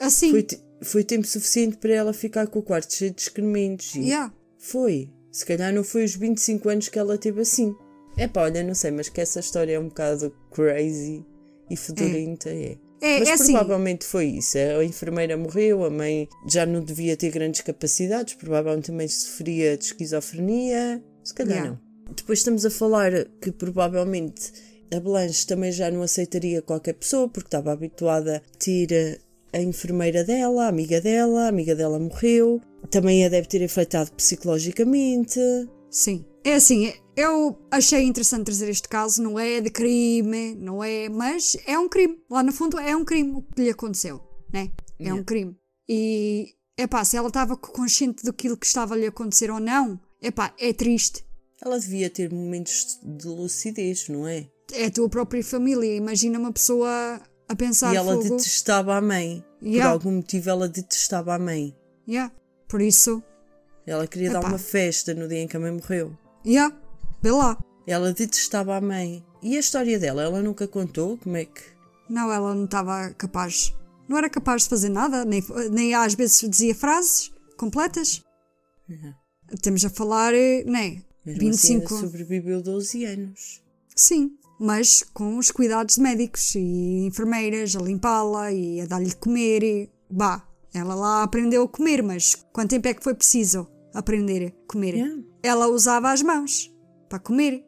assim. 0.00 0.30
Foi, 0.30 0.46
foi 0.82 1.04
tempo 1.04 1.26
suficiente 1.26 1.76
para 1.76 1.92
ela 1.92 2.12
ficar 2.12 2.46
com 2.46 2.58
o 2.58 2.62
quarto 2.62 2.92
cheio 2.94 3.12
de 3.12 3.20
excrementos. 3.22 3.94
E 3.94 4.00
Yeah. 4.08 4.32
Foi. 4.58 5.10
Se 5.30 5.44
calhar 5.46 5.72
não 5.72 5.82
foi 5.84 6.04
os 6.04 6.14
25 6.14 6.68
anos 6.68 6.88
que 6.88 6.98
ela 6.98 7.16
teve 7.18 7.40
assim. 7.40 7.74
É 8.16 8.28
pá, 8.28 8.42
olha, 8.42 8.62
não 8.62 8.74
sei, 8.74 8.90
mas 8.90 9.08
que 9.08 9.20
essa 9.20 9.40
história 9.40 9.72
é 9.74 9.78
um 9.80 9.88
bocado 9.88 10.34
crazy 10.50 11.24
e 11.70 11.76
fedorenta, 11.76 12.50
é. 12.50 12.76
É, 13.00 13.18
Mas 13.18 13.28
é 13.30 13.32
assim. 13.32 13.52
provavelmente 13.52 14.04
foi 14.04 14.26
isso. 14.26 14.56
A 14.58 14.84
enfermeira 14.84 15.36
morreu, 15.36 15.84
a 15.84 15.90
mãe 15.90 16.28
já 16.46 16.64
não 16.64 16.80
devia 16.84 17.16
ter 17.16 17.30
grandes 17.30 17.62
capacidades, 17.62 18.34
provavelmente 18.34 18.86
também 18.86 19.08
sofria 19.08 19.76
de 19.76 19.86
esquizofrenia. 19.86 21.02
Se 21.24 21.34
calhar 21.34 21.56
Yeah. 21.64 21.70
não. 22.06 22.14
Depois 22.14 22.40
estamos 22.40 22.64
a 22.66 22.70
falar 22.70 23.10
que 23.40 23.50
provavelmente 23.50 24.52
a 24.94 25.00
Blanche 25.00 25.46
também 25.46 25.72
já 25.72 25.90
não 25.90 26.02
aceitaria 26.02 26.60
qualquer 26.62 26.94
pessoa 26.94 27.28
porque 27.28 27.46
estava 27.48 27.72
habituada 27.72 28.36
a 28.36 28.58
ter 28.58 29.20
a 29.52 29.58
enfermeira 29.60 30.24
dela, 30.24 30.64
a 30.64 30.68
amiga 30.68 31.00
dela, 31.00 31.44
a 31.44 31.48
amiga 31.48 31.74
dela 31.74 31.98
morreu. 31.98 32.60
Também 32.90 33.24
a 33.24 33.28
deve 33.28 33.46
ter 33.48 33.64
afetado 33.64 34.12
psicologicamente. 34.12 35.40
Sim. 35.90 36.24
É 36.44 36.54
assim, 36.54 36.92
eu 37.16 37.56
achei 37.70 38.02
interessante 38.02 38.46
trazer 38.46 38.68
este 38.68 38.88
caso, 38.88 39.22
não 39.22 39.38
é 39.38 39.60
de 39.60 39.70
crime, 39.70 40.54
não 40.56 40.82
é, 40.82 41.08
mas 41.08 41.56
é 41.66 41.78
um 41.78 41.88
crime. 41.88 42.18
Lá 42.28 42.42
no 42.42 42.52
fundo 42.52 42.78
é 42.78 42.96
um 42.96 43.04
crime 43.04 43.32
o 43.32 43.42
que 43.42 43.62
lhe 43.62 43.70
aconteceu, 43.70 44.20
né? 44.52 44.70
É 44.98 45.04
um 45.04 45.16
Yeah. 45.16 45.24
crime. 45.24 45.56
E, 45.88 46.54
epá, 46.76 47.04
se 47.04 47.16
ela 47.16 47.28
estava 47.28 47.56
consciente 47.56 48.24
daquilo 48.24 48.56
que 48.56 48.66
estava 48.66 48.94
a 48.94 48.96
lhe 48.98 49.06
acontecer 49.06 49.50
ou 49.50 49.60
não, 49.60 50.00
epá, 50.20 50.54
é 50.58 50.72
triste. 50.72 51.24
Ela 51.64 51.78
devia 51.78 52.10
ter 52.10 52.32
momentos 52.32 52.98
de 53.04 53.28
lucidez, 53.28 54.08
não 54.08 54.26
é? 54.26 54.48
É 54.72 54.86
a 54.86 54.90
tua 54.90 55.08
própria 55.08 55.42
família. 55.44 55.94
Imagina 55.96 56.38
uma 56.38 56.52
pessoa 56.52 57.20
a 57.48 57.56
pensar 57.56 57.92
e 57.92 57.96
ela 57.96 58.14
fogo. 58.14 58.36
detestava 58.36 58.96
a 58.96 59.00
mãe. 59.00 59.44
Yeah. 59.62 59.90
Por 59.90 59.94
algum 59.94 60.16
motivo 60.16 60.50
ela 60.50 60.68
detestava 60.68 61.34
a 61.34 61.38
mãe. 61.38 61.76
Yeah. 62.08 62.32
Por 62.68 62.80
isso, 62.80 63.22
Ela 63.86 64.06
queria 64.06 64.30
dar 64.30 64.38
Epá. 64.40 64.48
uma 64.48 64.58
festa 64.58 65.12
no 65.14 65.28
dia 65.28 65.40
em 65.40 65.46
que 65.48 65.56
a 65.56 65.60
mãe 65.60 65.70
morreu. 65.72 66.16
yeah, 66.46 66.74
vê 67.20 67.30
lá. 67.30 67.58
Ela 67.86 68.12
detestava 68.12 68.76
a 68.76 68.80
mãe. 68.80 69.24
E 69.42 69.56
a 69.56 69.60
história 69.60 69.98
dela? 69.98 70.22
Ela 70.22 70.40
nunca 70.40 70.66
contou 70.68 71.18
como 71.18 71.36
é 71.36 71.44
que. 71.44 71.62
Não, 72.08 72.32
ela 72.32 72.54
não 72.54 72.64
estava 72.64 73.10
capaz. 73.10 73.74
Não 74.08 74.16
era 74.16 74.30
capaz 74.30 74.62
de 74.62 74.68
fazer 74.68 74.88
nada, 74.88 75.24
nem, 75.24 75.42
nem 75.70 75.94
às 75.94 76.14
vezes 76.14 76.48
dizia 76.48 76.74
frases 76.74 77.32
completas. 77.56 78.22
Uhum. 78.88 79.12
Estamos 79.52 79.84
a 79.84 79.90
falar, 79.90 80.32
eh, 80.34 80.64
né? 80.64 81.02
Mesmo 81.24 81.40
25. 81.40 81.84
assim, 81.84 81.94
ela 81.94 82.00
sobreviveu 82.04 82.62
12 82.62 83.04
anos. 83.04 83.62
Sim, 83.94 84.32
mas 84.62 85.02
com 85.12 85.36
os 85.38 85.50
cuidados 85.50 85.98
médicos 85.98 86.54
e 86.54 87.04
enfermeiras 87.06 87.74
a 87.76 87.80
limpá-la 87.80 88.52
e 88.52 88.80
a 88.80 88.86
dar-lhe 88.86 89.08
de 89.08 89.16
comer. 89.16 89.62
E, 89.62 89.90
bah, 90.10 90.46
ela 90.72 90.94
lá 90.94 91.22
aprendeu 91.22 91.64
a 91.64 91.68
comer, 91.68 92.02
mas 92.02 92.34
quanto 92.52 92.70
tempo 92.70 92.88
é 92.88 92.94
que 92.94 93.02
foi 93.04 93.14
preciso 93.14 93.66
aprender 93.94 94.46
a 94.48 94.72
comer? 94.72 94.94
Yeah. 94.94 95.22
Ela 95.42 95.68
usava 95.68 96.10
as 96.12 96.22
mãos 96.22 96.72
para 97.08 97.18
comer. 97.18 97.64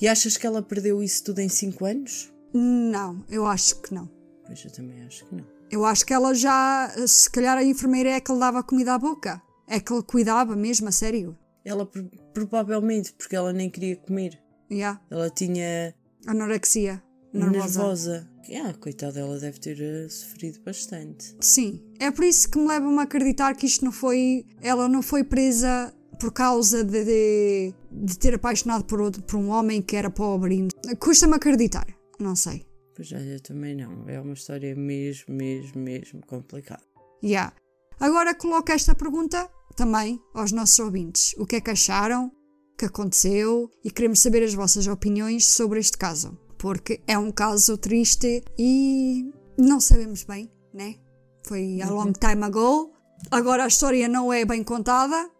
E 0.00 0.06
achas 0.08 0.36
que 0.36 0.46
ela 0.46 0.62
perdeu 0.62 1.02
isso 1.02 1.24
tudo 1.24 1.38
em 1.40 1.48
5 1.48 1.84
anos? 1.84 2.32
Não, 2.52 3.24
eu 3.28 3.46
acho 3.46 3.80
que 3.80 3.94
não. 3.94 4.08
Pois 4.46 4.64
eu 4.64 4.70
também 4.70 5.02
acho 5.04 5.24
que 5.26 5.34
não. 5.34 5.44
Eu 5.70 5.84
acho 5.84 6.04
que 6.04 6.12
ela 6.12 6.34
já, 6.34 6.92
se 7.06 7.28
calhar 7.30 7.56
a 7.56 7.64
enfermeira 7.64 8.10
é 8.10 8.20
que 8.20 8.32
lhe 8.32 8.38
dava 8.38 8.62
comida 8.62 8.94
à 8.94 8.98
boca. 8.98 9.42
É 9.66 9.80
que 9.80 9.92
lhe 9.94 10.02
cuidava 10.02 10.54
mesmo, 10.54 10.88
a 10.88 10.92
sério. 10.92 11.36
Ela 11.64 11.86
pro- 11.86 12.10
provavelmente, 12.34 13.12
porque 13.14 13.34
ela 13.34 13.52
nem 13.52 13.70
queria 13.70 13.96
comer. 13.96 14.38
Yeah. 14.70 15.00
Ela 15.10 15.30
tinha 15.30 15.94
Anorexia. 16.26 17.02
Nervosa. 17.32 17.80
nervosa. 17.80 18.30
Ah, 18.64 18.74
coitada, 18.74 19.20
ela 19.20 19.38
deve 19.38 19.58
ter 19.58 19.80
eh, 19.80 20.08
sofrido 20.08 20.60
bastante. 20.60 21.34
Sim. 21.40 21.82
É 21.98 22.10
por 22.10 22.24
isso 22.24 22.48
que 22.48 22.58
me 22.58 22.68
leva-me 22.68 22.98
a 22.98 23.02
acreditar 23.02 23.54
que 23.56 23.66
isto 23.66 23.84
não 23.84 23.92
foi. 23.92 24.44
Ela 24.60 24.88
não 24.88 25.02
foi 25.02 25.24
presa 25.24 25.92
por 26.20 26.32
causa 26.32 26.84
de, 26.84 27.04
de, 27.04 27.74
de 27.90 28.18
ter 28.18 28.34
apaixonado 28.34 28.84
por, 28.84 29.00
outro, 29.00 29.22
por 29.22 29.36
um 29.36 29.48
homem 29.48 29.82
que 29.82 29.96
era 29.96 30.10
pobre. 30.10 30.68
Custa-me 30.98 31.34
acreditar. 31.34 31.86
Não 32.20 32.36
sei. 32.36 32.64
Pois 32.94 33.10
eu 33.10 33.40
também 33.40 33.74
não. 33.74 34.08
É 34.08 34.20
uma 34.20 34.34
história 34.34 34.74
mesmo, 34.76 35.34
mesmo, 35.34 35.80
mesmo 35.80 36.24
complicada. 36.26 36.82
Yeah. 37.22 37.52
Agora 37.98 38.34
coloco 38.34 38.70
esta 38.70 38.94
pergunta 38.94 39.50
também 39.74 40.20
aos 40.32 40.52
nossos 40.52 40.78
ouvintes. 40.78 41.34
O 41.38 41.46
que 41.46 41.56
é 41.56 41.60
que 41.60 41.70
acharam? 41.70 42.30
Que 42.76 42.86
aconteceu? 42.86 43.70
E 43.84 43.90
queremos 43.90 44.20
saber 44.20 44.42
as 44.42 44.54
vossas 44.54 44.86
opiniões 44.86 45.46
sobre 45.46 45.78
este 45.78 45.96
caso. 45.96 46.36
Porque 46.58 47.00
é 47.06 47.18
um 47.18 47.30
caso 47.30 47.76
triste 47.78 48.42
e 48.58 49.30
não 49.56 49.80
sabemos 49.80 50.24
bem, 50.24 50.50
né? 50.72 50.96
Foi 51.42 51.80
a 51.82 51.90
long 51.90 52.12
time 52.12 52.42
ago. 52.44 52.92
Agora 53.30 53.64
a 53.64 53.68
história 53.68 54.08
não 54.08 54.32
é 54.32 54.44
bem 54.44 54.62
contada. 54.62 55.30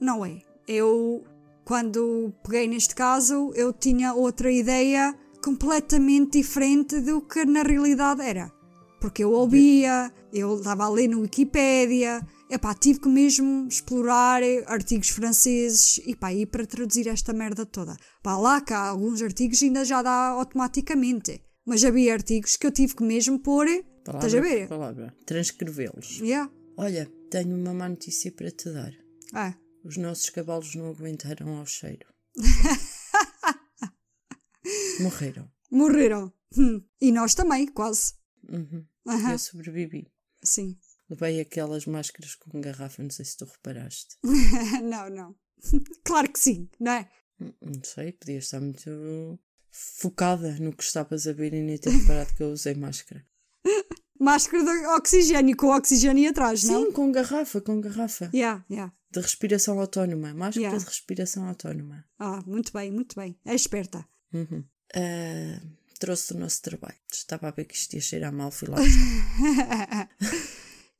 Não 0.00 0.24
é. 0.26 0.40
eu, 0.66 1.22
quando 1.64 2.32
peguei 2.42 2.66
neste 2.66 2.94
caso, 2.94 3.52
eu 3.54 3.72
tinha 3.72 4.14
outra 4.14 4.50
ideia 4.50 5.14
completamente 5.44 6.38
diferente 6.38 7.00
do 7.00 7.20
que 7.20 7.44
na 7.44 7.62
realidade 7.62 8.22
era. 8.22 8.50
Porque 9.00 9.24
eu 9.24 9.32
ouvia, 9.32 10.12
eu 10.32 10.56
estava 10.56 10.84
a 10.84 10.88
ler 10.88 11.08
no 11.08 11.20
Wikipédia, 11.20 12.24
epá, 12.52 12.74
tive 12.74 13.00
que 13.00 13.08
mesmo 13.08 13.66
explorar 13.68 14.42
artigos 14.66 15.08
franceses 15.08 15.98
e 16.06 16.14
pá, 16.14 16.32
ir 16.32 16.46
para 16.46 16.66
traduzir 16.66 17.08
esta 17.08 17.32
merda 17.32 17.64
toda. 17.66 17.96
Pá, 18.22 18.36
lá 18.36 18.60
cá, 18.60 18.88
alguns 18.88 19.22
artigos 19.22 19.62
ainda 19.62 19.84
já 19.84 20.02
dá 20.02 20.28
automaticamente. 20.28 21.42
Mas 21.64 21.84
havia 21.84 22.12
artigos 22.12 22.56
que 22.56 22.66
eu 22.66 22.72
tive 22.72 22.94
que 22.96 23.04
mesmo 23.04 23.38
pôr, 23.38 23.66
estás 23.68 24.34
a 24.34 24.40
ver? 24.40 24.68
palavra. 24.68 25.14
Transcrevê-los. 25.26 26.18
Yeah. 26.20 26.50
Olha, 26.76 27.10
tenho 27.30 27.56
uma 27.56 27.72
má 27.72 27.88
notícia 27.88 28.32
para 28.32 28.50
te 28.50 28.68
dar. 28.72 28.92
Ah, 29.32 29.54
Os 29.84 29.96
nossos 29.96 30.28
cavalos 30.30 30.74
não 30.74 30.90
aguentaram 30.90 31.56
ao 31.58 31.66
cheiro. 31.66 32.06
Morreram. 35.00 35.50
morreram. 35.70 36.32
Hum. 36.56 36.82
E 37.00 37.10
nós 37.10 37.34
também, 37.34 37.66
quase. 37.66 38.14
Uhum. 38.48 38.84
Aham, 39.06 39.32
Eu 39.32 39.38
sobrevivi. 39.38 40.06
sim. 40.44 40.76
Levei 41.12 41.40
aquelas 41.42 41.84
máscaras 41.84 42.34
com 42.36 42.58
garrafa, 42.58 43.02
não 43.02 43.10
sei 43.10 43.26
se 43.26 43.36
tu 43.36 43.44
reparaste. 43.44 44.16
não, 44.82 45.10
não. 45.10 45.36
claro 46.04 46.32
que 46.32 46.38
sim, 46.38 46.70
não 46.80 46.92
é? 46.92 47.08
Hum, 47.38 47.52
Não 47.60 47.84
sei, 47.84 48.12
podias 48.12 48.44
estar 48.44 48.60
muito 48.60 49.38
focada 49.70 50.52
no 50.58 50.72
que 50.74 50.82
estavas 50.82 51.26
a 51.26 51.32
ver 51.34 51.52
e 51.52 51.60
nem 51.62 51.76
ter 51.76 51.90
reparado 51.90 52.32
que 52.34 52.42
eu 52.42 52.48
usei 52.50 52.74
máscara. 52.74 53.22
Máscara 54.18 54.62
de 54.62 54.86
oxigênio, 54.86 55.56
com 55.56 55.66
oxigênio 55.74 56.30
atrás, 56.30 56.62
não? 56.64 56.84
Sim, 56.86 56.92
com 56.92 57.10
garrafa, 57.10 57.60
com 57.60 57.80
garrafa. 57.80 58.30
Yeah, 58.32 58.64
yeah. 58.70 58.94
De 59.10 59.20
respiração 59.20 59.80
autónoma. 59.80 60.32
Máscara 60.32 60.60
Yeah. 60.62 60.78
de 60.78 60.84
respiração 60.84 61.46
autónoma. 61.48 62.04
Ah, 62.20 62.40
muito 62.46 62.72
bem, 62.72 62.90
muito 62.92 63.16
bem. 63.16 63.36
É 63.44 63.52
esperta. 63.54 64.06
Uhum. 64.32 64.64
Ah, 64.94 65.60
trouxe 65.98 66.34
o 66.34 66.38
nosso 66.38 66.62
trabalho. 66.62 66.94
Estava 67.12 67.48
a 67.48 67.50
ver 67.50 67.64
que 67.64 67.74
isto 67.74 67.94
ia 67.94 68.00
cheirar 68.00 68.32
mal, 68.32 68.52
fui 68.52 68.68
lá. 68.68 68.76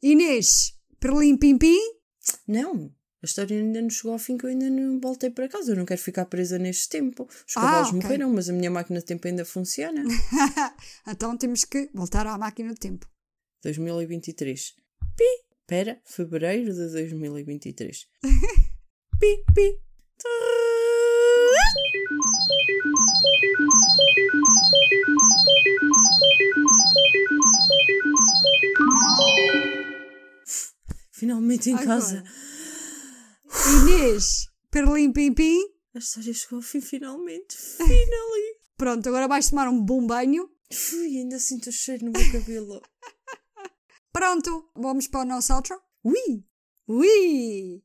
Inês, 0.03 0.74
perlim 0.99 1.37
pim 1.37 1.57
pim? 1.59 1.79
Não, 2.47 2.93
a 3.23 3.27
história 3.27 3.57
ainda 3.57 3.81
não 3.81 3.89
chegou 3.91 4.12
ao 4.12 4.19
fim 4.19 4.37
que 4.37 4.45
eu 4.45 4.51
ainda 4.51 4.69
não 4.69 4.99
voltei 5.01 5.31
para 5.31 5.49
casa. 5.49 5.73
Eu 5.73 5.77
não 5.77 5.85
quero 5.87 6.01
ficar 6.01 6.27
presa 6.27 6.59
neste 6.59 6.89
tempo. 6.89 7.29
Os 7.47 7.57
Ah, 7.57 7.61
cavalos 7.61 7.89
ok. 7.89 8.01
morreram, 8.03 8.33
mas 8.33 8.49
a 8.49 8.53
minha 8.53 8.70
máquina 8.70 8.99
de 8.99 9.07
tempo 9.07 9.27
ainda 9.29 9.45
funciona. 9.45 10.03
então 11.07 11.37
temos 11.37 11.65
que 11.65 11.89
voltar 11.95 12.27
à 12.27 12.37
máquina 12.37 12.73
do 12.74 12.79
tempo. 12.79 13.07
2023. 13.62 14.74
Pi! 15.16 15.24
Espera, 15.61 16.01
fevereiro 16.05 16.73
de 16.74 16.89
2023. 16.91 18.07
pi, 19.20 19.45
pi. 19.55 19.81
Finalmente 31.23 31.70
em 31.70 31.74
Agora. 31.74 31.86
casa. 31.86 32.24
Inês, 33.85 34.47
perlim 34.70 35.12
pim 35.12 35.32
pim? 35.32 35.61
A 35.94 35.99
história 35.99 36.35
chegou 36.35 36.57
ao 36.57 36.62
fim 36.62 36.81
finalmente. 36.81 37.57
Finally. 37.78 38.57
Pronto, 38.77 39.09
agora 39.09 39.28
vais 39.28 39.49
tomar 39.49 39.69
um 39.69 39.81
bom 39.81 40.05
banho. 40.05 40.51
Fui, 40.73 41.19
ainda 41.19 41.39
sinto 41.39 41.69
o 41.69 41.73
cheiro 41.73 42.07
no 42.07 42.12
meu 42.12 42.32
cabelo. 42.32 42.82
Pronto, 44.12 44.70
vamos 44.74 45.07
para 45.07 45.20
o 45.20 45.24
nosso 45.24 45.55
outro? 45.55 45.81
Ui! 46.03 46.44
Ui! 46.89 47.82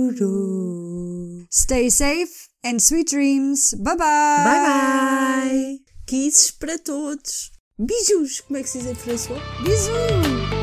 Obscuro. 0.08 0.28
Stay 1.50 1.90
safe 1.90 2.48
and 2.64 2.78
sweet 2.78 3.10
dreams. 3.10 3.74
Bye 3.74 3.96
bye. 3.96 4.44
Bye 4.44 4.60
bye! 4.66 5.80
Kisses 6.06 6.50
para 6.50 6.78
todos. 6.78 7.52
Bijus! 7.78 8.40
Como 8.40 8.58
é 8.58 8.62
que 8.62 8.68
se 8.68 8.78
diz 8.78 8.88
em? 8.88 8.94
Bisous. 8.94 9.38
Bisous! 9.62 10.57